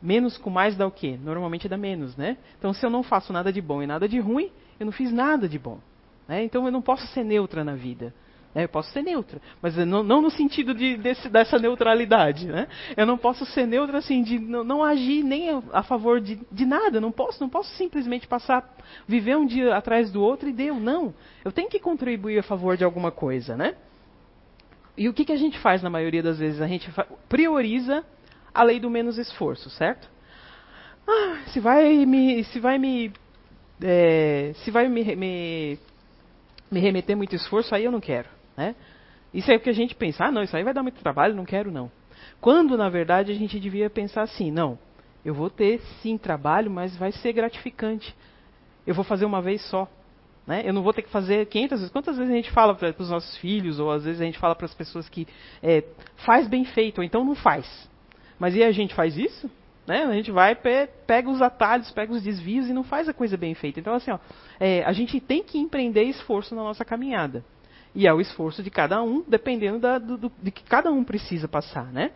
Menos 0.00 0.38
com 0.38 0.48
mais 0.48 0.76
dá 0.76 0.86
o 0.86 0.92
quê? 0.92 1.18
Normalmente 1.20 1.68
dá 1.68 1.76
menos, 1.76 2.16
né? 2.16 2.36
Então, 2.56 2.72
se 2.72 2.86
eu 2.86 2.90
não 2.90 3.02
faço 3.02 3.32
nada 3.32 3.52
de 3.52 3.60
bom 3.60 3.82
e 3.82 3.86
nada 3.86 4.08
de 4.08 4.20
ruim, 4.20 4.50
eu 4.78 4.86
não 4.86 4.92
fiz 4.92 5.12
nada 5.12 5.48
de 5.48 5.58
bom. 5.58 5.80
Né? 6.28 6.44
Então, 6.44 6.64
eu 6.66 6.70
não 6.70 6.80
posso 6.80 7.04
ser 7.08 7.24
neutra 7.24 7.64
na 7.64 7.74
vida. 7.74 8.14
Né? 8.58 8.64
Eu 8.64 8.68
posso 8.68 8.90
ser 8.90 9.02
neutra, 9.02 9.40
mas 9.62 9.76
não, 9.76 10.02
não 10.02 10.20
no 10.20 10.30
sentido 10.30 10.74
de, 10.74 10.96
desse, 10.96 11.28
dessa 11.28 11.60
neutralidade. 11.60 12.48
Né? 12.48 12.66
Eu 12.96 13.06
não 13.06 13.16
posso 13.16 13.46
ser 13.46 13.68
neutra 13.68 13.98
assim, 13.98 14.20
de 14.20 14.36
não, 14.36 14.64
não 14.64 14.82
agir 14.82 15.22
nem 15.22 15.62
a, 15.72 15.84
favor 15.84 16.20
de, 16.20 16.40
de, 16.50 16.66
nada. 16.66 17.00
Não 17.00 17.12
posso, 17.12 17.40
não 17.40 17.48
posso 17.48 17.70
simplesmente 17.76 18.26
passar, 18.26 18.68
viver 19.06 19.36
um 19.36 19.46
dia 19.46 19.76
atrás 19.76 20.10
do 20.10 20.20
outro 20.20 20.48
e 20.48 20.52
deu. 20.52 20.74
Não. 20.74 21.14
Eu 21.44 21.52
tenho 21.52 21.68
que 21.68 21.78
contribuir 21.78 22.40
a 22.40 22.42
favor 22.42 22.76
de 22.76 22.82
alguma 22.82 23.12
coisa. 23.12 23.56
Né? 23.56 23.76
E 24.96 25.08
o 25.08 25.14
que, 25.14 25.24
que 25.24 25.32
a 25.32 25.36
gente 25.36 25.56
faz 25.60 25.80
na 25.80 25.88
maioria 25.88 26.20
das 26.22 26.40
vezes? 26.40 26.60
A 26.60 26.66
gente 26.66 26.92
prioriza 27.28 28.04
a 28.52 28.64
lei 28.64 28.80
do 28.80 28.90
menos 28.90 29.18
esforço, 29.18 29.70
certo? 29.70 30.10
Ah, 31.06 31.44
se 31.52 31.60
vai 31.60 32.04
me, 32.04 32.42
se 32.42 32.58
vai 32.58 32.76
me, 32.76 33.12
é, 33.80 34.52
se 34.64 34.72
vai 34.72 34.88
me, 34.88 35.14
me, 35.14 35.78
me 36.68 36.80
remeter 36.80 37.16
muito 37.16 37.36
esforço, 37.36 37.72
aí 37.72 37.84
eu 37.84 37.92
não 37.92 38.00
quero, 38.00 38.28
né? 38.58 38.74
Isso 39.32 39.50
é 39.52 39.56
o 39.56 39.60
que 39.60 39.70
a 39.70 39.74
gente 39.74 39.94
pensa, 39.94 40.24
ah, 40.24 40.32
não, 40.32 40.42
isso 40.42 40.56
aí 40.56 40.64
vai 40.64 40.74
dar 40.74 40.82
muito 40.82 41.00
trabalho, 41.00 41.34
não 41.34 41.44
quero 41.44 41.70
não. 41.70 41.90
Quando, 42.40 42.76
na 42.76 42.88
verdade, 42.88 43.30
a 43.30 43.34
gente 43.34 43.60
devia 43.60 43.88
pensar 43.88 44.22
assim, 44.22 44.50
não, 44.50 44.76
eu 45.24 45.32
vou 45.32 45.48
ter 45.48 45.80
sim 46.02 46.18
trabalho, 46.18 46.68
mas 46.68 46.96
vai 46.96 47.12
ser 47.12 47.32
gratificante. 47.32 48.14
Eu 48.84 48.94
vou 48.94 49.04
fazer 49.04 49.24
uma 49.24 49.40
vez 49.40 49.62
só. 49.70 49.88
Né? 50.44 50.62
Eu 50.64 50.72
não 50.72 50.82
vou 50.82 50.92
ter 50.92 51.02
que 51.02 51.10
fazer 51.10 51.46
500 51.46 51.78
vezes. 51.78 51.92
Quantas 51.92 52.16
vezes 52.16 52.32
a 52.32 52.36
gente 52.36 52.50
fala 52.50 52.74
para 52.74 52.94
os 52.98 53.10
nossos 53.10 53.36
filhos, 53.36 53.78
ou 53.78 53.92
às 53.92 54.04
vezes 54.04 54.20
a 54.20 54.24
gente 54.24 54.38
fala 54.38 54.56
para 54.56 54.64
as 54.64 54.74
pessoas 54.74 55.08
que 55.08 55.28
é, 55.62 55.84
faz 56.24 56.48
bem 56.48 56.64
feito, 56.64 56.98
ou 56.98 57.04
então 57.04 57.24
não 57.24 57.34
faz. 57.34 57.88
Mas 58.38 58.56
e 58.56 58.64
a 58.64 58.72
gente 58.72 58.94
faz 58.94 59.16
isso? 59.16 59.48
Né? 59.86 60.04
A 60.04 60.12
gente 60.14 60.30
vai, 60.30 60.54
pega 60.54 61.30
os 61.30 61.40
atalhos, 61.42 61.90
pega 61.90 62.12
os 62.12 62.22
desvios 62.22 62.68
e 62.68 62.72
não 62.72 62.82
faz 62.82 63.08
a 63.08 63.14
coisa 63.14 63.36
bem 63.36 63.54
feita. 63.54 63.78
Então, 63.78 63.94
assim, 63.94 64.10
ó, 64.10 64.18
é, 64.58 64.82
a 64.84 64.92
gente 64.92 65.20
tem 65.20 65.42
que 65.42 65.58
empreender 65.58 66.04
esforço 66.04 66.54
na 66.54 66.62
nossa 66.62 66.84
caminhada. 66.84 67.44
E 67.94 68.06
é 68.06 68.12
o 68.12 68.20
esforço 68.20 68.62
de 68.62 68.70
cada 68.70 69.02
um, 69.02 69.24
dependendo 69.26 69.78
da, 69.78 69.98
do, 69.98 70.16
do, 70.16 70.32
de 70.42 70.50
que 70.50 70.62
cada 70.64 70.90
um 70.90 71.02
precisa 71.02 71.48
passar, 71.48 71.92
né? 71.92 72.12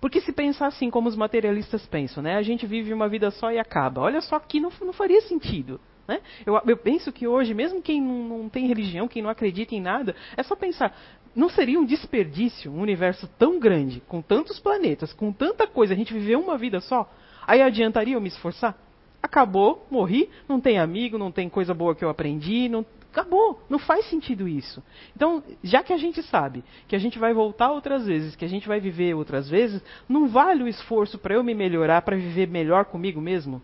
Porque 0.00 0.20
se 0.20 0.32
pensar 0.32 0.66
assim 0.66 0.90
como 0.90 1.08
os 1.08 1.16
materialistas 1.16 1.86
pensam, 1.86 2.22
né? 2.22 2.36
A 2.36 2.42
gente 2.42 2.66
vive 2.66 2.92
uma 2.92 3.08
vida 3.08 3.30
só 3.30 3.50
e 3.50 3.58
acaba. 3.58 4.02
Olha 4.02 4.20
só 4.20 4.38
que 4.38 4.60
não, 4.60 4.70
não 4.80 4.92
faria 4.92 5.20
sentido. 5.22 5.80
Né? 6.06 6.20
Eu, 6.44 6.60
eu, 6.66 6.76
penso 6.76 7.12
que 7.12 7.26
hoje, 7.26 7.52
mesmo 7.52 7.82
quem 7.82 8.00
não, 8.00 8.38
não, 8.38 8.48
tem 8.48 8.66
religião, 8.66 9.08
quem 9.08 9.22
não 9.22 9.30
acredita 9.30 9.74
em 9.74 9.80
nada, 9.80 10.14
é 10.36 10.42
só 10.42 10.54
pensar. 10.54 10.96
Não 11.34 11.48
seria 11.48 11.78
um 11.78 11.84
desperdício 11.84 12.70
um 12.70 12.80
universo 12.80 13.28
tão 13.38 13.58
grande, 13.58 14.00
com 14.06 14.22
tantos 14.22 14.58
planetas, 14.60 15.12
com 15.12 15.32
tanta 15.32 15.66
coisa, 15.66 15.92
a 15.92 15.96
gente 15.96 16.14
viver 16.14 16.36
uma 16.36 16.56
vida 16.56 16.80
só? 16.80 17.10
Aí 17.46 17.60
adiantaria 17.60 18.14
eu 18.14 18.20
me 18.20 18.28
esforçar? 18.28 18.76
Acabou, 19.22 19.86
morri, 19.90 20.30
não 20.48 20.60
tem 20.60 20.78
amigo, 20.78 21.18
não 21.18 21.32
tem 21.32 21.48
coisa 21.48 21.74
boa 21.74 21.94
que 21.94 22.04
eu 22.04 22.08
aprendi, 22.08 22.68
não, 22.68 22.86
acabou, 23.16 23.62
não 23.68 23.78
faz 23.78 24.04
sentido 24.10 24.46
isso. 24.46 24.82
Então, 25.14 25.42
já 25.64 25.82
que 25.82 25.92
a 25.92 25.96
gente 25.96 26.22
sabe 26.24 26.62
que 26.86 26.94
a 26.94 26.98
gente 26.98 27.18
vai 27.18 27.32
voltar 27.32 27.72
outras 27.72 28.06
vezes, 28.06 28.36
que 28.36 28.44
a 28.44 28.48
gente 28.48 28.68
vai 28.68 28.78
viver 28.78 29.14
outras 29.14 29.48
vezes, 29.48 29.82
não 30.06 30.28
vale 30.28 30.62
o 30.62 30.68
esforço 30.68 31.18
para 31.18 31.34
eu 31.34 31.42
me 31.42 31.54
melhorar, 31.54 32.02
para 32.02 32.16
viver 32.16 32.46
melhor 32.46 32.84
comigo 32.84 33.20
mesmo? 33.20 33.62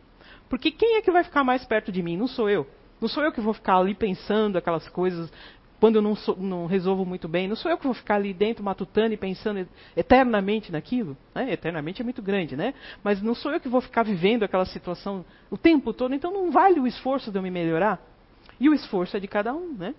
Porque 0.49 0.71
quem 0.71 0.97
é 0.97 1.03
que 1.03 1.11
vai 1.11 1.23
ficar 1.23 1.45
mais 1.45 1.65
perto 1.65 1.93
de 1.93 2.03
mim? 2.03 2.17
Não 2.17 2.27
sou 2.27 2.49
eu. 2.49 2.67
Não 3.01 3.09
sou 3.09 3.23
eu 3.23 3.33
que 3.33 3.41
vou 3.41 3.53
ficar 3.53 3.77
ali 3.77 3.95
pensando 3.95 4.57
aquelas 4.57 4.89
coisas 4.89 5.31
quando 5.81 5.97
eu 5.97 6.03
não, 6.03 6.15
sou, 6.15 6.37
não 6.37 6.67
resolvo 6.67 7.05
muito 7.05 7.27
bem. 7.27 7.49
Não 7.49 7.57
sou 7.57 7.69
eu 7.69 7.77
que 7.77 7.85
vou 7.85 7.95
ficar 7.95 8.15
ali 8.15 8.33
dentro 8.33 8.63
matutando 8.63 9.13
e 9.13 9.17
pensando 9.17 9.67
eternamente 9.97 10.71
naquilo. 10.71 11.17
Né? 11.35 11.53
Eternamente 11.53 12.01
é 12.01 12.05
muito 12.05 12.23
grande, 12.23 12.57
né? 12.57 12.73
Mas 13.03 13.21
não 13.21 13.35
sou 13.35 13.51
eu 13.51 13.59
que 13.59 13.69
vou 13.69 13.81
ficar 13.81 14.05
vivendo 14.05 14.45
aquela 14.45 14.65
situação 14.65 15.25
o 15.51 15.59
tempo 15.59 15.93
todo. 15.93 16.15
Então 16.15 16.33
não 16.33 16.53
vale 16.53 16.79
o 16.79 16.87
esforço 16.87 17.33
de 17.33 17.39
eu 17.39 17.43
me 17.43 17.51
melhorar. 17.51 18.12
E 18.63 18.69
o 18.69 18.75
esforço 18.75 19.17
é 19.17 19.21
de 19.21 19.27
cada 19.27 19.53
um, 19.53 19.73
né? 19.73 19.93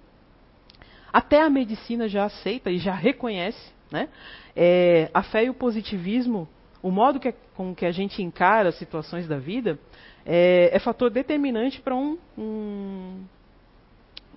Até 1.12 1.41
a 1.41 1.49
medicina 1.49 2.08
já 2.08 2.23
aceita 2.23 2.71
e 2.71 2.78
já 2.78 2.93
reconhece, 2.93 3.73
né? 3.91 4.08
É, 4.56 5.12
a 5.13 5.21
fé 5.21 5.43
e 5.43 5.49
o 5.49 5.54
positivismo, 5.54 6.47
o 6.82 6.89
modo 6.89 7.19
que, 7.19 7.34
com 7.58 7.76
que 7.76 7.86
a 7.86 7.91
gente 7.91 8.23
encara 8.23 8.69
as 8.69 8.76
situações 8.76 9.28
da 9.28 9.38
vida, 9.38 9.78
é, 10.26 10.69
é 10.71 10.80
fator 10.80 11.10
determinante 11.10 11.82
para 11.82 11.93
um, 11.93 12.17
um, 12.38 13.26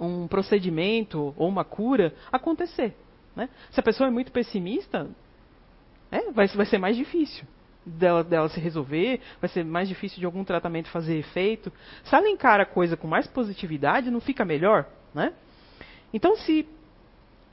um, 0.01 0.27
procedimento 0.27 1.33
ou 1.37 1.49
uma 1.49 1.65
cura 1.65 2.13
acontecer. 2.33 2.97
Né? 3.37 3.49
Se 3.71 3.79
a 3.79 3.83
pessoa 3.83 4.09
é 4.09 4.11
muito 4.11 4.33
pessimista, 4.33 5.09
é, 6.11 6.33
vai, 6.33 6.49
vai 6.49 6.67
ser 6.67 6.79
mais 6.79 6.97
difícil 6.97 7.47
dela, 7.87 8.25
dela 8.25 8.49
se 8.49 8.59
resolver, 8.59 9.21
vai 9.41 9.49
ser 9.49 9.65
mais 9.65 9.89
difícil 9.89 10.19
de 10.19 10.27
algum 10.27 10.43
tratamento 10.43 10.89
fazer 10.91 11.17
efeito. 11.17 11.73
Se 12.05 12.15
ela 12.15 12.29
encara 12.29 12.65
a 12.65 12.67
coisa 12.67 12.97
com 12.97 13.07
mais 13.07 13.27
positividade, 13.27 14.11
não 14.11 14.21
fica 14.21 14.45
melhor? 14.45 14.87
Né? 15.15 15.33
Então, 16.13 16.37
se 16.37 16.67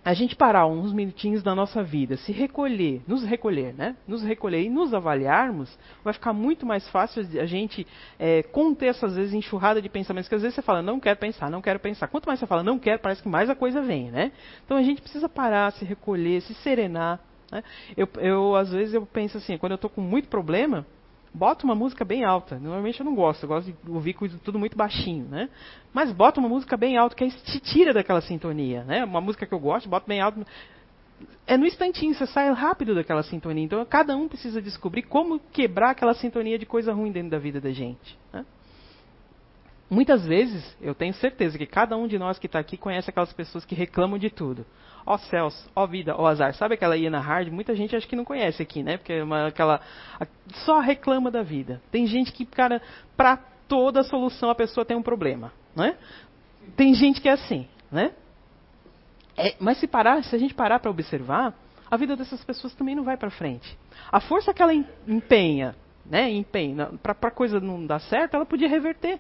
a 0.06 0.14
gente 0.14 0.36
parar 0.36 0.66
uns 0.68 0.92
minutinhos 0.92 1.42
da 1.42 1.56
nossa 1.56 1.82
vida, 1.82 2.18
se 2.18 2.34
recolher, 2.34 3.02
nos 3.08 3.24
recolher, 3.24 3.74
né? 3.74 3.96
Nos 4.06 4.22
recolher 4.22 4.62
e 4.62 4.70
nos 4.70 4.94
avaliarmos, 4.94 5.78
vai 6.04 6.14
ficar 6.14 6.34
muito 6.34 6.66
mais 6.66 6.88
fácil 6.90 7.26
a 7.40 7.46
gente 7.46 7.88
é, 8.20 8.44
conter 8.44 8.88
essas 8.88 9.16
vezes 9.16 9.34
enxurrada 9.34 9.82
de 9.82 9.88
pensamentos, 9.88 10.28
que 10.28 10.36
às 10.36 10.42
vezes 10.42 10.56
você 10.56 10.62
fala, 10.62 10.82
não 10.82 11.00
quero 11.00 11.18
pensar, 11.18 11.50
não 11.50 11.62
quero 11.62 11.80
pensar. 11.80 12.10
Quanto 12.10 12.26
mais 12.26 12.38
você 12.38 12.46
fala, 12.46 12.64
não 12.64 12.78
quero, 12.78 13.00
parece 13.00 13.24
que 13.24 13.30
mais 13.30 13.50
a 13.50 13.56
coisa 13.56 13.82
vem, 13.82 14.12
né? 14.12 14.34
Então 14.66 14.76
a 14.76 14.84
gente 14.84 15.02
precisa 15.02 15.30
parar, 15.30 15.72
se 15.72 15.86
recolher, 15.86 16.42
se 16.42 16.54
serenar. 16.56 17.22
Né? 17.52 17.64
Eu, 17.96 18.08
eu, 18.18 18.56
às 18.56 18.72
vezes, 18.72 18.94
eu 18.94 19.06
penso 19.06 19.38
assim, 19.38 19.58
quando 19.58 19.74
eu 19.74 19.76
estou 19.78 19.90
com 19.90 20.02
muito 20.02 20.28
problema, 20.28 20.86
bota 21.34 21.66
uma 21.66 21.76
música 21.76 22.06
bem 22.06 22.24
alta. 22.24 22.60
Normalmente 22.60 23.00
eu 23.00 23.06
não 23.06 23.16
gosto, 23.16 23.44
eu 23.44 23.50
gosto 23.50 23.72
de 23.72 23.92
ouvir 23.92 24.16
tudo 24.44 24.60
muito 24.60 24.78
baixinho, 24.78 25.26
né? 25.26 25.50
Mas 25.94 26.12
bota 26.12 26.40
uma 26.40 26.50
música 26.50 26.78
bem 26.78 26.98
alta 26.98 27.16
que 27.16 27.24
aí 27.24 27.32
te 27.32 27.60
tira 27.60 27.94
daquela 27.94 28.22
sintonia, 28.22 28.84
né? 28.84 29.04
Uma 29.04 29.20
música 29.20 29.46
que 29.46 29.54
eu 29.54 29.60
gosto, 29.60 29.90
bota 29.90 30.06
bem 30.08 30.22
alto. 30.22 30.46
É 31.48 31.58
no 31.58 31.66
instantinho, 31.66 32.14
você 32.14 32.28
sai 32.28 32.52
rápido 32.52 32.94
daquela 32.94 33.24
sintonia. 33.24 33.64
Então 33.64 33.84
cada 33.86 34.16
um 34.16 34.28
precisa 34.28 34.62
descobrir 34.62 35.04
como 35.04 35.40
quebrar 35.52 35.92
aquela 35.92 36.14
sintonia 36.14 36.60
de 36.60 36.66
coisa 36.66 36.94
ruim 36.94 37.12
dentro 37.12 37.32
da 37.32 37.40
vida 37.40 37.60
da 37.60 37.72
gente. 37.72 38.18
Né? 38.32 38.46
Muitas 39.90 40.26
vezes, 40.26 40.76
eu 40.82 40.96
tenho 40.96 41.14
certeza 41.14 41.58
que 41.58 41.66
cada 41.66 41.96
um 41.96 42.08
de 42.08 42.18
nós 42.18 42.40
que 42.40 42.48
está 42.48 42.60
aqui 42.60 42.78
conhece 42.78 43.10
aquelas 43.10 43.32
pessoas 43.34 43.64
que 43.66 43.76
reclamam 43.76 44.18
de 44.18 44.30
tudo. 44.30 44.66
Ó 45.06 45.18
céus, 45.18 45.70
ó 45.76 45.86
vida, 45.86 46.16
ó 46.18 46.26
azar. 46.26 46.54
Sabe 46.56 46.76
aquela 46.76 46.98
Iana 46.98 47.20
Hard? 47.20 47.50
Muita 47.50 47.76
gente 47.76 47.96
acho 47.96 48.08
que 48.08 48.16
não 48.16 48.24
conhece 48.24 48.62
aqui, 48.62 48.82
né? 48.82 48.98
Porque 48.98 49.14
é 49.14 49.24
uma, 49.24 49.48
aquela. 49.48 49.82
Só 50.66 50.80
reclama 50.80 51.30
da 51.30 51.44
vida. 51.44 51.82
Tem 51.92 52.08
gente 52.08 52.32
que, 52.32 52.46
cara, 52.46 52.82
para 53.16 53.38
toda 53.68 54.04
solução 54.04 54.50
a 54.50 54.56
pessoa 54.56 54.86
tem 54.86 54.96
um 54.96 55.04
problema, 55.04 55.52
né? 55.76 55.98
Tem 56.76 56.94
gente 56.94 57.20
que 57.22 57.28
é 57.28 57.34
assim, 57.34 57.68
né? 57.92 58.14
É, 59.38 59.56
mas 59.60 59.78
se 59.80 59.88
parar, 59.88 60.24
se 60.24 60.36
a 60.36 60.40
gente 60.40 60.54
parar 60.54 60.80
para 60.80 60.92
observar, 60.92 61.54
a 61.90 61.98
vida 61.98 62.16
dessas 62.16 62.44
pessoas 62.44 62.74
também 62.74 62.96
não 62.96 63.04
vai 63.04 63.18
para 63.18 63.30
frente. 63.30 63.78
A 64.12 64.20
força 64.20 64.54
que 64.54 64.62
ela 64.62 64.74
empenha, 65.08 65.76
né, 66.06 66.30
empenha 66.30 66.92
para 67.02 67.32
coisa 67.32 67.60
não 67.60 67.86
dar 67.86 68.00
certo, 68.00 68.36
ela 68.36 68.46
podia 68.46 68.68
reverter, 68.68 69.20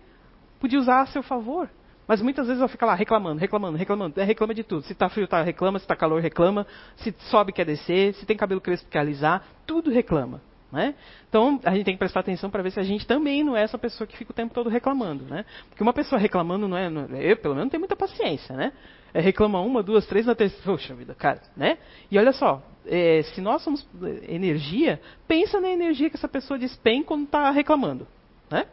podia 0.64 0.80
usar 0.80 1.02
a 1.02 1.06
seu 1.08 1.22
favor. 1.22 1.70
Mas 2.08 2.22
muitas 2.22 2.48
vezes 2.48 2.62
ela 2.62 2.70
fica 2.70 2.86
lá 2.86 2.96
reclamando, 2.96 3.38
reclamando, 3.38 3.78
reclamando. 3.78 4.20
É, 4.20 4.24
reclama 4.24 4.54
de 4.54 4.64
tudo. 4.64 4.84
Se 4.84 4.94
está 4.94 5.10
frio, 5.10 5.28
tá, 5.28 5.42
reclama. 5.42 5.78
Se 5.78 5.84
está 5.84 5.94
calor, 5.94 6.22
reclama. 6.22 6.66
Se 6.96 7.14
sobe, 7.30 7.52
quer 7.52 7.66
descer. 7.66 8.14
Se 8.14 8.26
tem 8.26 8.38
cabelo 8.38 8.62
crespo, 8.62 8.90
quer 8.90 9.00
alisar. 9.00 9.46
Tudo 9.66 9.92
reclama. 9.92 10.42
Né? 10.72 10.96
Então 11.28 11.60
a 11.64 11.72
gente 11.72 11.84
tem 11.84 11.94
que 11.94 12.00
prestar 12.00 12.22
atenção 12.22 12.50
para 12.50 12.64
ver 12.64 12.72
se 12.72 12.80
a 12.80 12.84
gente 12.84 13.06
também 13.06 13.44
não 13.44 13.56
é 13.56 13.62
essa 13.62 13.78
pessoa 13.78 14.08
que 14.08 14.18
fica 14.18 14.32
o 14.32 14.34
tempo 14.34 14.54
todo 14.54 14.70
reclamando. 14.70 15.26
Né? 15.26 15.46
Porque 15.70 15.84
uma 15.84 15.94
pessoa 15.94 16.20
reclamando 16.20 16.66
não 16.66 16.78
é. 16.78 16.90
Não, 16.90 17.04
eu, 17.18 17.36
pelo 17.38 17.56
menos, 17.56 17.66
não 17.66 17.70
tenho 17.70 17.82
muita 17.82 17.96
paciência. 17.96 18.56
Né? 18.56 18.72
É, 19.14 19.20
reclama 19.20 19.60
uma, 19.60 19.84
duas, 19.84 20.06
três, 20.08 20.26
na 20.26 20.34
terceira. 20.34 20.64
Poxa 20.66 20.96
vida, 20.96 21.14
cara. 21.14 21.42
Né? 21.58 21.78
E 22.10 22.18
olha 22.18 22.32
só, 22.32 22.64
é, 22.86 23.22
se 23.22 23.42
nós 23.42 23.62
somos 23.62 23.86
energia, 24.28 25.02
pensa 25.28 25.60
na 25.60 25.70
energia 25.70 26.10
que 26.10 26.16
essa 26.16 26.28
pessoa 26.30 26.58
despenha 26.58 27.04
quando 27.04 27.26
está 27.26 27.52
reclamando. 27.52 28.08
Né? 28.50 28.66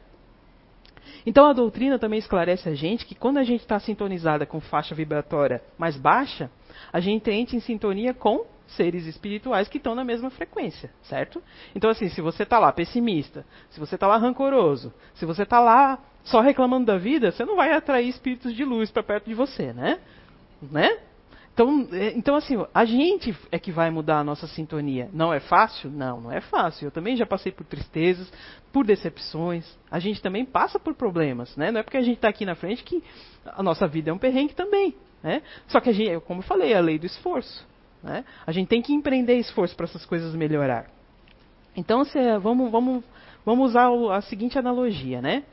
Então 1.24 1.46
a 1.46 1.52
doutrina 1.52 1.98
também 1.98 2.18
esclarece 2.18 2.68
a 2.68 2.74
gente 2.74 3.04
que 3.04 3.14
quando 3.14 3.38
a 3.38 3.44
gente 3.44 3.60
está 3.60 3.78
sintonizada 3.78 4.46
com 4.46 4.60
faixa 4.60 4.94
vibratória 4.94 5.62
mais 5.78 5.96
baixa, 5.96 6.50
a 6.92 7.00
gente 7.00 7.30
entra 7.30 7.56
em 7.56 7.60
sintonia 7.60 8.14
com 8.14 8.44
seres 8.68 9.06
espirituais 9.06 9.68
que 9.68 9.78
estão 9.78 9.94
na 9.94 10.04
mesma 10.04 10.30
frequência, 10.30 10.90
certo? 11.02 11.42
Então 11.74 11.90
assim, 11.90 12.08
se 12.08 12.20
você 12.20 12.44
está 12.44 12.58
lá 12.58 12.72
pessimista, 12.72 13.44
se 13.70 13.80
você 13.80 13.96
está 13.96 14.06
lá 14.06 14.16
rancoroso, 14.16 14.92
se 15.14 15.26
você 15.26 15.42
está 15.42 15.60
lá 15.60 15.98
só 16.24 16.40
reclamando 16.40 16.86
da 16.86 16.96
vida, 16.96 17.32
você 17.32 17.44
não 17.44 17.56
vai 17.56 17.72
atrair 17.72 18.08
espíritos 18.08 18.54
de 18.54 18.64
luz 18.64 18.90
para 18.90 19.02
perto 19.02 19.26
de 19.26 19.34
você, 19.34 19.72
né? 19.72 19.98
Né? 20.62 20.98
Então, 21.60 21.86
é, 21.92 22.16
então, 22.16 22.36
assim, 22.36 22.56
a 22.72 22.86
gente 22.86 23.36
é 23.52 23.58
que 23.58 23.70
vai 23.70 23.90
mudar 23.90 24.20
a 24.20 24.24
nossa 24.24 24.46
sintonia. 24.46 25.10
Não 25.12 25.30
é 25.30 25.40
fácil? 25.40 25.90
Não, 25.90 26.18
não 26.18 26.32
é 26.32 26.40
fácil. 26.40 26.86
Eu 26.86 26.90
também 26.90 27.16
já 27.16 27.26
passei 27.26 27.52
por 27.52 27.66
tristezas, 27.66 28.32
por 28.72 28.86
decepções. 28.86 29.78
A 29.90 29.98
gente 29.98 30.22
também 30.22 30.46
passa 30.46 30.78
por 30.78 30.94
problemas, 30.94 31.54
né? 31.58 31.70
Não 31.70 31.80
é 31.80 31.82
porque 31.82 31.98
a 31.98 32.02
gente 32.02 32.16
está 32.16 32.30
aqui 32.30 32.46
na 32.46 32.54
frente 32.54 32.82
que 32.82 33.04
a 33.44 33.62
nossa 33.62 33.86
vida 33.86 34.08
é 34.08 34.12
um 34.12 34.16
perrengue 34.16 34.54
também, 34.54 34.94
né? 35.22 35.42
Só 35.68 35.80
que 35.80 35.90
a 35.90 35.92
gente, 35.92 36.18
como 36.20 36.40
eu 36.40 36.44
falei, 36.44 36.72
é 36.72 36.78
a 36.78 36.80
lei 36.80 36.98
do 36.98 37.04
esforço. 37.04 37.68
Né? 38.02 38.24
A 38.46 38.52
gente 38.52 38.68
tem 38.68 38.80
que 38.80 38.94
empreender 38.94 39.34
esforço 39.34 39.76
para 39.76 39.84
essas 39.84 40.06
coisas 40.06 40.34
melhorar. 40.34 40.86
Então, 41.76 42.06
se, 42.06 42.18
vamos, 42.38 42.72
vamos, 42.72 43.04
vamos 43.44 43.68
usar 43.68 43.90
a 44.16 44.22
seguinte 44.22 44.58
analogia, 44.58 45.20
né? 45.20 45.44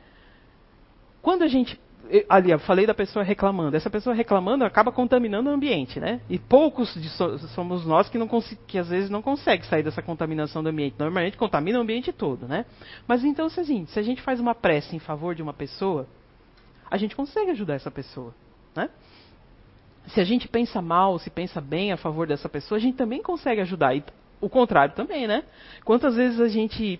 Quando 1.20 1.42
a 1.42 1.48
gente 1.48 1.78
ali, 2.28 2.50
eu 2.50 2.58
falei 2.58 2.86
da 2.86 2.94
pessoa 2.94 3.24
reclamando. 3.24 3.76
Essa 3.76 3.90
pessoa 3.90 4.14
reclamando 4.14 4.64
acaba 4.64 4.90
contaminando 4.90 5.50
o 5.50 5.52
ambiente, 5.52 6.00
né? 6.00 6.20
E 6.28 6.38
poucos 6.38 6.96
somos 7.54 7.84
nós 7.84 8.08
que, 8.08 8.18
não 8.18 8.28
que 8.66 8.78
às 8.78 8.88
vezes 8.88 9.10
não 9.10 9.20
consegue 9.20 9.66
sair 9.66 9.82
dessa 9.82 10.02
contaminação 10.02 10.62
do 10.62 10.68
ambiente. 10.68 10.96
Normalmente 10.98 11.36
contamina 11.36 11.78
o 11.78 11.82
ambiente 11.82 12.12
todo, 12.12 12.46
né? 12.46 12.64
Mas 13.06 13.24
então, 13.24 13.46
assim, 13.46 13.86
se 13.86 13.98
a 13.98 14.02
gente 14.02 14.22
faz 14.22 14.40
uma 14.40 14.54
prece 14.54 14.96
em 14.96 14.98
favor 14.98 15.34
de 15.34 15.42
uma 15.42 15.52
pessoa, 15.52 16.06
a 16.90 16.96
gente 16.96 17.14
consegue 17.14 17.50
ajudar 17.50 17.74
essa 17.74 17.90
pessoa, 17.90 18.34
né? 18.74 18.88
Se 20.06 20.20
a 20.20 20.24
gente 20.24 20.48
pensa 20.48 20.80
mal, 20.80 21.18
se 21.18 21.28
pensa 21.28 21.60
bem 21.60 21.92
a 21.92 21.96
favor 21.98 22.26
dessa 22.26 22.48
pessoa, 22.48 22.78
a 22.78 22.80
gente 22.80 22.96
também 22.96 23.22
consegue 23.22 23.60
ajudar. 23.60 23.94
E 23.94 24.02
o 24.40 24.48
contrário 24.48 24.94
também, 24.94 25.26
né? 25.26 25.44
Quantas 25.84 26.16
vezes 26.16 26.40
a 26.40 26.48
gente 26.48 26.98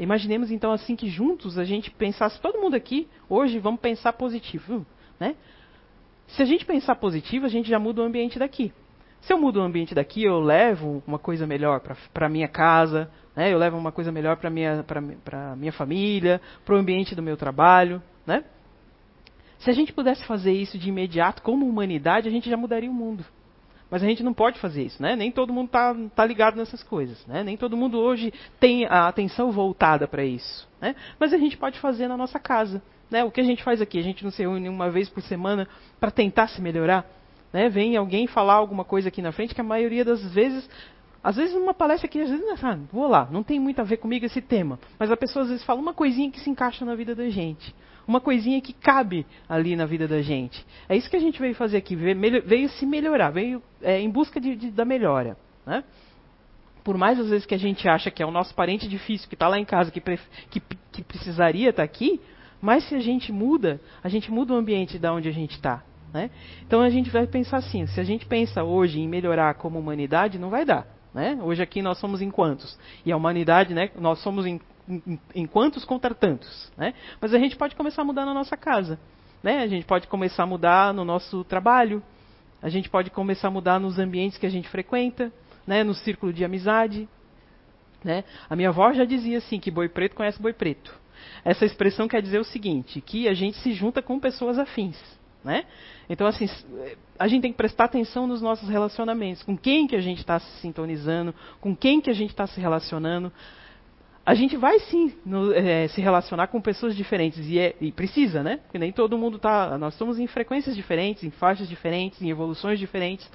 Imaginemos 0.00 0.50
então 0.50 0.72
assim 0.72 0.96
que 0.96 1.10
juntos 1.10 1.58
a 1.58 1.64
gente 1.64 1.90
pensasse, 1.90 2.40
todo 2.40 2.58
mundo 2.58 2.74
aqui, 2.74 3.06
hoje 3.28 3.58
vamos 3.58 3.80
pensar 3.80 4.14
positivo, 4.14 4.86
né? 5.20 5.36
Se 6.28 6.40
a 6.40 6.46
gente 6.46 6.64
pensar 6.64 6.94
positivo, 6.94 7.44
a 7.44 7.50
gente 7.50 7.68
já 7.68 7.78
muda 7.78 8.00
o 8.00 8.04
ambiente 8.04 8.38
daqui. 8.38 8.72
Se 9.20 9.30
eu 9.30 9.38
mudo 9.38 9.60
o 9.60 9.62
ambiente 9.62 9.94
daqui, 9.94 10.22
eu 10.22 10.40
levo 10.40 11.02
uma 11.06 11.18
coisa 11.18 11.46
melhor 11.46 11.82
para 12.14 12.28
minha 12.30 12.48
casa, 12.48 13.10
né? 13.36 13.52
eu 13.52 13.58
levo 13.58 13.76
uma 13.76 13.92
coisa 13.92 14.10
melhor 14.10 14.38
para 14.38 14.48
minha, 14.48 14.82
minha 15.58 15.72
família, 15.72 16.40
para 16.64 16.74
o 16.74 16.78
ambiente 16.78 17.14
do 17.14 17.22
meu 17.22 17.36
trabalho. 17.36 18.02
Né? 18.26 18.42
Se 19.58 19.68
a 19.68 19.74
gente 19.74 19.92
pudesse 19.92 20.24
fazer 20.24 20.52
isso 20.52 20.78
de 20.78 20.88
imediato, 20.88 21.42
como 21.42 21.68
humanidade, 21.68 22.26
a 22.26 22.30
gente 22.30 22.48
já 22.48 22.56
mudaria 22.56 22.90
o 22.90 22.94
mundo. 22.94 23.22
Mas 23.90 24.02
a 24.02 24.06
gente 24.06 24.22
não 24.22 24.32
pode 24.32 24.58
fazer 24.60 24.84
isso, 24.84 25.02
né? 25.02 25.16
Nem 25.16 25.32
todo 25.32 25.52
mundo 25.52 25.66
está 25.66 25.94
tá 26.14 26.24
ligado 26.24 26.56
nessas 26.56 26.82
coisas, 26.82 27.26
né? 27.26 27.42
Nem 27.42 27.56
todo 27.56 27.76
mundo 27.76 27.98
hoje 27.98 28.32
tem 28.60 28.86
a 28.86 29.08
atenção 29.08 29.50
voltada 29.50 30.06
para 30.06 30.24
isso, 30.24 30.68
né? 30.80 30.94
Mas 31.18 31.32
a 31.32 31.38
gente 31.38 31.56
pode 31.56 31.78
fazer 31.80 32.06
na 32.06 32.16
nossa 32.16 32.38
casa, 32.38 32.80
né? 33.10 33.24
O 33.24 33.30
que 33.30 33.40
a 33.40 33.44
gente 33.44 33.64
faz 33.64 33.82
aqui? 33.82 33.98
A 33.98 34.02
gente 34.02 34.22
não 34.22 34.30
se 34.30 34.42
reúne 34.42 34.68
uma 34.68 34.90
vez 34.90 35.08
por 35.08 35.22
semana 35.22 35.66
para 35.98 36.10
tentar 36.10 36.46
se 36.48 36.60
melhorar, 36.60 37.04
né? 37.52 37.68
Vem 37.68 37.96
alguém 37.96 38.28
falar 38.28 38.54
alguma 38.54 38.84
coisa 38.84 39.08
aqui 39.08 39.20
na 39.20 39.32
frente 39.32 39.54
que 39.54 39.60
a 39.60 39.64
maioria 39.64 40.04
das 40.04 40.22
vezes 40.32 40.68
às 41.22 41.36
vezes 41.36 41.54
numa 41.54 41.74
palestra 41.74 42.06
aqui, 42.06 42.18
às 42.18 42.30
vezes, 42.30 42.64
ah, 42.64 42.78
vou 42.90 43.06
lá, 43.06 43.28
não 43.30 43.42
tem 43.42 43.60
muito 43.60 43.78
a 43.78 43.84
ver 43.84 43.98
comigo 43.98 44.24
esse 44.24 44.40
tema, 44.40 44.78
mas 44.98 45.10
a 45.10 45.16
pessoa 45.18 45.42
às 45.42 45.50
vezes 45.50 45.64
fala 45.66 45.78
uma 45.78 45.92
coisinha 45.92 46.30
que 46.30 46.40
se 46.40 46.48
encaixa 46.48 46.82
na 46.82 46.94
vida 46.94 47.14
da 47.14 47.28
gente 47.28 47.74
uma 48.06 48.20
coisinha 48.20 48.60
que 48.60 48.72
cabe 48.72 49.26
ali 49.48 49.76
na 49.76 49.86
vida 49.86 50.06
da 50.08 50.20
gente. 50.22 50.64
É 50.88 50.96
isso 50.96 51.08
que 51.08 51.16
a 51.16 51.20
gente 51.20 51.40
veio 51.40 51.54
fazer 51.54 51.76
aqui, 51.76 51.94
veio, 51.96 52.68
se 52.70 52.86
melhorar, 52.86 53.30
veio 53.30 53.62
é, 53.82 54.00
em 54.00 54.10
busca 54.10 54.40
de, 54.40 54.56
de, 54.56 54.70
da 54.70 54.84
melhora. 54.84 55.36
Né? 55.66 55.84
Por 56.82 56.96
mais 56.96 57.18
às 57.18 57.28
vezes 57.28 57.46
que 57.46 57.54
a 57.54 57.58
gente 57.58 57.88
acha 57.88 58.10
que 58.10 58.22
é 58.22 58.26
o 58.26 58.30
nosso 58.30 58.54
parente 58.54 58.88
difícil 58.88 59.28
que 59.28 59.34
está 59.34 59.48
lá 59.48 59.58
em 59.58 59.64
casa, 59.64 59.90
que, 59.90 60.00
que, 60.00 60.60
que 60.92 61.02
precisaria 61.02 61.70
estar 61.70 61.82
tá 61.82 61.84
aqui, 61.84 62.20
mas 62.60 62.84
se 62.88 62.94
a 62.94 63.00
gente 63.00 63.32
muda, 63.32 63.80
a 64.02 64.08
gente 64.08 64.30
muda 64.30 64.52
o 64.52 64.56
ambiente 64.56 64.98
da 64.98 65.12
onde 65.12 65.28
a 65.28 65.32
gente 65.32 65.52
está. 65.52 65.82
Né? 66.12 66.30
Então 66.66 66.80
a 66.80 66.90
gente 66.90 67.08
vai 67.10 67.26
pensar 67.26 67.58
assim: 67.58 67.86
se 67.86 68.00
a 68.00 68.04
gente 68.04 68.26
pensa 68.26 68.64
hoje 68.64 69.00
em 69.00 69.08
melhorar 69.08 69.54
como 69.54 69.78
humanidade, 69.78 70.38
não 70.38 70.50
vai 70.50 70.64
dar. 70.64 70.86
Né? 71.14 71.38
Hoje 71.42 71.62
aqui 71.62 71.82
nós 71.82 71.98
somos 71.98 72.20
em 72.20 72.30
quantos? 72.30 72.78
E 73.04 73.12
a 73.12 73.16
humanidade, 73.16 73.74
né, 73.74 73.90
nós 73.98 74.20
somos 74.20 74.46
em 74.46 74.60
em, 75.34 75.46
quantos 75.46 75.84
contra 75.84 76.14
tantos. 76.14 76.70
Né? 76.76 76.94
Mas 77.20 77.32
a 77.32 77.38
gente 77.38 77.56
pode 77.56 77.76
começar 77.76 78.02
a 78.02 78.04
mudar 78.04 78.26
na 78.26 78.34
nossa 78.34 78.56
casa. 78.56 78.98
Né? 79.42 79.58
A 79.58 79.66
gente 79.66 79.86
pode 79.86 80.06
começar 80.08 80.42
a 80.42 80.46
mudar 80.46 80.92
no 80.92 81.04
nosso 81.04 81.44
trabalho. 81.44 82.02
A 82.60 82.68
gente 82.68 82.90
pode 82.90 83.10
começar 83.10 83.48
a 83.48 83.50
mudar 83.50 83.78
nos 83.78 83.98
ambientes 83.98 84.36
que 84.36 84.46
a 84.46 84.50
gente 84.50 84.68
frequenta, 84.68 85.32
né? 85.66 85.84
no 85.84 85.94
círculo 85.94 86.32
de 86.32 86.44
amizade. 86.44 87.08
Né? 88.02 88.24
A 88.48 88.56
minha 88.56 88.70
avó 88.70 88.92
já 88.92 89.04
dizia 89.04 89.38
assim, 89.38 89.60
que 89.60 89.70
boi 89.70 89.88
preto 89.88 90.16
conhece 90.16 90.40
boi 90.40 90.52
preto. 90.52 90.98
Essa 91.44 91.64
expressão 91.64 92.08
quer 92.08 92.22
dizer 92.22 92.40
o 92.40 92.44
seguinte, 92.44 93.00
que 93.00 93.28
a 93.28 93.34
gente 93.34 93.58
se 93.58 93.72
junta 93.72 94.02
com 94.02 94.18
pessoas 94.18 94.58
afins. 94.58 94.98
Né? 95.42 95.64
Então, 96.08 96.26
assim, 96.26 96.46
a 97.18 97.26
gente 97.26 97.42
tem 97.42 97.52
que 97.52 97.56
prestar 97.56 97.84
atenção 97.84 98.26
nos 98.26 98.42
nossos 98.42 98.68
relacionamentos. 98.68 99.42
Com 99.42 99.56
quem 99.56 99.86
que 99.86 99.96
a 99.96 100.00
gente 100.00 100.18
está 100.18 100.38
se 100.38 100.60
sintonizando, 100.60 101.34
com 101.60 101.74
quem 101.74 102.00
que 102.00 102.10
a 102.10 102.14
gente 102.14 102.30
está 102.30 102.46
se 102.46 102.60
relacionando 102.60 103.32
a 104.30 104.34
gente 104.34 104.56
vai 104.56 104.78
sim 104.78 105.12
no, 105.26 105.52
é, 105.52 105.88
se 105.88 106.00
relacionar 106.00 106.46
com 106.46 106.60
pessoas 106.60 106.94
diferentes 106.94 107.44
e, 107.48 107.58
é, 107.58 107.74
e, 107.80 107.90
precisa, 107.90 108.44
né? 108.44 108.58
Porque 108.58 108.78
nem 108.78 108.92
todo 108.92 109.18
mundo 109.18 109.38
está. 109.38 109.76
Nós 109.76 109.94
estamos 109.94 110.20
em 110.20 110.26
frequências 110.28 110.76
diferentes, 110.76 111.24
em 111.24 111.30
faixas 111.30 111.68
diferentes, 111.68 112.22
em 112.22 112.30
evoluções 112.30 112.78
diferentes. 112.78 113.28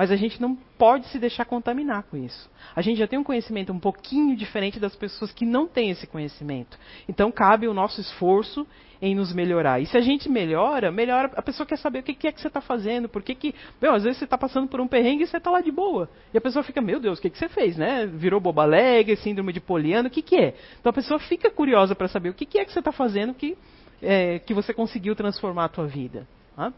Mas 0.00 0.10
a 0.10 0.16
gente 0.16 0.40
não 0.40 0.56
pode 0.56 1.06
se 1.08 1.18
deixar 1.18 1.44
contaminar 1.44 2.04
com 2.04 2.16
isso. 2.16 2.50
A 2.74 2.80
gente 2.80 2.96
já 2.96 3.06
tem 3.06 3.18
um 3.18 3.22
conhecimento 3.22 3.70
um 3.70 3.78
pouquinho 3.78 4.34
diferente 4.34 4.80
das 4.80 4.96
pessoas 4.96 5.30
que 5.30 5.44
não 5.44 5.66
têm 5.66 5.90
esse 5.90 6.06
conhecimento. 6.06 6.78
Então 7.06 7.30
cabe 7.30 7.68
o 7.68 7.74
nosso 7.74 8.00
esforço 8.00 8.66
em 9.02 9.14
nos 9.14 9.30
melhorar. 9.34 9.78
E 9.78 9.84
se 9.84 9.98
a 9.98 10.00
gente 10.00 10.26
melhora, 10.26 10.90
melhora, 10.90 11.30
a 11.36 11.42
pessoa 11.42 11.66
quer 11.66 11.76
saber 11.76 11.98
o 11.98 12.02
que 12.02 12.26
é 12.26 12.32
que 12.32 12.40
você 12.40 12.48
está 12.48 12.62
fazendo, 12.62 13.10
por 13.10 13.22
que 13.22 13.34
que, 13.34 13.54
meu, 13.78 13.92
às 13.92 14.02
vezes 14.02 14.16
você 14.16 14.24
está 14.24 14.38
passando 14.38 14.68
por 14.68 14.80
um 14.80 14.88
perrengue 14.88 15.24
e 15.24 15.26
você 15.26 15.36
está 15.36 15.50
lá 15.50 15.60
de 15.60 15.70
boa. 15.70 16.08
E 16.32 16.38
a 16.38 16.40
pessoa 16.40 16.62
fica, 16.62 16.80
meu 16.80 16.98
Deus, 16.98 17.18
o 17.18 17.20
que, 17.20 17.28
que 17.28 17.36
você 17.36 17.50
fez, 17.50 17.76
né? 17.76 18.06
Virou 18.06 18.40
boba 18.40 18.62
alegre, 18.62 19.16
síndrome 19.16 19.52
de 19.52 19.60
poliana, 19.60 20.08
o 20.08 20.10
que 20.10 20.22
que 20.22 20.36
é? 20.36 20.54
Então 20.80 20.88
a 20.88 20.94
pessoa 20.94 21.20
fica 21.20 21.50
curiosa 21.50 21.94
para 21.94 22.08
saber 22.08 22.30
o 22.30 22.34
que, 22.34 22.46
que 22.46 22.58
é 22.58 22.64
que 22.64 22.72
você 22.72 22.78
está 22.78 22.90
fazendo 22.90 23.34
que, 23.34 23.54
é, 24.00 24.38
que 24.38 24.54
você 24.54 24.72
conseguiu 24.72 25.14
transformar 25.14 25.66
a 25.66 25.68
tua 25.68 25.86
vida. 25.86 26.26
Tá? 26.56 26.72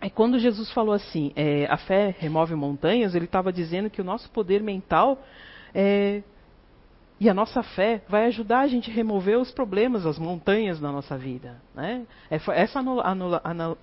É 0.00 0.08
quando 0.08 0.38
Jesus 0.38 0.70
falou 0.70 0.94
assim, 0.94 1.32
é, 1.34 1.66
a 1.66 1.76
fé 1.76 2.14
remove 2.18 2.54
montanhas, 2.54 3.14
ele 3.14 3.24
estava 3.24 3.52
dizendo 3.52 3.90
que 3.90 4.00
o 4.00 4.04
nosso 4.04 4.30
poder 4.30 4.62
mental 4.62 5.20
é, 5.74 6.22
e 7.20 7.28
a 7.28 7.34
nossa 7.34 7.64
fé 7.64 8.02
vai 8.08 8.26
ajudar 8.26 8.60
a 8.60 8.68
gente 8.68 8.90
a 8.90 8.94
remover 8.94 9.38
os 9.38 9.50
problemas, 9.50 10.06
as 10.06 10.18
montanhas 10.18 10.78
da 10.78 10.92
nossa 10.92 11.18
vida. 11.18 11.60
Né? 11.74 12.06
É 12.30 12.36
essa 12.52 12.80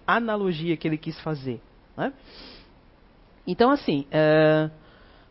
analogia 0.08 0.78
que 0.78 0.88
ele 0.88 0.98
quis 0.98 1.20
fazer. 1.20 1.62
Né? 1.98 2.14
Então, 3.46 3.70
assim, 3.70 4.08
é, 4.10 4.70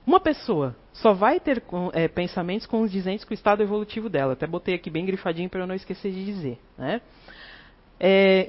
uma 0.06 0.20
pessoa 0.20 0.76
só 0.92 1.14
vai 1.14 1.40
ter 1.40 1.62
é, 1.94 2.06
pensamentos 2.06 2.66
condizentes 2.66 3.24
com 3.24 3.30
o 3.30 3.34
estado 3.34 3.62
evolutivo 3.62 4.10
dela. 4.10 4.34
Até 4.34 4.46
botei 4.46 4.74
aqui 4.74 4.90
bem 4.90 5.06
grifadinho 5.06 5.48
para 5.48 5.60
eu 5.60 5.66
não 5.66 5.74
esquecer 5.74 6.12
de 6.12 6.26
dizer. 6.26 6.58
Né? 6.76 7.00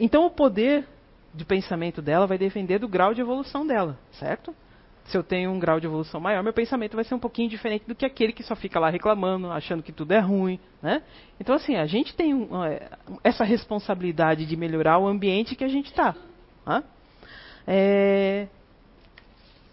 Então, 0.02 0.26
o 0.26 0.32
poder 0.32 0.86
de 1.36 1.44
pensamento 1.44 2.02
dela 2.02 2.26
vai 2.26 2.38
depender 2.38 2.80
do 2.80 2.88
grau 2.88 3.14
de 3.14 3.22
evolução 3.22 3.68
dela, 3.68 4.00
certo? 4.14 4.56
Se 5.06 5.18
eu 5.18 5.24
tenho 5.24 5.52
um 5.52 5.60
grau 5.60 5.80
de 5.80 5.86
evolução 5.86 6.20
maior, 6.20 6.42
meu 6.42 6.54
pensamento 6.54 6.96
vai 6.96 7.04
ser 7.04 7.14
um 7.14 7.20
pouquinho 7.20 7.50
diferente 7.50 7.86
do 7.86 7.94
que 7.94 8.06
aquele 8.06 8.34
que 8.34 8.42
só 8.42 8.56
fica 8.56 8.80
lá 8.80 8.90
reclamando, 8.90 9.52
achando 9.52 9.84
que 9.84 9.92
tudo 9.92 10.14
é 10.14 10.20
ruim, 10.20 10.60
né? 10.82 11.04
Então, 11.40 11.54
assim, 11.54 11.76
a 11.76 11.86
gente 11.86 12.16
tem 12.16 12.34
um, 12.34 12.50
essa 13.24 13.44
responsabilidade 13.44 14.46
de 14.46 14.56
melhorar 14.56 14.98
o 14.98 15.08
ambiente 15.08 15.56
que 15.56 15.64
a 15.64 15.68
gente 15.68 15.88
está. 15.88 16.16
Tá? 16.64 16.84
É... 17.68 18.48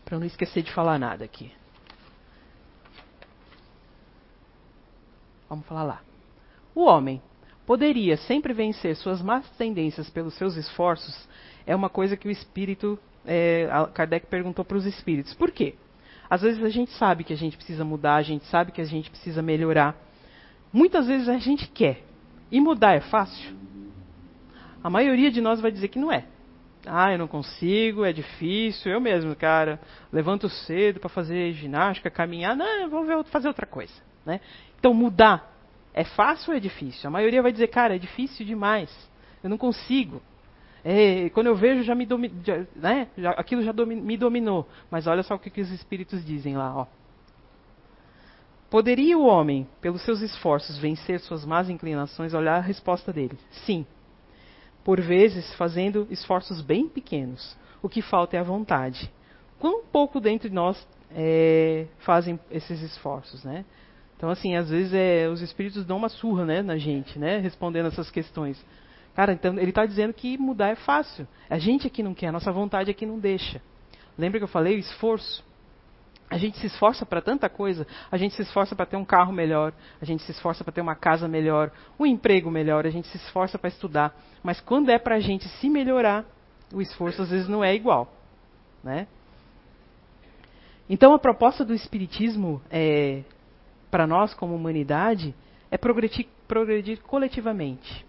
Para 0.05 0.19
não 0.19 0.27
esquecer 0.27 0.63
de 0.63 0.73
falar 0.73 0.99
nada 0.99 1.25
aqui. 1.25 1.51
Vamos 5.49 5.65
falar 5.67 5.85
lá. 5.85 6.01
O 6.75 6.85
homem 6.85 7.23
poderia 7.67 8.17
sempre 8.17 8.53
vencer 8.53 8.97
suas 8.97 9.23
más 9.23 9.49
tendências 9.57 10.11
pelos 10.11 10.35
seus 10.35 10.57
esforços 10.57 11.29
é 11.67 11.75
uma 11.75 11.89
coisa 11.89 12.17
que 12.17 12.29
o 12.29 12.31
espírito, 12.31 12.99
é, 13.25 13.69
Kardec 13.95 14.27
perguntou 14.27 14.65
para 14.65 14.77
os 14.77 14.85
espíritos. 14.85 15.35
Por 15.35 15.51
quê? 15.51 15.75
Às 16.29 16.43
vezes 16.43 16.63
a 16.63 16.69
gente 16.69 16.91
sabe 16.93 17.25
que 17.25 17.33
a 17.33 17.37
gente 17.37 17.57
precisa 17.57 17.85
mudar, 17.85 18.17
a 18.17 18.23
gente 18.23 18.45
sabe 18.47 18.73
que 18.73 18.81
a 18.81 18.85
gente 18.85 19.11
precisa 19.11 19.43
melhorar. 19.43 19.97
Muitas 20.73 21.07
vezes 21.07 21.29
a 21.29 21.39
gente 21.39 21.69
quer. 21.69 22.03
E 22.51 22.61
mudar 22.61 22.95
é 22.95 23.01
fácil? 23.01 23.55
A 24.83 24.91
maioria 24.91 25.31
de 25.31 25.41
nós 25.41 25.61
vai 25.61 25.71
dizer 25.71 25.89
que 25.89 25.99
não 25.99 26.11
é. 26.11 26.25
Ah, 26.85 27.13
eu 27.13 27.19
não 27.19 27.29
consigo, 27.29 28.05
é 28.05 28.13
difícil, 28.13 28.91
eu 28.91 29.01
mesmo, 29.01 29.37
cara, 29.37 29.81
levanto 30.13 30.49
cedo 30.49 30.99
para 30.99 31.09
fazer 31.09 31.53
ginástica, 31.53 32.11
caminhar, 32.11 32.57
não, 32.57 32.91
vou 32.91 33.25
fazer 33.25 33.47
outra 33.47 33.67
coisa. 33.67 33.93
Né? 34.27 34.41
Então, 34.79 34.93
mudar 34.93 35.52
é 35.95 36.05
fácil 36.05 36.53
ou 36.53 36.57
é 36.57 36.61
difícil? 36.61 37.09
A 37.09 37.11
maioria 37.11 37.43
vai 37.43 37.53
dizer, 37.53 37.69
cara, 37.69 37.97
é 37.97 37.99
difícil 37.99 38.47
demais, 38.47 38.91
eu 39.43 39.51
não 39.51 39.59
consigo. 39.59 40.23
É, 40.85 41.29
quando 41.31 41.47
eu 41.47 41.55
vejo, 41.55 41.83
já 41.83 41.95
me 41.95 42.05
domi, 42.05 42.33
já, 42.45 42.65
né? 42.75 43.09
já, 43.17 43.31
aquilo 43.33 43.63
já 43.63 43.71
domi, 43.71 43.95
me 43.95 44.17
dominou. 44.17 44.67
Mas 44.91 45.07
olha 45.07 45.23
só 45.23 45.35
o 45.35 45.39
que, 45.39 45.51
que 45.51 45.61
os 45.61 45.71
espíritos 45.71 46.25
dizem 46.25 46.57
lá. 46.57 46.77
Ó. 46.77 46.87
Poderia 48.69 49.17
o 49.17 49.27
homem, 49.27 49.69
pelos 49.81 50.03
seus 50.03 50.21
esforços, 50.21 50.79
vencer 50.79 51.21
suas 51.21 51.45
más 51.45 51.69
inclinações? 51.69 52.35
Olhar 52.35 52.57
a 52.57 52.61
resposta 52.61 53.13
dele. 53.13 53.39
Sim. 53.65 53.87
Por 54.83 55.01
vezes, 55.01 55.55
fazendo 55.55 56.07
esforços 56.11 56.61
bem 56.61 56.89
pequenos. 56.89 57.57
O 57.81 57.89
que 57.89 58.03
falta 58.03 58.37
é 58.37 58.41
a 58.41 58.45
vontade. 58.45 59.11
Quão 59.61 59.85
pouco 59.85 60.19
dentro 60.19 60.49
de 60.49 60.55
nós 60.55 60.89
é, 61.15 61.87
fazem 61.99 62.41
esses 62.51 62.83
esforços, 62.83 63.45
né? 63.45 63.65
Então, 64.23 64.31
assim, 64.31 64.55
às 64.55 64.71
vezes 64.71 64.95
é, 64.95 65.27
os 65.27 65.43
espíritos 65.43 65.85
dão 65.85 65.97
uma 65.97 66.09
surra 66.09 66.45
né, 66.45 66.63
na 66.63 66.77
gente, 66.77 67.19
né? 67.19 67.39
Respondendo 67.39 67.87
essas 67.87 68.09
questões. 68.09 68.65
Cara, 69.17 69.33
então 69.33 69.59
ele 69.59 69.71
está 69.71 69.85
dizendo 69.85 70.15
que 70.15 70.39
mudar 70.39 70.69
é 70.69 70.77
fácil. 70.77 71.27
A 71.51 71.59
gente 71.59 71.89
aqui 71.89 72.05
não 72.05 72.15
quer, 72.15 72.29
a 72.29 72.33
nossa 72.33 72.53
vontade 72.53 72.89
aqui 72.89 73.05
não 73.05 73.19
deixa. 73.19 73.61
Lembra 74.17 74.39
que 74.39 74.45
eu 74.45 74.49
falei 74.49 74.79
esforço? 74.79 75.45
A 76.31 76.39
gente 76.39 76.57
se 76.59 76.69
esforça 76.69 77.05
para 77.05 77.21
tanta 77.21 77.49
coisa. 77.49 77.85
A 78.13 78.17
gente 78.17 78.37
se 78.37 78.43
esforça 78.43 78.77
para 78.77 78.87
ter 78.87 78.97
um 78.97 79.05
carro 79.05 79.33
melhor. 79.33 79.73
A 80.01 80.05
gente 80.05 80.23
se 80.23 80.31
esforça 80.31 80.63
para 80.63 80.73
ter 80.73 80.83
uma 80.83 80.95
casa 80.95 81.27
melhor, 81.27 81.73
um 81.99 82.07
emprego 82.07 82.49
melhor. 82.49 82.87
A 82.87 82.91
gente 82.91 83.09
se 83.09 83.17
esforça 83.17 83.59
para 83.59 83.71
estudar. 83.71 84.17
Mas 84.41 84.61
quando 84.61 84.89
é 84.89 85.01
para 85.01 85.17
a 85.17 85.21
gente 85.21 85.49
se 85.49 85.69
melhorar, 85.69 86.25
o 86.73 86.81
esforço 86.81 87.23
às 87.23 87.31
vezes 87.31 87.49
não 87.49 87.65
é 87.65 87.75
igual, 87.75 88.09
né? 88.85 89.09
Então 90.89 91.13
a 91.13 91.19
proposta 91.19 91.65
do 91.65 91.75
espiritismo 91.75 92.63
é, 92.71 93.25
para 93.93 94.07
nós 94.07 94.33
como 94.33 94.57
humanidade 94.57 95.35
é 95.71 95.77
progredir, 95.77 96.27
progredir 96.49 97.03
coletivamente 97.03 98.07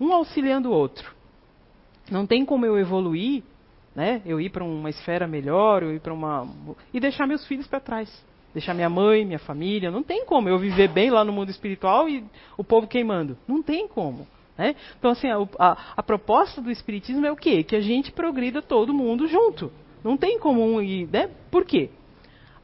um 0.00 0.12
auxiliando 0.12 0.70
o 0.70 0.72
outro. 0.72 1.14
Não 2.10 2.26
tem 2.26 2.44
como 2.44 2.66
eu 2.66 2.78
evoluir, 2.78 3.42
né? 3.94 4.22
Eu 4.26 4.40
ir 4.40 4.50
para 4.50 4.64
uma 4.64 4.90
esfera 4.90 5.26
melhor, 5.26 5.82
eu 5.82 5.94
ir 5.94 6.00
para 6.00 6.12
uma 6.12 6.48
e 6.92 6.98
deixar 6.98 7.26
meus 7.26 7.46
filhos 7.46 7.66
para 7.66 7.80
trás, 7.80 8.24
deixar 8.52 8.74
minha 8.74 8.88
mãe, 8.88 9.24
minha 9.24 9.38
família. 9.38 9.90
Não 9.90 10.02
tem 10.02 10.24
como 10.24 10.48
eu 10.48 10.58
viver 10.58 10.88
bem 10.88 11.10
lá 11.10 11.24
no 11.24 11.32
mundo 11.32 11.50
espiritual 11.50 12.08
e 12.08 12.24
o 12.56 12.64
povo 12.64 12.86
queimando. 12.86 13.36
Não 13.46 13.62
tem 13.62 13.86
como. 13.86 14.26
Né? 14.56 14.74
Então, 14.98 15.12
assim, 15.12 15.28
a, 15.28 15.36
a, 15.58 15.78
a 15.96 16.02
proposta 16.02 16.60
do 16.60 16.70
Espiritismo 16.70 17.24
é 17.24 17.30
o 17.30 17.36
quê? 17.36 17.62
Que 17.62 17.76
a 17.76 17.80
gente 17.80 18.10
progrida 18.10 18.60
todo 18.60 18.92
mundo 18.92 19.28
junto. 19.28 19.70
Não 20.02 20.16
tem 20.16 20.38
como 20.38 20.64
um 20.64 20.80
ir. 20.80 21.08
Né? 21.08 21.30
Por 21.50 21.64
quê? 21.64 21.90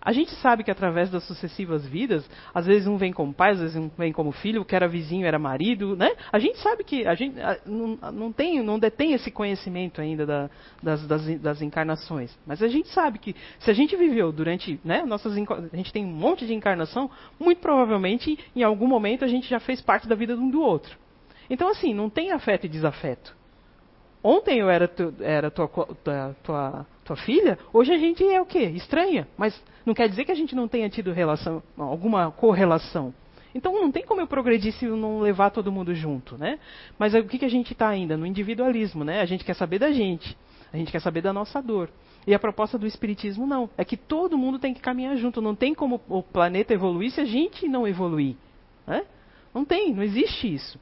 A 0.04 0.12
gente 0.12 0.32
sabe 0.36 0.62
que 0.62 0.70
através 0.70 1.08
das 1.08 1.24
sucessivas 1.24 1.86
vidas, 1.86 2.28
às 2.52 2.66
vezes 2.66 2.86
um 2.86 2.98
vem 2.98 3.12
como 3.12 3.32
pai, 3.32 3.52
às 3.52 3.60
vezes 3.60 3.76
um 3.76 3.88
vem 3.96 4.12
como 4.12 4.32
filho, 4.32 4.60
o 4.60 4.64
que 4.64 4.76
era 4.76 4.86
vizinho 4.86 5.26
era 5.26 5.38
marido, 5.38 5.96
né? 5.96 6.10
A 6.30 6.38
gente 6.38 6.58
sabe 6.58 6.84
que 6.84 7.06
a 7.06 7.14
gente 7.14 7.36
não, 7.64 7.98
não 8.12 8.32
tem, 8.32 8.62
não 8.62 8.78
detém 8.78 9.14
esse 9.14 9.30
conhecimento 9.30 10.02
ainda 10.02 10.26
da, 10.26 10.50
das, 10.82 11.06
das, 11.06 11.40
das, 11.40 11.62
encarnações, 11.62 12.36
mas 12.46 12.62
a 12.62 12.68
gente 12.68 12.88
sabe 12.88 13.18
que 13.18 13.34
se 13.58 13.70
a 13.70 13.74
gente 13.74 13.96
viveu 13.96 14.30
durante, 14.30 14.78
né? 14.84 15.04
Nossas 15.04 15.32
a 15.34 15.76
gente 15.76 15.92
tem 15.92 16.04
um 16.04 16.12
monte 16.12 16.46
de 16.46 16.52
encarnação, 16.52 17.10
muito 17.40 17.62
provavelmente 17.62 18.38
em 18.54 18.62
algum 18.62 18.86
momento 18.86 19.24
a 19.24 19.28
gente 19.28 19.48
já 19.48 19.58
fez 19.58 19.80
parte 19.80 20.06
da 20.06 20.14
vida 20.14 20.34
um 20.34 20.50
do 20.50 20.60
outro. 20.60 20.98
Então 21.48 21.68
assim, 21.68 21.94
não 21.94 22.10
tem 22.10 22.30
afeto 22.30 22.66
e 22.66 22.68
desafeto. 22.68 23.34
Ontem 24.22 24.58
eu 24.58 24.70
era, 24.70 24.88
tu, 24.88 25.14
era 25.20 25.50
tua, 25.50 25.68
tua, 25.68 26.36
tua, 26.42 26.86
tua 27.04 27.16
filha, 27.16 27.58
hoje 27.72 27.92
a 27.92 27.98
gente 27.98 28.24
é 28.24 28.40
o 28.40 28.46
quê? 28.46 28.62
Estranha. 28.74 29.28
Mas 29.36 29.60
não 29.84 29.94
quer 29.94 30.08
dizer 30.08 30.24
que 30.24 30.32
a 30.32 30.34
gente 30.34 30.54
não 30.54 30.66
tenha 30.66 30.88
tido 30.88 31.12
relação, 31.12 31.62
alguma 31.76 32.30
correlação. 32.30 33.14
Então 33.54 33.72
não 33.74 33.92
tem 33.92 34.04
como 34.04 34.20
eu 34.20 34.26
progredir 34.26 34.72
se 34.72 34.84
eu 34.84 34.96
não 34.96 35.20
levar 35.20 35.50
todo 35.50 35.70
mundo 35.70 35.94
junto, 35.94 36.36
né? 36.36 36.58
Mas 36.98 37.14
o 37.14 37.22
que, 37.24 37.38
que 37.38 37.44
a 37.44 37.50
gente 37.50 37.72
está 37.72 37.88
ainda? 37.88 38.16
No 38.16 38.26
individualismo, 38.26 39.04
né? 39.04 39.20
A 39.20 39.26
gente 39.26 39.44
quer 39.44 39.54
saber 39.54 39.78
da 39.78 39.92
gente. 39.92 40.36
A 40.72 40.76
gente 40.76 40.90
quer 40.90 41.00
saber 41.00 41.20
da 41.20 41.32
nossa 41.32 41.62
dor. 41.62 41.88
E 42.26 42.34
a 42.34 42.38
proposta 42.38 42.76
do 42.76 42.86
Espiritismo 42.86 43.46
não. 43.46 43.70
É 43.78 43.84
que 43.84 43.96
todo 43.96 44.36
mundo 44.36 44.58
tem 44.58 44.74
que 44.74 44.80
caminhar 44.80 45.16
junto. 45.16 45.40
Não 45.40 45.54
tem 45.54 45.72
como 45.72 46.00
o 46.08 46.20
planeta 46.20 46.74
evoluir 46.74 47.12
se 47.12 47.20
a 47.20 47.24
gente 47.24 47.68
não 47.68 47.86
evoluir. 47.86 48.34
Né? 48.84 49.04
Não 49.54 49.64
tem, 49.64 49.94
não 49.94 50.02
existe 50.02 50.52
isso. 50.52 50.80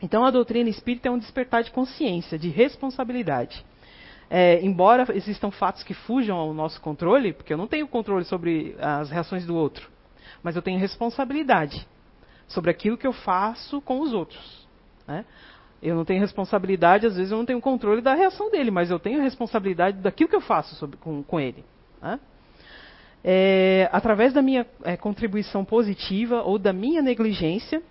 Então 0.00 0.24
a 0.24 0.30
doutrina 0.30 0.70
espírita 0.70 1.08
é 1.08 1.10
um 1.10 1.18
despertar 1.18 1.62
de 1.62 1.70
consciência, 1.70 2.38
de 2.38 2.48
responsabilidade. 2.48 3.62
É, 4.32 4.64
embora 4.64 5.06
existam 5.16 5.50
fatos 5.50 5.82
que 5.82 5.92
fujam 5.92 6.36
ao 6.36 6.54
nosso 6.54 6.80
controle, 6.80 7.32
porque 7.32 7.52
eu 7.52 7.56
não 7.58 7.66
tenho 7.66 7.88
controle 7.88 8.24
sobre 8.24 8.76
as 8.78 9.10
reações 9.10 9.44
do 9.44 9.56
outro, 9.56 9.90
mas 10.40 10.54
eu 10.54 10.62
tenho 10.62 10.78
responsabilidade 10.78 11.84
sobre 12.46 12.70
aquilo 12.70 12.96
que 12.96 13.06
eu 13.06 13.12
faço 13.12 13.80
com 13.80 14.00
os 14.00 14.12
outros. 14.12 14.68
Né? 15.06 15.24
Eu 15.82 15.96
não 15.96 16.04
tenho 16.04 16.20
responsabilidade, 16.20 17.06
às 17.06 17.16
vezes 17.16 17.32
eu 17.32 17.38
não 17.38 17.44
tenho 17.44 17.60
controle 17.60 18.00
da 18.00 18.14
reação 18.14 18.52
dele, 18.52 18.70
mas 18.70 18.88
eu 18.88 19.00
tenho 19.00 19.20
responsabilidade 19.20 19.98
daquilo 19.98 20.28
que 20.30 20.36
eu 20.36 20.40
faço 20.40 20.76
sobre, 20.76 20.96
com, 20.98 21.24
com, 21.24 21.40
ele. 21.40 21.64
Né? 22.00 22.20
É, 23.24 23.88
através 23.90 24.32
da 24.32 24.42
minha 24.42 24.64
é, 24.84 24.96
contribuição 24.96 25.64
positiva 25.64 26.42
ou 26.42 26.56
da 26.56 26.72
minha 26.72 27.02
negligência, 27.02 27.82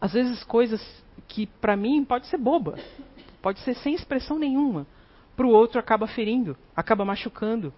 às 0.00 0.14
vezes 0.14 0.42
coisas 0.44 1.04
que 1.28 1.46
para 1.46 1.76
mim 1.76 2.02
pode 2.02 2.26
ser 2.28 2.38
boba, 2.38 2.78
pode 3.46 3.60
ser 3.60 3.76
sem 3.76 3.94
expressão 3.94 4.40
nenhuma, 4.40 4.88
para 5.36 5.46
o 5.46 5.50
outro 5.50 5.78
acaba 5.78 6.08
ferindo, 6.08 6.56
acaba 6.74 7.04
machucando. 7.04 7.72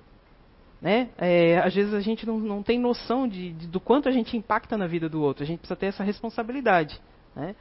Né? 0.81 1.11
É, 1.19 1.59
às 1.59 1.75
vezes 1.75 1.93
a 1.93 2.01
gente 2.01 2.27
não, 2.27 2.39
não 2.39 2.63
tem 2.63 2.79
noção 2.79 3.29
de, 3.29 3.53
de, 3.53 3.67
do 3.67 3.79
quanto 3.79 4.09
a 4.09 4.11
gente 4.11 4.35
impacta 4.35 4.79
na 4.79 4.87
vida 4.87 5.11
do 5.11 5.21
outro, 5.21 5.43
a 5.43 5.47
gente 5.47 5.59
precisa 5.59 5.77
ter 5.77 5.89
essa 5.89 6.03
responsabilidade. 6.03 6.99
Né? 7.37 7.55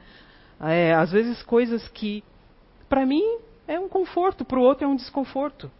É, 0.58 0.94
às 0.94 1.12
vezes 1.12 1.42
coisas 1.42 1.86
que 1.90 2.24
para 2.88 3.04
mim 3.04 3.40
é 3.66 3.78
um 3.78 3.90
conforto, 3.90 4.42
para 4.42 4.58
o 4.58 4.62
outro 4.62 4.86
é 4.86 4.88
um 4.88 4.96
desconforto. 4.96 5.70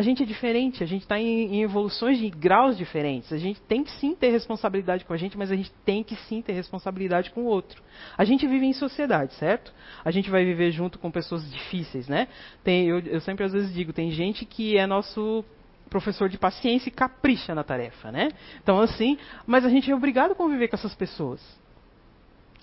A 0.00 0.02
gente 0.02 0.22
é 0.22 0.24
diferente, 0.24 0.82
a 0.82 0.86
gente 0.86 1.02
está 1.02 1.20
em, 1.20 1.56
em, 1.56 1.62
evoluções 1.62 2.18
de 2.18 2.30
graus 2.30 2.74
diferentes. 2.74 3.30
A 3.34 3.36
gente 3.36 3.60
tem 3.60 3.84
que 3.84 3.90
sim 3.98 4.14
ter 4.14 4.30
responsabilidade 4.30 5.04
com 5.04 5.12
a 5.12 5.16
gente, 5.18 5.36
mas 5.36 5.52
a 5.52 5.54
gente 5.54 5.70
tem 5.84 6.02
que 6.02 6.16
sim 6.16 6.40
ter 6.40 6.54
responsabilidade 6.54 7.30
com 7.32 7.42
o 7.42 7.44
outro. 7.44 7.82
A 8.16 8.24
gente 8.24 8.46
vive 8.46 8.64
em 8.64 8.72
sociedade, 8.72 9.34
certo? 9.34 9.70
A 10.02 10.10
gente 10.10 10.30
vai 10.30 10.42
viver 10.42 10.70
junto 10.70 10.98
com 10.98 11.10
pessoas 11.10 11.46
difíceis, 11.52 12.08
né? 12.08 12.28
Tem, 12.64 12.86
eu, 12.88 13.00
eu 13.00 13.20
sempre 13.20 13.44
às 13.44 13.52
vezes 13.52 13.74
digo, 13.74 13.92
tem 13.92 14.10
gente 14.10 14.46
que 14.46 14.78
é 14.78 14.86
nosso 14.86 15.44
professor 15.90 16.30
de 16.30 16.38
paciência 16.38 16.88
e 16.88 16.92
capricha 16.92 17.54
na 17.54 17.62
tarefa, 17.62 18.10
né? 18.10 18.30
Então 18.62 18.80
assim, 18.80 19.18
mas 19.46 19.66
a 19.66 19.68
gente 19.68 19.90
é 19.90 19.94
obrigado 19.94 20.30
a 20.30 20.34
conviver 20.34 20.68
com 20.68 20.76
essas 20.76 20.94
pessoas. 20.94 21.42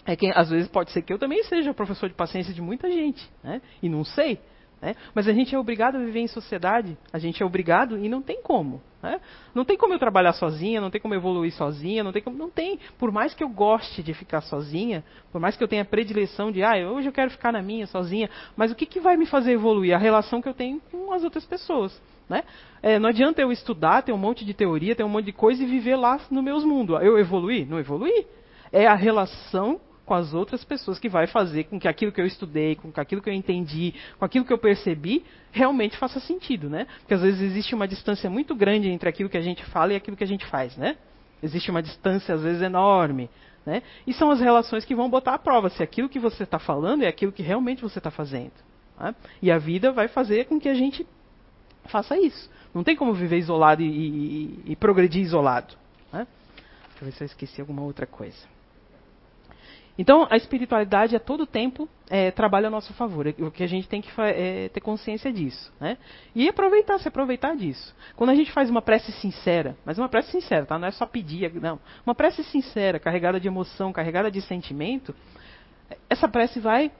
É 0.07 0.15
que 0.15 0.31
às 0.33 0.49
vezes 0.49 0.67
pode 0.67 0.89
ser 0.89 1.03
que 1.03 1.13
eu 1.13 1.19
também 1.19 1.43
seja 1.43 1.71
professor 1.71 2.09
de 2.09 2.15
paciência 2.15 2.51
de 2.51 2.63
muita 2.63 2.89
gente, 2.89 3.29
né? 3.43 3.61
E 3.79 3.87
não 3.87 4.03
sei. 4.03 4.39
Né? 4.81 4.95
Mas 5.13 5.27
a 5.27 5.33
gente 5.33 5.55
é 5.55 5.59
obrigado 5.59 5.95
a 5.95 5.99
viver 5.99 6.19
em 6.19 6.27
sociedade, 6.27 6.97
a 7.11 7.17
gente 7.17 7.41
é 7.41 7.45
obrigado 7.45 7.97
e 7.97 8.07
não 8.07 8.21
tem 8.21 8.41
como. 8.43 8.81
Né? 9.01 9.19
Não 9.53 9.65
tem 9.65 9.75
como 9.75 9.93
eu 9.93 9.99
trabalhar 9.99 10.33
sozinha, 10.33 10.79
não 10.79 10.91
tem 10.91 11.01
como 11.01 11.13
eu 11.13 11.19
evoluir 11.19 11.51
sozinha, 11.53 12.03
não 12.03 12.11
tem 12.11 12.21
como. 12.21 12.37
Não 12.37 12.49
tem. 12.49 12.79
Por 12.97 13.11
mais 13.11 13.33
que 13.33 13.43
eu 13.43 13.49
goste 13.49 14.03
de 14.03 14.13
ficar 14.13 14.41
sozinha, 14.41 15.03
por 15.31 15.41
mais 15.41 15.57
que 15.57 15.63
eu 15.63 15.67
tenha 15.67 15.83
predileção 15.83 16.51
de, 16.51 16.61
ah, 16.61 16.75
hoje 16.91 17.07
eu 17.07 17.11
quero 17.11 17.31
ficar 17.31 17.51
na 17.51 17.61
minha 17.61 17.87
sozinha, 17.87 18.29
mas 18.55 18.71
o 18.71 18.75
que, 18.75 18.85
que 18.85 18.99
vai 18.99 19.17
me 19.17 19.25
fazer 19.25 19.53
evoluir? 19.53 19.95
A 19.95 19.97
relação 19.97 20.41
que 20.41 20.49
eu 20.49 20.53
tenho 20.53 20.79
com 20.91 21.11
as 21.11 21.23
outras 21.23 21.45
pessoas. 21.45 21.99
Né? 22.29 22.43
É, 22.83 22.99
não 22.99 23.09
adianta 23.09 23.41
eu 23.41 23.51
estudar, 23.51 24.03
ter 24.03 24.11
um 24.11 24.17
monte 24.17 24.45
de 24.45 24.53
teoria, 24.53 24.95
ter 24.95 25.03
um 25.03 25.09
monte 25.09 25.25
de 25.25 25.33
coisa 25.33 25.63
e 25.63 25.65
viver 25.65 25.95
lá 25.95 26.19
no 26.29 26.43
meus 26.43 26.63
mundos. 26.63 27.01
Eu 27.01 27.17
evoluir? 27.17 27.67
Não 27.67 27.79
evoluir. 27.79 28.27
É 28.71 28.85
a 28.85 28.95
relação 28.95 29.79
com 30.07 30.13
as 30.13 30.33
outras 30.33 30.63
pessoas 30.63 30.97
que 30.97 31.09
vai 31.09 31.27
fazer 31.27 31.65
com 31.65 31.77
que 31.77 31.85
aquilo 31.85 32.13
que 32.13 32.21
eu 32.21 32.25
estudei, 32.25 32.77
com 32.77 32.89
que 32.89 32.99
aquilo 32.99 33.21
que 33.21 33.29
eu 33.29 33.33
entendi, 33.33 33.93
com 34.17 34.23
aquilo 34.23 34.45
que 34.45 34.53
eu 34.53 34.57
percebi, 34.57 35.25
realmente 35.51 35.97
faça 35.97 36.17
sentido, 36.21 36.69
né? 36.69 36.87
Porque 36.99 37.13
às 37.13 37.21
vezes 37.21 37.41
existe 37.41 37.75
uma 37.75 37.85
distância 37.85 38.29
muito 38.29 38.55
grande 38.55 38.89
entre 38.89 39.09
aquilo 39.09 39.29
que 39.29 39.37
a 39.37 39.41
gente 39.41 39.65
fala 39.65 39.91
e 39.91 39.97
aquilo 39.97 40.15
que 40.15 40.23
a 40.23 40.27
gente 40.27 40.45
faz, 40.45 40.77
né? 40.77 40.95
Existe 41.43 41.69
uma 41.69 41.83
distância 41.83 42.33
às 42.33 42.41
vezes 42.41 42.61
enorme, 42.61 43.29
né? 43.65 43.83
E 44.07 44.13
são 44.13 44.31
as 44.31 44.39
relações 44.39 44.85
que 44.85 44.95
vão 44.95 45.09
botar 45.09 45.33
à 45.33 45.37
prova 45.37 45.69
se 45.69 45.83
aquilo 45.83 46.07
que 46.07 46.19
você 46.19 46.43
está 46.43 46.57
falando 46.57 47.03
é 47.03 47.07
aquilo 47.07 47.33
que 47.33 47.43
realmente 47.43 47.81
você 47.81 47.99
está 47.99 48.09
fazendo. 48.09 48.53
Né? 48.97 49.13
E 49.41 49.51
a 49.51 49.57
vida 49.57 49.91
vai 49.91 50.07
fazer 50.07 50.45
com 50.45 50.57
que 50.57 50.69
a 50.69 50.73
gente 50.73 51.05
faça 51.89 52.17
isso. 52.17 52.49
Não 52.73 52.81
tem 52.81 52.95
como 52.95 53.13
viver 53.13 53.39
isolado 53.39 53.81
e, 53.81 53.85
e, 53.85 54.63
e 54.67 54.75
progredir 54.77 55.21
isolado. 55.21 55.75
Né? 56.13 56.25
Deixa 56.91 57.01
eu 57.01 57.05
ver 57.05 57.11
se 57.11 57.23
eu 57.23 57.25
esqueci 57.25 57.59
alguma 57.59 57.81
outra 57.81 58.07
coisa. 58.07 58.56
Então, 59.97 60.27
a 60.29 60.37
espiritualidade 60.37 61.15
a 61.15 61.19
todo 61.19 61.47
tempo 61.47 61.89
é, 62.09 62.29
trabalha 62.29 62.67
a 62.67 62.69
nosso 62.69 62.93
favor. 62.93 63.27
O 63.39 63.49
que 63.49 63.63
a 63.63 63.67
gente 63.67 63.87
tem 63.87 64.01
que 64.01 64.09
é, 64.21 64.69
ter 64.69 64.79
consciência 64.79 65.31
disso. 65.33 65.73
Né? 65.79 65.97
E 66.35 66.47
aproveitar, 66.47 66.99
se 66.99 67.07
aproveitar 67.07 67.55
disso. 67.55 67.95
Quando 68.15 68.29
a 68.29 68.35
gente 68.35 68.51
faz 68.51 68.69
uma 68.69 68.81
prece 68.81 69.11
sincera, 69.13 69.75
mas 69.83 69.97
uma 69.97 70.07
prece 70.07 70.31
sincera, 70.31 70.65
tá? 70.65 70.77
não 70.77 70.87
é 70.87 70.91
só 70.91 71.05
pedir, 71.05 71.51
não. 71.55 71.79
Uma 72.05 72.13
prece 72.13 72.43
sincera, 72.43 72.99
carregada 72.99 73.39
de 73.39 73.47
emoção, 73.47 73.91
carregada 73.91 74.29
de 74.29 74.41
sentimento, 74.41 75.15
essa 76.09 76.27
prece 76.27 76.59
vai 76.59 76.91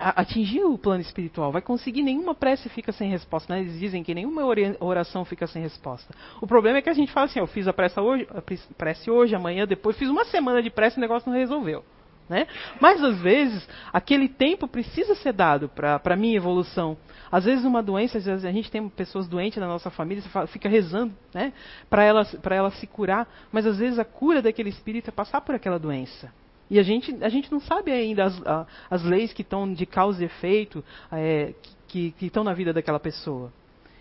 atingir 0.00 0.64
o 0.64 0.78
plano 0.78 1.02
espiritual, 1.02 1.52
vai 1.52 1.60
conseguir, 1.60 2.02
nenhuma 2.02 2.34
prece 2.34 2.70
fica 2.70 2.90
sem 2.90 3.10
resposta. 3.10 3.54
Né? 3.54 3.60
Eles 3.60 3.78
dizem 3.78 4.02
que 4.02 4.14
nenhuma 4.14 4.42
oração 4.80 5.24
fica 5.24 5.46
sem 5.46 5.60
resposta. 5.60 6.14
O 6.40 6.46
problema 6.46 6.78
é 6.78 6.82
que 6.82 6.88
a 6.88 6.94
gente 6.94 7.12
fala 7.12 7.26
assim, 7.26 7.38
eu 7.38 7.46
fiz 7.46 7.68
a 7.68 7.72
prece 7.72 8.00
hoje, 8.00 8.26
a 8.30 8.42
prece 8.74 9.10
hoje, 9.10 9.34
amanhã, 9.34 9.66
depois, 9.66 9.96
fiz 9.96 10.08
uma 10.08 10.24
semana 10.24 10.62
de 10.62 10.70
prece 10.70 10.96
e 10.96 10.98
o 10.98 11.02
negócio 11.02 11.30
não 11.30 11.38
resolveu. 11.38 11.84
Né? 12.30 12.46
Mas 12.80 13.02
às 13.02 13.20
vezes 13.20 13.68
aquele 13.92 14.28
tempo 14.28 14.68
precisa 14.68 15.16
ser 15.16 15.32
dado 15.32 15.68
para 15.68 16.00
a 16.04 16.16
minha 16.16 16.36
evolução. 16.36 16.96
Às 17.28 17.44
vezes 17.44 17.64
uma 17.64 17.82
doença, 17.82 18.18
às 18.18 18.24
vezes 18.24 18.44
a 18.44 18.52
gente 18.52 18.70
tem 18.70 18.88
pessoas 18.88 19.26
doentes 19.26 19.58
na 19.58 19.66
nossa 19.66 19.90
família, 19.90 20.22
você 20.22 20.46
fica 20.46 20.68
rezando 20.68 21.12
né, 21.34 21.52
para 21.90 22.04
ela, 22.04 22.24
ela 22.48 22.70
se 22.70 22.86
curar, 22.86 23.28
mas 23.50 23.66
às 23.66 23.78
vezes 23.78 23.98
a 23.98 24.04
cura 24.04 24.40
daquele 24.40 24.68
espírito 24.68 25.08
é 25.08 25.10
passar 25.10 25.40
por 25.40 25.56
aquela 25.56 25.76
doença. 25.76 26.32
E 26.70 26.78
a 26.78 26.84
gente, 26.84 27.12
a 27.20 27.28
gente 27.28 27.50
não 27.50 27.58
sabe 27.58 27.90
ainda 27.90 28.26
as, 28.26 28.40
as 28.88 29.02
leis 29.02 29.32
que 29.32 29.42
estão 29.42 29.72
de 29.72 29.84
causa 29.84 30.22
e 30.22 30.26
efeito 30.26 30.84
é, 31.10 31.52
que 31.88 32.14
estão 32.20 32.44
na 32.44 32.54
vida 32.54 32.72
daquela 32.72 33.00
pessoa. 33.00 33.52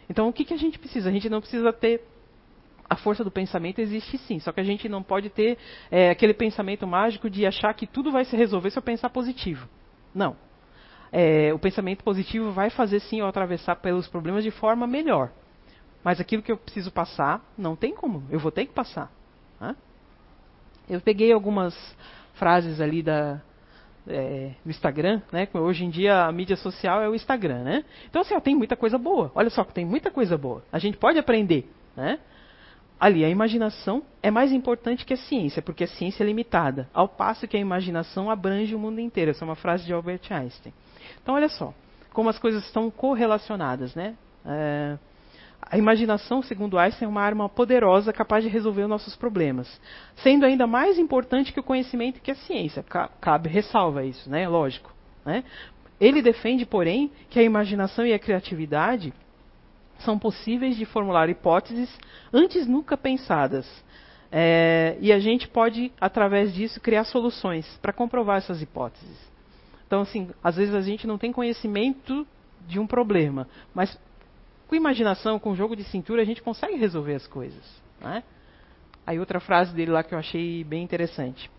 Então 0.08 0.30
o 0.30 0.34
que, 0.34 0.46
que 0.46 0.54
a 0.54 0.58
gente 0.58 0.78
precisa? 0.78 1.10
A 1.10 1.12
gente 1.12 1.28
não 1.32 1.42
precisa 1.42 1.74
ter 1.74 2.04
a 2.90 2.96
força 2.96 3.24
do 3.24 3.30
pensamento 3.30 3.80
existe 3.80 4.18
sim, 4.18 4.40
só 4.40 4.52
que 4.52 4.60
a 4.60 4.64
gente 4.64 4.90
não 4.90 5.04
pode 5.04 5.30
ter 5.30 5.58
é, 5.92 6.10
aquele 6.10 6.34
pensamento 6.34 6.88
mágico 6.88 7.30
de 7.30 7.46
achar 7.46 7.74
que 7.74 7.86
tudo 7.86 8.12
vai 8.12 8.26
se 8.26 8.36
resolver 8.36 8.72
se 8.72 8.80
eu 8.80 8.84
pensar 8.84 9.10
positivo. 9.10 9.68
Não. 10.14 10.36
É, 11.12 11.54
o 11.54 11.60
pensamento 11.60 12.04
positivo 12.04 12.52
vai 12.52 12.70
fazer 12.70 13.00
sim 13.02 13.20
eu 13.20 13.28
atravessar 13.28 13.76
pelos 13.76 14.08
problemas 14.08 14.44
de 14.44 14.52
forma 14.52 14.88
melhor. 14.88 15.32
Mas 16.04 16.20
aquilo 16.20 16.42
que 16.42 16.52
eu 16.52 16.58
preciso 16.58 16.92
passar, 16.92 17.44
não 17.58 17.76
tem 17.76 17.94
como. 17.94 18.24
Eu 18.30 18.40
vou 18.40 18.52
ter 18.52 18.66
que 18.66 18.74
passar. 18.74 19.12
Né? 19.60 19.76
Eu 20.90 21.02
peguei 21.02 21.32
algumas 21.32 21.76
frases 22.36 22.80
ali 22.80 23.04
da, 23.04 23.42
é, 24.08 24.52
do 24.64 24.72
Instagram, 24.72 25.22
né? 25.32 25.48
Hoje 25.54 25.84
em 25.84 25.90
dia 25.90 26.26
a 26.26 26.32
mídia 26.32 26.56
social 26.56 27.02
é 27.02 27.10
o 27.10 27.14
Instagram, 27.14 27.64
né? 27.64 27.86
Então 28.10 28.22
assim, 28.22 28.34
ó, 28.34 28.40
tem 28.40 28.56
muita 28.56 28.76
coisa 28.76 28.98
boa. 28.98 29.32
Olha 29.36 29.50
só, 29.50 29.64
tem 29.64 29.86
muita 29.86 30.10
coisa 30.10 30.38
boa. 30.38 30.64
A 30.72 30.80
gente 30.80 30.98
pode 30.98 31.20
aprender, 31.20 31.70
né? 31.96 32.20
Ali, 33.00 33.24
a 33.24 33.30
imaginação 33.30 34.04
é 34.22 34.30
mais 34.30 34.52
importante 34.52 35.06
que 35.06 35.14
a 35.14 35.18
ciência, 35.18 35.62
porque 35.62 35.86
a 35.86 35.88
ciência 35.88 36.24
é 36.24 36.26
limitada, 36.26 36.90
ao 36.94 37.08
passo 37.08 37.48
que 37.48 37.56
a 37.56 37.60
imaginação 37.60 38.30
abrange 38.30 38.76
o 38.76 38.80
mundo 38.80 39.00
inteiro. 39.00 39.32
Essa 39.32 39.46
é 39.46 39.48
uma 39.48 39.56
frase 39.56 39.86
de 39.86 39.94
Albert 39.94 40.22
Einstein. 40.30 40.74
Então, 41.22 41.36
olha 41.36 41.48
só, 41.48 41.74
como 42.12 42.30
as 42.30 42.38
coisas 42.38 42.66
estão 42.66 42.92
correlacionadas, 42.92 43.96
né? 43.96 44.16
É, 44.46 44.98
a 45.62 45.78
imaginação, 45.78 46.42
segundo 46.42 46.78
Einstein, 46.78 47.06
é 47.06 47.10
uma 47.10 47.22
arma 47.22 47.48
poderosa 47.48 48.12
capaz 48.12 48.44
de 48.44 48.50
resolver 48.50 48.84
os 48.84 48.90
nossos 48.90 49.16
problemas, 49.16 49.80
sendo 50.18 50.46
ainda 50.46 50.66
mais 50.66 50.98
importante 50.98 51.54
que 51.54 51.60
o 51.60 51.64
conhecimento 51.64 52.22
que 52.22 52.32
a 52.32 52.36
ciência. 52.36 52.84
Cabe 53.22 53.50
ressalva 53.50 54.04
isso, 54.04 54.30
né? 54.30 54.48
Lógico. 54.48 54.94
Né? 55.26 55.44
Ele 56.00 56.22
defende, 56.22 56.66
porém, 56.66 57.12
que 57.30 57.40
a 57.40 57.44
imaginação 57.44 58.06
e 58.06 58.14
a 58.14 58.20
criatividade 58.20 59.14
são 60.04 60.18
possíveis 60.18 60.76
de 60.78 60.86
formular 60.86 61.30
hipóteses 61.30 61.90
antes 62.34 62.68
nunca 62.68 62.98
pensadas. 62.98 63.68
É, 64.32 64.98
e 65.02 65.12
a 65.12 65.20
gente 65.20 65.48
pode, 65.48 65.92
através 66.00 66.54
disso, 66.54 66.80
criar 66.80 67.04
soluções 67.04 67.66
para 67.82 67.92
comprovar 67.92 68.38
essas 68.38 68.62
hipóteses. 68.62 69.18
Então, 69.88 70.02
assim, 70.02 70.30
às 70.44 70.56
vezes 70.56 70.76
a 70.76 70.82
gente 70.82 71.08
não 71.08 71.18
tem 71.18 71.32
conhecimento 71.32 72.26
de 72.68 72.80
um 72.80 72.86
problema, 72.86 73.48
mas 73.74 73.98
com 74.68 74.76
imaginação, 74.76 75.40
com 75.40 75.56
jogo 75.56 75.76
de 75.76 75.84
cintura, 75.84 76.22
a 76.22 76.26
gente 76.26 76.44
consegue 76.44 76.76
resolver 76.76 77.16
as 77.16 77.26
coisas. 77.26 77.64
Né? 78.00 78.24
Aí 79.06 79.20
outra 79.20 79.40
frase 79.40 79.74
dele 79.74 79.90
lá 79.90 80.04
que 80.04 80.14
eu 80.14 80.20
achei 80.20 80.64
bem 80.64 80.84
interessante. 80.84 81.50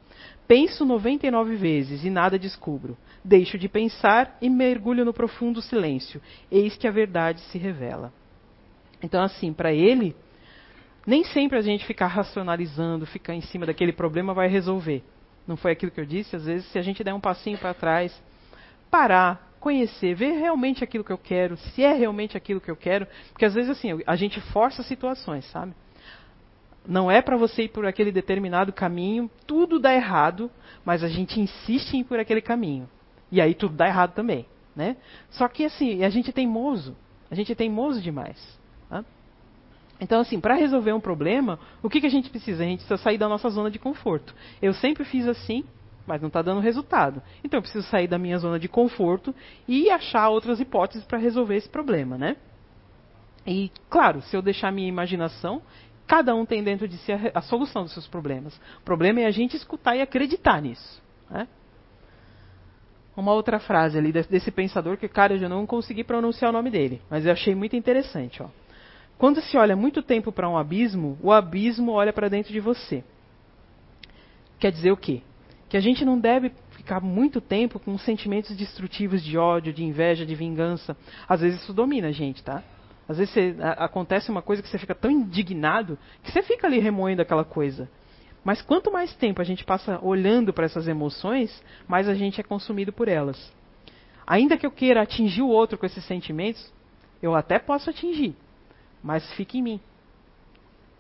Penso 0.46 0.84
99 0.84 1.56
vezes 1.56 2.04
e 2.04 2.10
nada 2.10 2.38
descubro. 2.38 2.96
Deixo 3.24 3.58
de 3.58 3.68
pensar 3.68 4.36
e 4.40 4.48
mergulho 4.48 5.04
no 5.04 5.12
profundo 5.12 5.60
silêncio. 5.60 6.22
Eis 6.50 6.76
que 6.76 6.86
a 6.86 6.90
verdade 6.92 7.40
se 7.40 7.58
revela. 7.58 8.12
Então, 9.02 9.22
assim, 9.22 9.52
para 9.52 9.72
ele, 9.72 10.14
nem 11.06 11.24
sempre 11.24 11.58
a 11.58 11.62
gente 11.62 11.86
ficar 11.86 12.06
racionalizando, 12.06 13.06
ficar 13.06 13.34
em 13.34 13.40
cima 13.40 13.66
daquele 13.66 13.92
problema 13.92 14.34
vai 14.34 14.48
resolver. 14.48 15.02
Não 15.46 15.56
foi 15.56 15.72
aquilo 15.72 15.90
que 15.90 16.00
eu 16.00 16.06
disse? 16.06 16.36
Às 16.36 16.44
vezes, 16.44 16.66
se 16.70 16.78
a 16.78 16.82
gente 16.82 17.02
der 17.02 17.14
um 17.14 17.20
passinho 17.20 17.58
para 17.58 17.74
trás, 17.74 18.22
parar, 18.90 19.50
conhecer, 19.58 20.14
ver 20.14 20.32
realmente 20.32 20.82
aquilo 20.82 21.04
que 21.04 21.12
eu 21.12 21.18
quero, 21.18 21.56
se 21.56 21.82
é 21.82 21.92
realmente 21.92 22.36
aquilo 22.36 22.60
que 22.60 22.70
eu 22.70 22.76
quero, 22.76 23.06
porque 23.32 23.44
às 23.44 23.54
vezes 23.54 23.70
assim, 23.70 24.00
a 24.06 24.16
gente 24.16 24.40
força 24.40 24.82
situações, 24.82 25.44
sabe? 25.50 25.74
Não 26.86 27.10
é 27.10 27.20
para 27.20 27.36
você 27.36 27.64
ir 27.64 27.68
por 27.68 27.84
aquele 27.86 28.10
determinado 28.10 28.72
caminho, 28.72 29.30
tudo 29.46 29.78
dá 29.78 29.94
errado, 29.94 30.50
mas 30.84 31.04
a 31.04 31.08
gente 31.08 31.38
insiste 31.38 31.94
em 31.94 32.00
ir 32.00 32.04
por 32.04 32.18
aquele 32.18 32.40
caminho. 32.40 32.88
E 33.30 33.40
aí 33.40 33.54
tudo 33.54 33.74
dá 33.74 33.86
errado 33.86 34.14
também, 34.14 34.46
né? 34.74 34.96
Só 35.30 35.46
que 35.46 35.64
assim, 35.64 36.02
a 36.02 36.08
gente 36.08 36.30
é 36.30 36.32
teimoso, 36.32 36.96
a 37.30 37.34
gente 37.34 37.52
é 37.52 37.54
teimoso 37.54 38.00
demais. 38.00 38.59
Então, 40.00 40.20
assim, 40.20 40.40
para 40.40 40.54
resolver 40.54 40.92
um 40.92 41.00
problema, 41.00 41.58
o 41.82 41.90
que, 41.90 42.00
que 42.00 42.06
a 42.06 42.10
gente 42.10 42.30
precisa? 42.30 42.62
A 42.62 42.66
gente 42.66 42.78
precisa 42.78 42.96
sair 42.96 43.18
da 43.18 43.28
nossa 43.28 43.48
zona 43.50 43.70
de 43.70 43.78
conforto. 43.78 44.34
Eu 44.62 44.72
sempre 44.72 45.04
fiz 45.04 45.28
assim, 45.28 45.64
mas 46.06 46.20
não 46.20 46.28
está 46.28 46.40
dando 46.40 46.60
resultado. 46.60 47.22
Então 47.44 47.58
eu 47.58 47.62
preciso 47.62 47.86
sair 47.88 48.08
da 48.08 48.18
minha 48.18 48.38
zona 48.38 48.58
de 48.58 48.68
conforto 48.68 49.34
e 49.68 49.90
achar 49.90 50.28
outras 50.28 50.58
hipóteses 50.58 51.06
para 51.06 51.18
resolver 51.18 51.56
esse 51.56 51.68
problema, 51.68 52.16
né? 52.16 52.36
E, 53.46 53.70
claro, 53.88 54.20
se 54.22 54.36
eu 54.36 54.42
deixar 54.42 54.72
minha 54.72 54.88
imaginação, 54.88 55.62
cada 56.06 56.34
um 56.34 56.44
tem 56.44 56.62
dentro 56.62 56.88
de 56.88 56.96
si 56.98 57.12
a, 57.12 57.18
a 57.34 57.42
solução 57.42 57.82
dos 57.82 57.92
seus 57.92 58.06
problemas. 58.06 58.56
O 58.78 58.84
problema 58.84 59.20
é 59.20 59.26
a 59.26 59.30
gente 59.30 59.56
escutar 59.56 59.96
e 59.96 60.02
acreditar 60.02 60.60
nisso. 60.60 61.02
Né? 61.30 61.46
Uma 63.16 63.32
outra 63.32 63.58
frase 63.58 63.98
ali 63.98 64.12
desse 64.12 64.50
pensador 64.50 64.96
que, 64.96 65.08
cara, 65.08 65.34
eu 65.34 65.38
já 65.38 65.48
não 65.48 65.66
consegui 65.66 66.04
pronunciar 66.04 66.50
o 66.50 66.52
nome 66.52 66.70
dele, 66.70 67.00
mas 67.10 67.24
eu 67.24 67.32
achei 67.32 67.54
muito 67.54 67.76
interessante. 67.76 68.42
Ó. 68.42 68.48
Quando 69.20 69.40
se 69.40 69.56
olha 69.56 69.76
muito 69.76 70.02
tempo 70.02 70.32
para 70.32 70.48
um 70.48 70.56
abismo, 70.56 71.16
o 71.22 71.30
abismo 71.30 71.92
olha 71.92 72.12
para 72.12 72.28
dentro 72.28 72.52
de 72.52 72.58
você. 72.58 73.04
Quer 74.58 74.72
dizer 74.72 74.90
o 74.90 74.96
quê? 74.96 75.22
que 75.70 75.76
a 75.76 75.80
gente 75.80 76.04
não 76.04 76.18
deve 76.18 76.50
ficar 76.70 77.00
muito 77.00 77.40
tempo 77.40 77.78
com 77.78 77.96
sentimentos 77.96 78.56
destrutivos 78.56 79.22
de 79.22 79.38
ódio, 79.38 79.72
de 79.72 79.84
inveja, 79.84 80.26
de 80.26 80.34
vingança. 80.34 80.96
Às 81.28 81.40
vezes 81.40 81.62
isso 81.62 81.72
domina 81.72 82.08
a 82.08 82.12
gente, 82.12 82.42
tá? 82.42 82.60
Às 83.08 83.18
vezes 83.18 83.32
você, 83.32 83.56
a, 83.60 83.84
acontece 83.84 84.32
uma 84.32 84.42
coisa 84.42 84.60
que 84.60 84.68
você 84.68 84.78
fica 84.78 84.96
tão 84.96 85.08
indignado 85.08 85.96
que 86.24 86.32
você 86.32 86.42
fica 86.42 86.66
ali 86.66 86.80
remoendo 86.80 87.22
aquela 87.22 87.44
coisa. 87.44 87.88
Mas 88.42 88.60
quanto 88.60 88.92
mais 88.92 89.14
tempo 89.14 89.40
a 89.40 89.44
gente 89.44 89.64
passa 89.64 90.00
olhando 90.02 90.52
para 90.52 90.64
essas 90.64 90.88
emoções, 90.88 91.62
mais 91.86 92.08
a 92.08 92.14
gente 92.14 92.40
é 92.40 92.44
consumido 92.44 92.92
por 92.92 93.06
elas. 93.06 93.52
Ainda 94.26 94.56
que 94.56 94.66
eu 94.66 94.72
queira 94.72 95.02
atingir 95.02 95.42
o 95.42 95.48
outro 95.48 95.78
com 95.78 95.86
esses 95.86 96.04
sentimentos, 96.04 96.72
eu 97.22 97.36
até 97.36 97.60
posso 97.60 97.88
atingir, 97.88 98.34
mas 99.02 99.30
fica 99.32 99.56
em 99.56 99.62
mim. 99.62 99.80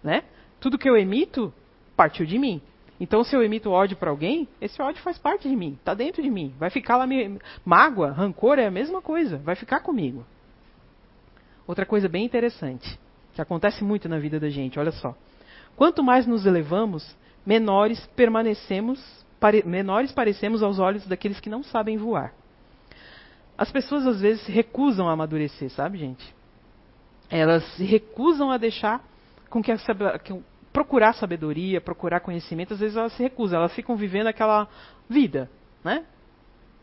Né? 0.02 0.24
Tudo 0.60 0.78
que 0.78 0.88
eu 0.88 0.96
emito 0.96 1.52
partiu 1.96 2.24
de 2.24 2.38
mim. 2.38 2.60
Então, 3.00 3.24
se 3.24 3.34
eu 3.34 3.42
emito 3.42 3.70
ódio 3.70 3.96
para 3.96 4.10
alguém, 4.10 4.46
esse 4.60 4.80
ódio 4.82 5.02
faz 5.02 5.16
parte 5.16 5.48
de 5.48 5.56
mim, 5.56 5.78
está 5.78 5.94
dentro 5.94 6.22
de 6.22 6.30
mim. 6.30 6.54
Vai 6.58 6.68
ficar 6.68 6.98
lá. 6.98 7.06
Me... 7.06 7.38
Mágoa, 7.64 8.10
rancor 8.10 8.58
é 8.58 8.66
a 8.66 8.70
mesma 8.70 9.00
coisa, 9.00 9.38
vai 9.38 9.56
ficar 9.56 9.80
comigo. 9.80 10.24
Outra 11.66 11.86
coisa 11.86 12.08
bem 12.08 12.26
interessante, 12.26 12.98
que 13.32 13.40
acontece 13.40 13.82
muito 13.82 14.08
na 14.08 14.18
vida 14.18 14.38
da 14.38 14.50
gente, 14.50 14.78
olha 14.78 14.92
só. 14.92 15.16
Quanto 15.76 16.02
mais 16.02 16.26
nos 16.26 16.44
elevamos, 16.44 17.16
menores 17.46 18.04
permanecemos, 18.14 19.00
pare... 19.38 19.62
menores 19.66 20.12
parecemos 20.12 20.62
aos 20.62 20.78
olhos 20.78 21.06
daqueles 21.06 21.40
que 21.40 21.48
não 21.48 21.62
sabem 21.62 21.96
voar. 21.96 22.34
As 23.56 23.72
pessoas 23.72 24.06
às 24.06 24.20
vezes 24.20 24.46
recusam 24.46 25.08
a 25.08 25.12
amadurecer, 25.12 25.70
sabe, 25.70 25.96
gente? 25.96 26.34
Elas 27.30 27.64
se 27.76 27.84
recusam 27.84 28.50
a 28.50 28.56
deixar 28.56 29.02
com 29.48 29.62
que, 29.62 29.70
a, 29.72 29.78
procurar 30.72 31.12
sabedoria, 31.14 31.80
procurar 31.80 32.20
conhecimento, 32.20 32.74
às 32.74 32.80
vezes 32.80 32.96
elas 32.96 33.12
se 33.12 33.22
recusam, 33.22 33.58
elas 33.58 33.74
ficam 33.74 33.96
vivendo 33.96 34.26
aquela 34.26 34.68
vida, 35.08 35.50
né? 35.84 36.04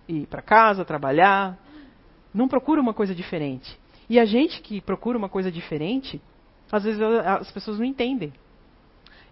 Ir 0.08 0.26
para 0.28 0.42
casa, 0.42 0.86
trabalhar, 0.86 1.58
não 2.34 2.48
procura 2.48 2.82
uma 2.82 2.94
coisa 2.94 3.14
diferente. 3.14 3.78
E 4.10 4.20
a 4.20 4.26
gente 4.26 4.62
que 4.62 4.80
procura 4.80 5.18
uma 5.18 5.30
coisa 5.30 5.52
diferente, 5.52 6.22
às 6.72 6.84
vezes 6.84 7.02
as 7.02 7.52
pessoas 7.52 7.78
não 7.78 7.86
entendem. 7.86 8.34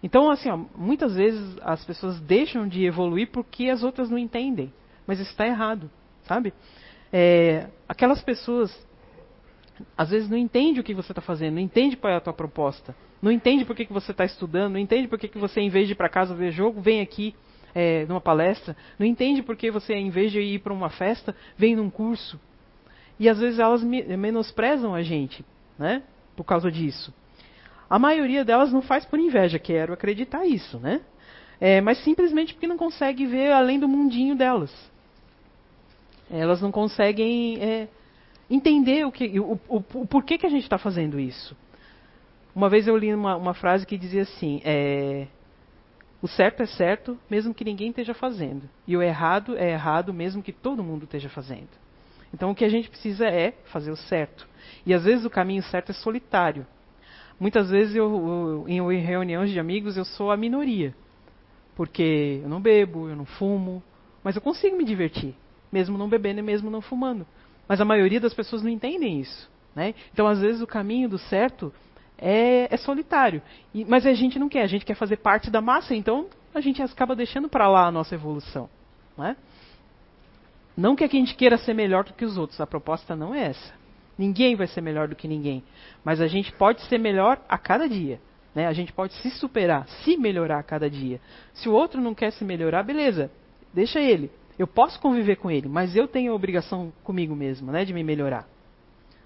Então, 0.02 0.30
assim, 0.30 0.50
ó, 0.50 0.58
muitas 0.76 1.14
vezes 1.14 1.56
as 1.62 1.84
pessoas 1.84 2.20
deixam 2.20 2.68
de 2.68 2.84
evoluir 2.84 3.30
porque 3.30 3.68
as 3.68 3.82
outras 3.82 4.10
não 4.10 4.18
entendem. 4.18 4.72
Mas 5.06 5.18
isso 5.18 5.30
está 5.30 5.46
errado, 5.46 5.90
sabe? 6.24 6.52
É, 7.12 7.68
aquelas 7.88 8.22
pessoas 8.22 8.85
às 9.96 10.10
vezes 10.10 10.28
não 10.28 10.36
entendem 10.36 10.80
o 10.80 10.84
que 10.84 10.94
você 10.94 11.12
está 11.12 11.20
fazendo, 11.20 11.54
não 11.54 11.60
entende 11.60 11.96
qual 11.96 12.12
é 12.12 12.16
a 12.16 12.20
tua 12.20 12.32
proposta. 12.32 12.94
Não 13.20 13.30
entende 13.32 13.64
por 13.64 13.74
que, 13.74 13.86
que 13.86 13.92
você 13.92 14.12
está 14.12 14.24
estudando, 14.24 14.74
não 14.74 14.80
entende 14.80 15.08
por 15.08 15.18
que, 15.18 15.28
que 15.28 15.38
você, 15.38 15.60
em 15.60 15.68
vez 15.68 15.86
de 15.86 15.92
ir 15.92 15.96
para 15.96 16.08
casa 16.08 16.34
ver 16.34 16.52
jogo, 16.52 16.80
vem 16.80 17.00
aqui 17.00 17.34
é, 17.74 18.06
numa 18.06 18.20
palestra, 18.20 18.76
não 18.98 19.06
entende 19.06 19.42
por 19.42 19.56
que 19.56 19.70
você, 19.70 19.94
em 19.94 20.10
vez 20.10 20.32
de 20.32 20.40
ir 20.40 20.60
para 20.60 20.72
uma 20.72 20.90
festa, 20.90 21.34
vem 21.56 21.76
num 21.76 21.90
curso. 21.90 22.40
E 23.18 23.28
às 23.28 23.38
vezes 23.38 23.58
elas 23.58 23.82
menosprezam 23.82 24.94
a 24.94 25.02
gente, 25.02 25.44
né? 25.78 26.02
Por 26.36 26.44
causa 26.44 26.70
disso. 26.70 27.12
A 27.88 27.98
maioria 27.98 28.44
delas 28.44 28.72
não 28.72 28.82
faz 28.82 29.04
por 29.04 29.18
inveja, 29.18 29.58
quero 29.58 29.92
acreditar 29.92 30.44
isso, 30.46 30.78
né? 30.78 31.00
É, 31.60 31.80
mas 31.80 32.02
simplesmente 32.04 32.52
porque 32.52 32.66
não 32.66 32.76
consegue 32.76 33.24
ver 33.24 33.52
além 33.52 33.78
do 33.78 33.88
mundinho 33.88 34.34
delas. 34.34 34.72
Elas 36.30 36.60
não 36.60 36.72
conseguem 36.72 37.58
é, 37.62 37.88
entender 38.50 39.04
o, 39.06 39.12
que, 39.12 39.38
o, 39.38 39.58
o, 39.68 39.76
o 39.94 40.06
porquê 40.06 40.38
que 40.38 40.46
a 40.46 40.50
gente 40.50 40.62
está 40.62 40.78
fazendo 40.78 41.18
isso. 41.18 41.56
Uma 42.54 42.68
vez 42.68 42.86
eu 42.86 42.96
li 42.96 43.12
uma, 43.12 43.36
uma 43.36 43.54
frase 43.54 43.86
que 43.86 43.98
dizia 43.98 44.22
assim: 44.22 44.60
é, 44.64 45.26
o 46.22 46.28
certo 46.28 46.62
é 46.62 46.66
certo, 46.66 47.18
mesmo 47.28 47.54
que 47.54 47.64
ninguém 47.64 47.90
esteja 47.90 48.14
fazendo. 48.14 48.68
E 48.86 48.96
o 48.96 49.02
errado 49.02 49.56
é 49.56 49.70
errado, 49.72 50.12
mesmo 50.12 50.42
que 50.42 50.52
todo 50.52 50.82
mundo 50.82 51.04
esteja 51.04 51.28
fazendo. 51.28 51.68
Então 52.32 52.50
o 52.50 52.54
que 52.54 52.64
a 52.64 52.68
gente 52.68 52.88
precisa 52.88 53.26
é 53.26 53.52
fazer 53.66 53.90
o 53.90 53.96
certo. 53.96 54.48
E 54.84 54.94
às 54.94 55.04
vezes 55.04 55.24
o 55.24 55.30
caminho 55.30 55.62
certo 55.62 55.90
é 55.90 55.94
solitário. 55.94 56.66
Muitas 57.38 57.70
vezes 57.70 57.94
eu, 57.94 58.64
eu, 58.66 58.92
em 58.92 59.00
reuniões 59.00 59.50
de 59.50 59.60
amigos 59.60 59.96
eu 59.96 60.04
sou 60.04 60.30
a 60.30 60.36
minoria. 60.36 60.94
Porque 61.74 62.40
eu 62.42 62.48
não 62.48 62.60
bebo, 62.60 63.08
eu 63.08 63.16
não 63.16 63.26
fumo, 63.26 63.82
mas 64.24 64.34
eu 64.34 64.40
consigo 64.40 64.76
me 64.76 64.84
divertir, 64.84 65.34
mesmo 65.70 65.98
não 65.98 66.08
bebendo 66.08 66.40
e 66.40 66.42
mesmo 66.42 66.70
não 66.70 66.80
fumando. 66.80 67.26
Mas 67.68 67.80
a 67.80 67.84
maioria 67.84 68.20
das 68.20 68.34
pessoas 68.34 68.62
não 68.62 68.70
entendem 68.70 69.20
isso. 69.20 69.50
Né? 69.74 69.94
Então, 70.12 70.26
às 70.26 70.40
vezes, 70.40 70.62
o 70.62 70.66
caminho 70.66 71.08
do 71.08 71.18
certo 71.18 71.72
é, 72.18 72.72
é 72.72 72.76
solitário. 72.76 73.42
E, 73.74 73.84
mas 73.84 74.06
a 74.06 74.14
gente 74.14 74.38
não 74.38 74.48
quer, 74.48 74.62
a 74.62 74.66
gente 74.66 74.84
quer 74.84 74.94
fazer 74.94 75.16
parte 75.16 75.50
da 75.50 75.60
massa, 75.60 75.94
então 75.94 76.28
a 76.54 76.60
gente 76.60 76.82
acaba 76.82 77.14
deixando 77.14 77.48
para 77.48 77.68
lá 77.68 77.86
a 77.86 77.92
nossa 77.92 78.14
evolução. 78.14 78.68
Não, 79.16 79.26
é? 79.26 79.36
não 80.76 80.96
que 80.96 81.04
a 81.04 81.08
gente 81.08 81.34
queira 81.34 81.58
ser 81.58 81.74
melhor 81.74 82.04
do 82.04 82.14
que 82.14 82.24
os 82.24 82.36
outros, 82.36 82.60
a 82.60 82.66
proposta 82.66 83.14
não 83.14 83.34
é 83.34 83.46
essa. 83.46 83.74
Ninguém 84.18 84.56
vai 84.56 84.66
ser 84.66 84.80
melhor 84.80 85.08
do 85.08 85.16
que 85.16 85.28
ninguém. 85.28 85.62
Mas 86.02 86.20
a 86.20 86.26
gente 86.26 86.50
pode 86.52 86.80
ser 86.82 86.98
melhor 86.98 87.38
a 87.48 87.58
cada 87.58 87.86
dia. 87.86 88.18
Né? 88.54 88.66
A 88.66 88.72
gente 88.72 88.92
pode 88.92 89.12
se 89.14 89.30
superar, 89.32 89.86
se 90.02 90.16
melhorar 90.16 90.58
a 90.58 90.62
cada 90.62 90.88
dia. 90.88 91.20
Se 91.52 91.68
o 91.68 91.72
outro 91.72 92.00
não 92.00 92.14
quer 92.14 92.32
se 92.32 92.42
melhorar, 92.42 92.82
beleza, 92.82 93.30
deixa 93.74 94.00
ele. 94.00 94.30
Eu 94.58 94.66
posso 94.66 94.98
conviver 95.00 95.36
com 95.36 95.50
ele, 95.50 95.68
mas 95.68 95.94
eu 95.94 96.08
tenho 96.08 96.32
a 96.32 96.34
obrigação 96.34 96.92
comigo 97.04 97.34
mesmo, 97.34 97.70
né, 97.70 97.84
de 97.84 97.92
me 97.92 98.02
melhorar. 98.02 98.46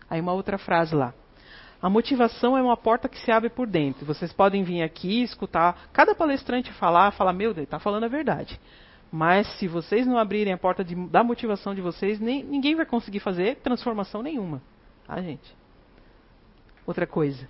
Aí 0.09 0.21
uma 0.21 0.33
outra 0.33 0.59
frase 0.59 0.95
lá. 0.95 1.15
A 1.81 1.89
motivação 1.89 2.59
é 2.59 2.63
uma 2.63 2.77
porta 2.77 3.09
que 3.09 3.19
se 3.19 3.31
abre 3.33 3.49
por 3.49 3.67
dentro. 3.67 4.05
Vocês 4.05 4.33
podem 4.33 4.63
vir 4.63 4.83
aqui, 4.83 5.23
escutar 5.23 5.89
cada 5.93 6.15
palestrante 6.15 6.73
falar, 6.73 7.13
falar, 7.13 7.33
meu 7.33 7.55
Deus, 7.55 7.65
está 7.65 7.79
falando 7.79 8.05
a 8.05 8.09
verdade. 8.09 8.61
Mas 9.11 9.47
se 9.59 9.67
vocês 9.67 10.07
não 10.07 10.19
abrirem 10.19 10.53
a 10.53 10.59
porta 10.59 10.85
de, 10.85 10.95
da 10.95 11.25
motivação 11.25 11.75
de 11.75 11.81
vocês, 11.81 12.21
nem, 12.21 12.45
ninguém 12.45 12.77
vai 12.77 12.85
conseguir 12.85 13.21
fazer 13.21 13.57
transformação 13.57 14.23
nenhuma. 14.23 14.61
Tá, 15.07 15.21
gente? 15.23 15.57
Outra 16.87 17.07
coisa. 17.07 17.49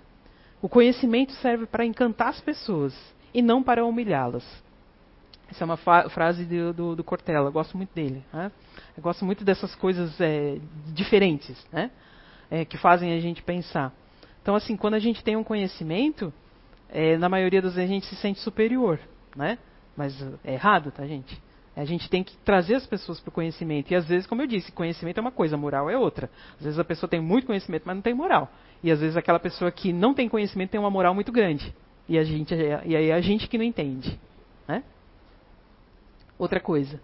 O 0.61 0.69
conhecimento 0.69 1.33
serve 1.33 1.65
para 1.65 1.85
encantar 1.85 2.29
as 2.29 2.39
pessoas 2.39 2.95
e 3.33 3.41
não 3.41 3.61
para 3.61 3.85
humilhá-las. 3.85 4.45
Essa 5.51 5.65
é 5.65 5.65
uma 5.65 5.75
frase 5.75 6.45
do, 6.45 6.73
do, 6.73 6.95
do, 6.95 7.03
Cortella, 7.03 7.49
eu 7.49 7.51
gosto 7.51 7.75
muito 7.75 7.93
dele. 7.93 8.23
Né? 8.31 8.49
Eu 8.95 9.03
gosto 9.03 9.25
muito 9.25 9.43
dessas 9.43 9.75
coisas 9.75 10.19
é, 10.21 10.57
diferentes, 10.93 11.57
né? 11.73 11.91
É, 12.49 12.63
que 12.63 12.77
fazem 12.77 13.13
a 13.13 13.19
gente 13.19 13.43
pensar. 13.43 13.93
Então, 14.41 14.55
assim, 14.55 14.77
quando 14.77 14.93
a 14.93 14.99
gente 14.99 15.21
tem 15.23 15.35
um 15.35 15.43
conhecimento, 15.43 16.33
é, 16.89 17.17
na 17.17 17.27
maioria 17.27 17.61
das 17.61 17.75
vezes 17.75 17.89
a 17.89 17.93
gente 17.93 18.05
se 18.07 18.15
sente 18.15 18.39
superior, 18.39 18.97
né? 19.35 19.57
Mas 19.95 20.15
é 20.43 20.53
errado, 20.53 20.89
tá, 20.89 21.05
gente? 21.05 21.37
A 21.75 21.85
gente 21.85 22.09
tem 22.09 22.23
que 22.23 22.35
trazer 22.37 22.75
as 22.75 22.85
pessoas 22.85 23.19
para 23.19 23.29
o 23.29 23.31
conhecimento. 23.31 23.91
E 23.91 23.95
às 23.95 24.05
vezes, 24.05 24.25
como 24.25 24.41
eu 24.41 24.47
disse, 24.47 24.71
conhecimento 24.71 25.17
é 25.17 25.21
uma 25.21 25.31
coisa, 25.31 25.57
moral 25.57 25.89
é 25.89 25.97
outra. 25.97 26.29
Às 26.57 26.63
vezes 26.63 26.79
a 26.79 26.83
pessoa 26.83 27.09
tem 27.09 27.21
muito 27.21 27.47
conhecimento, 27.47 27.83
mas 27.85 27.95
não 27.95 28.01
tem 28.01 28.13
moral. 28.13 28.49
E 28.83 28.89
às 28.89 28.99
vezes 28.99 29.17
aquela 29.17 29.39
pessoa 29.39 29.71
que 29.71 29.91
não 29.91 30.13
tem 30.13 30.29
conhecimento 30.29 30.71
tem 30.71 30.79
uma 30.79 30.89
moral 30.89 31.13
muito 31.13 31.31
grande. 31.31 31.73
E, 32.07 32.17
a 32.17 32.23
gente, 32.23 32.53
e 32.53 32.95
aí 32.95 33.09
é 33.09 33.13
a 33.13 33.21
gente 33.21 33.47
que 33.47 33.57
não 33.57 33.65
entende. 33.65 34.19
Né? 34.67 34.83
Outra 36.41 36.59
coisa. 36.59 36.99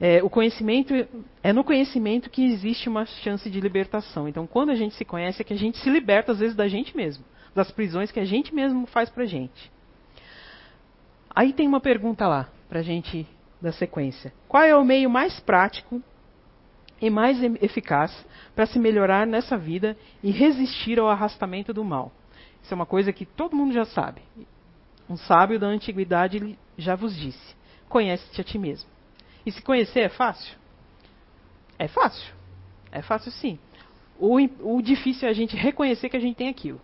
É, 0.00 0.20
o 0.20 0.28
conhecimento 0.28 0.92
é 1.44 1.52
no 1.52 1.62
conhecimento 1.62 2.28
que 2.28 2.44
existe 2.44 2.88
uma 2.88 3.06
chance 3.06 3.48
de 3.48 3.60
libertação. 3.60 4.26
Então, 4.26 4.48
quando 4.48 4.70
a 4.70 4.74
gente 4.74 4.96
se 4.96 5.04
conhece, 5.04 5.40
é 5.40 5.44
que 5.44 5.54
a 5.54 5.56
gente 5.56 5.78
se 5.78 5.88
liberta 5.88 6.32
às 6.32 6.40
vezes 6.40 6.56
da 6.56 6.66
gente 6.66 6.96
mesmo, 6.96 7.24
das 7.54 7.70
prisões 7.70 8.10
que 8.10 8.18
a 8.18 8.24
gente 8.24 8.52
mesmo 8.52 8.84
faz 8.88 9.08
para 9.08 9.24
gente. 9.26 9.70
Aí 11.32 11.52
tem 11.52 11.68
uma 11.68 11.80
pergunta 11.80 12.26
lá 12.26 12.48
para 12.68 12.82
gente 12.82 13.24
da 13.62 13.70
sequência. 13.70 14.32
Qual 14.48 14.64
é 14.64 14.74
o 14.74 14.84
meio 14.84 15.08
mais 15.08 15.38
prático 15.38 16.02
e 17.00 17.08
mais 17.08 17.40
eficaz 17.62 18.26
para 18.56 18.66
se 18.66 18.76
melhorar 18.76 19.24
nessa 19.24 19.56
vida 19.56 19.96
e 20.20 20.32
resistir 20.32 20.98
ao 20.98 21.08
arrastamento 21.08 21.72
do 21.72 21.84
mal? 21.84 22.10
Isso 22.60 22.74
é 22.74 22.76
uma 22.76 22.86
coisa 22.86 23.12
que 23.12 23.24
todo 23.24 23.54
mundo 23.54 23.72
já 23.72 23.84
sabe. 23.84 24.20
Um 25.08 25.16
sábio 25.16 25.60
da 25.60 25.68
antiguidade 25.68 26.58
já 26.76 26.96
vos 26.96 27.14
disse: 27.16 27.57
conhece-te 27.88 28.40
a 28.40 28.44
ti 28.44 28.58
mesmo. 28.58 28.88
E 29.44 29.52
se 29.52 29.62
conhecer 29.62 30.00
é 30.00 30.08
fácil? 30.08 30.56
É 31.78 31.88
fácil. 31.88 32.32
É 32.90 33.02
fácil 33.02 33.30
sim. 33.32 33.58
O, 34.18 34.36
o 34.36 34.82
difícil 34.82 35.28
é 35.28 35.30
a 35.30 35.34
gente 35.34 35.56
reconhecer 35.56 36.08
que 36.08 36.16
a 36.16 36.20
gente 36.20 36.36
tem 36.36 36.48
aquilo. 36.48 36.80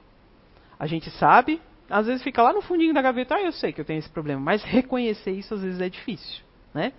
A 0.78 0.86
gente 0.86 1.10
sabe, 1.12 1.60
às 1.88 2.06
vezes 2.06 2.22
fica 2.22 2.42
lá 2.42 2.52
no 2.52 2.62
fundinho 2.62 2.94
da 2.94 3.02
gaveta, 3.02 3.36
ah, 3.36 3.42
eu 3.42 3.52
sei 3.52 3.72
que 3.72 3.80
eu 3.80 3.84
tenho 3.84 3.98
esse 3.98 4.08
problema, 4.08 4.40
mas 4.40 4.62
reconhecer 4.62 5.32
isso 5.32 5.54
às 5.54 5.62
vezes 5.62 5.80
é 5.80 5.88
difícil. 5.88 6.42
Né? 6.72 6.92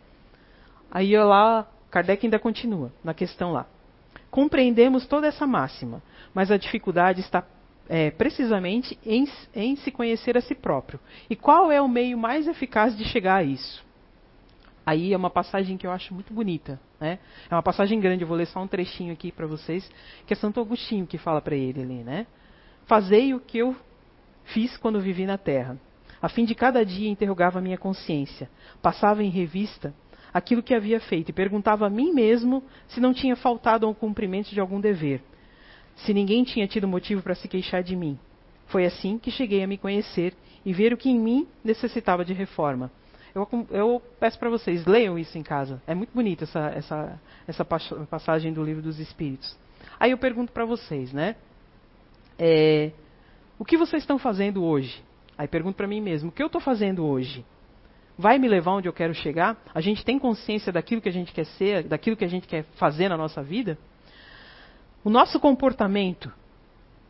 Aí 0.92 1.18
lá, 1.18 1.68
Kardec 1.90 2.26
ainda 2.26 2.40
continua 2.40 2.92
na 3.04 3.14
questão 3.14 3.52
lá. 3.52 3.66
Compreendemos 4.30 5.08
toda 5.08 5.28
essa 5.28 5.48
máxima, 5.48 6.02
mas 6.34 6.52
a 6.52 6.58
dificuldade 6.58 7.22
está 7.22 7.44
é, 7.88 8.12
precisamente 8.12 8.98
em, 9.06 9.28
em 9.54 9.76
se 9.78 9.92
conhecer 9.92 10.38
a 10.38 10.42
si 10.42 10.56
próprio. 10.56 11.00
E 11.30 11.36
qual 11.36 11.72
é 11.72 11.82
o 11.82 11.88
meio 11.88 12.18
mais 12.18 12.48
eficaz 12.48 12.98
de 12.98 13.06
chegar 13.06 13.36
a 13.36 13.44
isso? 13.44 13.85
Aí 14.86 15.14
é 15.14 15.18
uma 15.18 15.30
passagem 15.30 15.78
que 15.78 15.88
eu 15.88 15.92
acho 15.92 16.14
muito 16.14 16.34
bonita. 16.34 16.80
Né? 17.00 17.18
É 17.50 17.56
uma 17.56 17.64
passagem 17.64 18.00
grande, 18.00 18.24
eu 18.24 18.28
vou 18.28 18.38
ler 18.38 18.46
só 18.46 18.62
um 18.62 18.68
trechinho 18.68 19.12
aqui 19.12 19.32
para 19.32 19.48
vocês, 19.48 19.90
que 20.28 20.34
é 20.34 20.36
Santo 20.36 20.60
Agostinho 20.60 21.08
que 21.08 21.18
fala 21.18 21.42
para 21.42 21.56
ele 21.56 21.82
ali. 21.82 22.04
Né? 22.04 22.28
Fazei 22.86 23.34
o 23.34 23.40
que 23.40 23.58
eu 23.58 23.76
fiz 24.46 24.78
quando 24.78 25.02
vivi 25.02 25.26
na 25.26 25.38
terra. 25.38 25.78
A 26.22 26.30
fim 26.30 26.46
de 26.46 26.56
cada 26.56 26.86
dia 26.86 27.10
interrogava 27.10 27.60
a 27.60 27.62
minha 27.62 27.78
consciência, 27.78 28.50
passava 28.82 29.24
em 29.24 29.30
revista 29.30 29.94
aquilo 30.34 30.62
que 30.62 30.74
havia 30.74 31.00
feito 31.00 31.30
e 31.30 31.34
perguntava 31.34 31.88
a 31.88 31.90
mim 31.90 32.12
mesmo 32.12 32.64
se 32.88 33.00
não 33.00 33.14
tinha 33.14 33.36
faltado 33.36 33.86
ao 33.86 33.96
cumprimento 33.96 34.50
de 34.50 34.60
algum 34.60 34.82
dever, 34.82 35.22
se 35.96 36.14
ninguém 36.14 36.44
tinha 36.44 36.68
tido 36.68 36.88
motivo 36.88 37.22
para 37.22 37.36
se 37.36 37.48
queixar 37.48 37.82
de 37.82 37.96
mim. 37.96 38.20
Foi 38.68 38.86
assim 38.86 39.18
que 39.18 39.32
cheguei 39.32 39.64
a 39.64 39.68
me 39.68 39.78
conhecer 39.78 40.34
e 40.66 40.74
ver 40.74 40.94
o 40.94 40.98
que 40.98 41.10
em 41.10 41.20
mim 41.20 41.48
necessitava 41.64 42.26
de 42.26 42.34
reforma. 42.34 42.92
Eu, 43.36 43.48
eu 43.70 44.02
peço 44.18 44.40
para 44.40 44.50
vocês, 44.50 44.86
leiam 44.86 45.20
isso 45.20 45.38
em 45.38 45.44
casa. 45.44 45.82
É 45.86 45.94
muito 45.94 46.14
bonita 46.14 46.46
essa, 46.46 46.68
essa, 46.70 47.22
essa 47.46 47.66
passagem 47.66 48.54
do 48.54 48.64
livro 48.64 48.82
dos 48.82 48.98
Espíritos. 48.98 49.58
Aí 50.00 50.12
eu 50.12 50.18
pergunto 50.18 50.54
para 50.54 50.64
vocês, 50.64 51.12
né? 51.12 51.36
É, 52.40 52.92
o 53.60 53.66
que 53.66 53.78
vocês 53.78 54.04
estão 54.04 54.18
fazendo 54.18 54.64
hoje? 54.64 55.04
Aí 55.38 55.50
pergunto 55.50 55.76
para 55.76 55.86
mim 55.86 56.00
mesmo: 56.00 56.30
o 56.30 56.32
que 56.32 56.42
eu 56.42 56.48
estou 56.48 56.62
fazendo 56.62 57.06
hoje? 57.06 57.46
Vai 58.18 58.40
me 58.40 58.48
levar 58.48 58.72
onde 58.72 58.88
eu 58.88 58.94
quero 58.94 59.14
chegar? 59.14 59.62
A 59.74 59.82
gente 59.82 60.06
tem 60.06 60.18
consciência 60.18 60.72
daquilo 60.72 61.02
que 61.02 61.10
a 61.10 61.12
gente 61.12 61.34
quer 61.34 61.46
ser, 61.46 61.84
daquilo 61.84 62.16
que 62.16 62.24
a 62.24 62.30
gente 62.30 62.48
quer 62.48 62.64
fazer 62.78 63.10
na 63.10 63.18
nossa 63.18 63.44
vida? 63.44 63.78
O 65.04 65.10
nosso 65.10 65.42
comportamento 65.42 66.32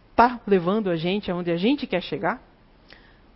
está 0.10 0.42
levando 0.48 0.90
a 0.90 0.96
gente 0.96 1.30
aonde 1.30 1.52
a 1.52 1.58
gente 1.58 1.86
quer 1.86 2.02
chegar? 2.02 2.42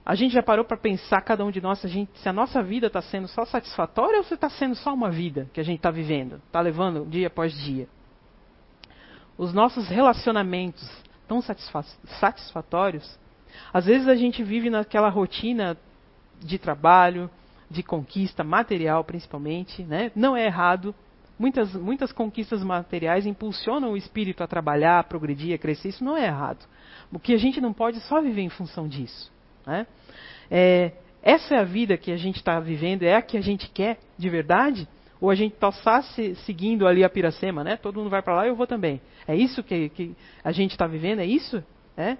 A 0.05 0.15
gente 0.15 0.33
já 0.33 0.41
parou 0.41 0.65
para 0.65 0.77
pensar, 0.77 1.21
cada 1.21 1.45
um 1.45 1.51
de 1.51 1.61
nós, 1.61 1.83
a 1.85 1.87
gente, 1.87 2.17
se 2.19 2.27
a 2.27 2.33
nossa 2.33 2.63
vida 2.63 2.87
está 2.87 3.01
sendo 3.01 3.27
só 3.27 3.45
satisfatória 3.45 4.17
ou 4.17 4.23
se 4.23 4.33
está 4.33 4.49
sendo 4.49 4.75
só 4.75 4.93
uma 4.93 5.11
vida 5.11 5.49
que 5.53 5.59
a 5.59 5.63
gente 5.63 5.77
está 5.77 5.91
vivendo, 5.91 6.41
está 6.47 6.61
levando 6.61 7.05
dia 7.05 7.27
após 7.27 7.53
dia? 7.53 7.87
Os 9.37 9.53
nossos 9.53 9.87
relacionamentos 9.87 10.89
tão 11.27 11.41
satisfatórios 11.41 13.19
às 13.73 13.85
vezes 13.85 14.07
a 14.07 14.15
gente 14.15 14.43
vive 14.43 14.69
naquela 14.69 15.09
rotina 15.09 15.77
de 16.39 16.57
trabalho, 16.57 17.29
de 17.69 17.83
conquista 17.83 18.43
material 18.43 19.03
principalmente, 19.03 19.83
né? 19.83 20.11
Não 20.15 20.35
é 20.35 20.45
errado. 20.45 20.93
Muitas, 21.37 21.73
muitas 21.73 22.11
conquistas 22.11 22.63
materiais 22.63 23.25
impulsionam 23.25 23.91
o 23.91 23.97
espírito 23.97 24.43
a 24.43 24.47
trabalhar, 24.47 24.99
a 24.99 25.03
progredir, 25.03 25.55
a 25.55 25.57
crescer. 25.57 25.89
Isso 25.89 26.03
não 26.03 26.17
é 26.17 26.25
errado. 26.25 26.65
O 27.11 27.19
que 27.19 27.33
a 27.33 27.37
gente 27.37 27.61
não 27.61 27.73
pode 27.73 27.97
é 27.97 28.01
só 28.01 28.21
viver 28.21 28.41
em 28.41 28.49
função 28.49 28.87
disso. 28.87 29.31
Né? 29.65 29.87
É, 30.49 30.91
essa 31.21 31.55
é 31.55 31.59
a 31.59 31.63
vida 31.63 31.97
que 31.97 32.11
a 32.11 32.17
gente 32.17 32.37
está 32.37 32.59
vivendo, 32.59 33.03
é 33.03 33.15
a 33.15 33.21
que 33.21 33.37
a 33.37 33.41
gente 33.41 33.69
quer 33.69 33.99
de 34.17 34.29
verdade? 34.29 34.87
Ou 35.21 35.29
a 35.29 35.35
gente 35.35 35.53
está 35.53 36.01
se, 36.01 36.35
seguindo 36.45 36.87
ali 36.87 37.03
a 37.03 37.09
piracema, 37.09 37.63
né? 37.63 37.75
Todo 37.75 37.99
mundo 37.99 38.09
vai 38.09 38.21
para 38.21 38.35
lá 38.35 38.45
e 38.45 38.49
eu 38.49 38.55
vou 38.55 38.65
também. 38.65 39.01
É 39.27 39.35
isso 39.35 39.61
que, 39.61 39.89
que 39.89 40.15
a 40.43 40.51
gente 40.51 40.71
está 40.71 40.87
vivendo? 40.87 41.19
É 41.19 41.25
isso? 41.25 41.63
É? 41.97 42.17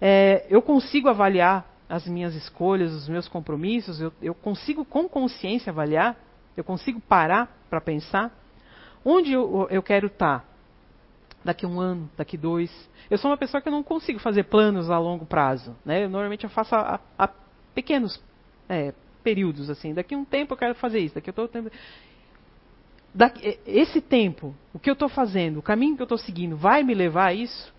é, 0.00 0.46
eu 0.48 0.62
consigo 0.62 1.08
avaliar 1.08 1.66
as 1.88 2.06
minhas 2.06 2.34
escolhas, 2.34 2.92
os 2.92 3.08
meus 3.08 3.28
compromissos, 3.28 4.00
eu, 4.00 4.12
eu 4.20 4.34
consigo 4.34 4.84
com 4.84 5.08
consciência 5.08 5.70
avaliar, 5.70 6.16
eu 6.56 6.64
consigo 6.64 7.00
parar 7.00 7.56
para 7.70 7.80
pensar 7.80 8.32
onde 9.04 9.32
eu, 9.32 9.68
eu 9.70 9.82
quero 9.82 10.08
estar 10.08 10.40
tá 10.40 10.44
daqui 11.46 11.64
um 11.64 11.80
ano, 11.80 12.10
daqui 12.16 12.36
dois. 12.36 12.70
Eu 13.10 13.16
sou 13.16 13.30
uma 13.30 13.36
pessoa 13.36 13.62
que 13.62 13.70
não 13.70 13.82
consigo 13.82 14.18
fazer 14.18 14.44
planos 14.44 14.90
a 14.90 14.98
longo 14.98 15.24
prazo. 15.24 15.74
Né? 15.84 16.04
Eu, 16.04 16.10
normalmente 16.10 16.44
eu 16.44 16.50
faço 16.50 16.74
a, 16.74 17.00
a, 17.18 17.28
pequenos 17.74 18.20
é, 18.68 18.92
períodos 19.22 19.70
assim. 19.70 19.94
Daqui 19.94 20.14
um 20.14 20.24
tempo 20.24 20.52
eu 20.52 20.58
quero 20.58 20.74
fazer 20.74 20.98
isso. 20.98 21.14
Daqui 21.14 21.32
todo 21.32 21.48
tempo. 21.48 21.70
Daqui, 23.14 23.58
esse 23.66 24.00
tempo, 24.00 24.54
o 24.74 24.78
que 24.78 24.90
eu 24.90 24.92
estou 24.92 25.08
fazendo, 25.08 25.58
o 25.58 25.62
caminho 25.62 25.96
que 25.96 26.02
eu 26.02 26.06
estou 26.06 26.18
seguindo, 26.18 26.56
vai 26.56 26.82
me 26.82 26.92
levar 26.92 27.28
a 27.28 27.34
isso? 27.34 27.74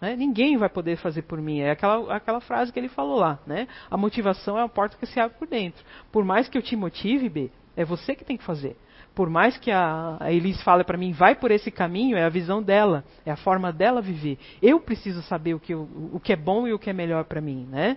Né? 0.00 0.14
Ninguém 0.14 0.56
vai 0.56 0.68
poder 0.68 0.96
fazer 0.96 1.22
por 1.22 1.40
mim. 1.40 1.60
É 1.60 1.70
aquela, 1.70 2.14
aquela 2.14 2.40
frase 2.40 2.72
que 2.72 2.78
ele 2.78 2.88
falou 2.88 3.18
lá. 3.18 3.38
Né? 3.46 3.66
A 3.90 3.96
motivação 3.96 4.58
é 4.58 4.62
a 4.62 4.68
porta 4.68 4.96
que 4.96 5.06
se 5.06 5.18
abre 5.18 5.36
por 5.38 5.48
dentro. 5.48 5.82
Por 6.12 6.24
mais 6.24 6.48
que 6.48 6.56
eu 6.56 6.62
te 6.62 6.76
motive, 6.76 7.28
B, 7.28 7.50
é 7.74 7.84
você 7.84 8.14
que 8.14 8.24
tem 8.24 8.36
que 8.36 8.44
fazer. 8.44 8.76
Por 9.16 9.30
mais 9.30 9.56
que 9.56 9.70
a, 9.70 10.18
Elis 10.28 10.62
fale 10.62 10.84
para 10.84 10.98
mim, 10.98 11.10
vai 11.10 11.34
por 11.34 11.50
esse 11.50 11.70
caminho, 11.70 12.18
é 12.18 12.24
a 12.24 12.28
visão 12.28 12.62
dela, 12.62 13.02
é 13.24 13.30
a 13.30 13.36
forma 13.36 13.72
dela 13.72 14.02
viver. 14.02 14.38
Eu 14.60 14.78
preciso 14.78 15.22
saber 15.22 15.54
o 15.54 15.58
que, 15.58 15.72
eu, 15.72 15.88
o 16.12 16.20
que 16.20 16.34
é 16.34 16.36
bom 16.36 16.68
e 16.68 16.74
o 16.74 16.78
que 16.78 16.90
é 16.90 16.92
melhor 16.92 17.24
para 17.24 17.40
mim. 17.40 17.66
Né? 17.70 17.96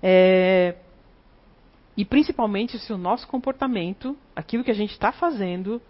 É, 0.00 0.76
e 1.96 2.04
principalmente 2.04 2.78
se 2.78 2.92
o 2.92 2.96
nosso 2.96 3.26
comportamento, 3.26 4.16
aquilo 4.36 4.62
que 4.62 4.70
a 4.70 4.74
gente 4.74 4.92
está 4.92 5.10
fazendo, 5.10 5.82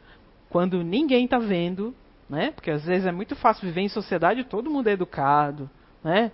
quando 0.48 0.82
ninguém 0.82 1.26
está 1.26 1.38
vendo, 1.38 1.94
né? 2.26 2.50
Porque 2.52 2.70
às 2.70 2.86
vezes 2.86 3.06
é 3.06 3.12
muito 3.12 3.36
fácil 3.36 3.66
viver 3.66 3.82
em 3.82 3.88
sociedade, 3.90 4.44
todo 4.44 4.70
mundo 4.70 4.88
é 4.88 4.92
educado, 4.92 5.68
né? 6.02 6.32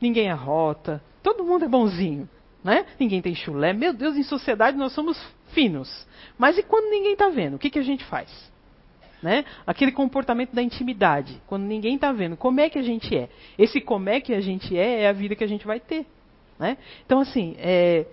Ninguém 0.00 0.28
é 0.28 0.32
rota, 0.32 1.02
todo 1.22 1.44
mundo 1.44 1.66
é 1.66 1.68
bonzinho, 1.68 2.26
né? 2.66 2.84
Ninguém 2.98 3.22
tem 3.22 3.32
chulé. 3.32 3.72
Meu 3.72 3.92
Deus, 3.92 4.16
em 4.16 4.24
sociedade 4.24 4.76
nós 4.76 4.92
somos 4.92 5.16
finos. 5.52 5.88
Mas 6.36 6.58
e 6.58 6.64
quando 6.64 6.90
ninguém 6.90 7.12
está 7.12 7.28
vendo? 7.28 7.54
O 7.54 7.58
que, 7.60 7.70
que 7.70 7.78
a 7.78 7.82
gente 7.82 8.04
faz? 8.06 8.28
Né? 9.22 9.44
Aquele 9.64 9.92
comportamento 9.92 10.52
da 10.52 10.60
intimidade, 10.60 11.40
quando 11.46 11.62
ninguém 11.62 11.94
está 11.94 12.10
vendo, 12.10 12.36
como 12.36 12.58
é 12.58 12.68
que 12.68 12.76
a 12.76 12.82
gente 12.82 13.16
é? 13.16 13.28
Esse 13.56 13.80
como 13.80 14.08
é 14.08 14.20
que 14.20 14.34
a 14.34 14.40
gente 14.40 14.76
é 14.76 15.02
é 15.02 15.08
a 15.08 15.12
vida 15.12 15.36
que 15.36 15.44
a 15.44 15.46
gente 15.46 15.64
vai 15.64 15.78
ter. 15.78 16.04
Né? 16.58 16.76
Então, 17.04 17.20
assim, 17.20 17.54
é, 17.58 18.04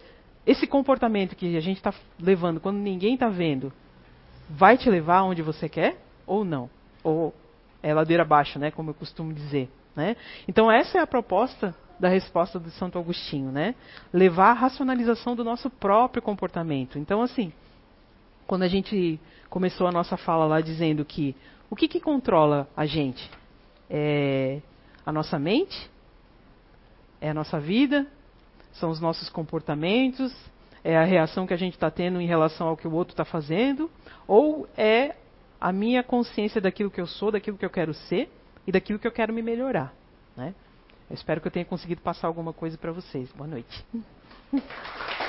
esse 0.46 0.68
comportamento 0.68 1.36
que 1.36 1.58
a 1.58 1.60
gente 1.60 1.78
está 1.78 1.92
levando 2.22 2.60
quando 2.60 2.78
ninguém 2.78 3.16
está 3.16 3.30
vendo, 3.30 3.74
vai 4.48 4.78
te 4.78 4.88
levar 4.88 5.24
onde 5.24 5.42
você 5.42 5.68
quer 5.68 5.98
ou 6.28 6.46
não? 6.46 6.70
ou 7.04 7.34
é 7.82 7.92
ladeira 7.92 8.22
abaixo, 8.22 8.60
né, 8.60 8.70
como 8.70 8.92
eu 8.92 8.94
costumo 8.94 9.34
dizer. 9.34 9.68
Né? 9.96 10.16
Então 10.48 10.72
essa 10.72 11.00
é 11.00 11.02
a 11.02 11.08
proposta 11.08 11.76
da 12.04 12.10
resposta 12.10 12.60
de 12.60 12.70
Santo 12.72 13.00
Agostinho, 13.00 13.50
né? 13.50 13.76
Levar 14.12 14.50
a 14.50 14.54
racionalização 14.54 15.38
do 15.38 15.44
nosso 15.44 15.70
próprio 15.70 16.22
comportamento. 16.22 17.00
Então 17.00 17.22
assim, 17.22 17.54
quando 18.46 18.64
a 18.64 18.68
gente 18.68 19.18
começou 19.50 19.88
a 19.88 19.92
nossa 19.92 20.18
fala 20.18 20.46
lá 20.46 20.60
dizendo 20.60 21.06
que 21.06 21.34
o 21.70 21.78
que, 21.78 21.88
que 21.88 22.02
controla 22.02 22.68
a 22.76 22.86
gente 22.86 23.32
é 23.90 24.60
a 25.06 25.14
nossa 25.14 25.40
mente, 25.40 25.90
é 27.22 27.30
a 27.30 27.34
nossa 27.34 27.58
vida, 27.58 28.06
são 28.74 28.90
os 28.90 29.00
nossos 29.00 29.30
comportamentos, 29.30 30.36
é 30.84 30.98
a 30.98 31.06
reação 31.06 31.48
que 31.48 31.54
a 31.54 31.58
gente 31.58 31.76
está 31.76 31.90
tendo 31.90 32.20
em 32.20 32.28
relação 32.28 32.68
ao 32.68 32.76
que 32.76 32.86
o 32.86 32.92
outro 32.92 33.14
está 33.14 33.24
fazendo, 33.24 33.90
ou 34.28 34.68
é 34.76 35.16
a 35.62 35.72
minha 35.72 36.04
consciência 36.04 36.60
daquilo 36.60 36.92
que 36.92 37.00
eu 37.00 37.08
sou, 37.08 37.32
daquilo 37.32 37.58
que 37.58 37.66
eu 37.66 37.70
quero 37.70 37.94
ser 37.94 38.30
e 38.68 38.74
daquilo 38.74 39.00
que 39.00 39.08
eu 39.08 39.12
quero 39.12 39.34
me 39.34 39.42
melhorar. 39.42 39.94
Né? 40.36 40.54
Eu 41.10 41.14
espero 41.14 41.42
que 41.42 41.48
eu 41.48 41.52
tenha 41.52 41.66
conseguido 41.66 42.02
passar 42.02 42.28
alguma 42.28 42.54
coisa 42.54 42.78
para 42.78 42.92
vocês. 42.92 43.32
Boa 43.32 43.48
noite. 43.48 43.86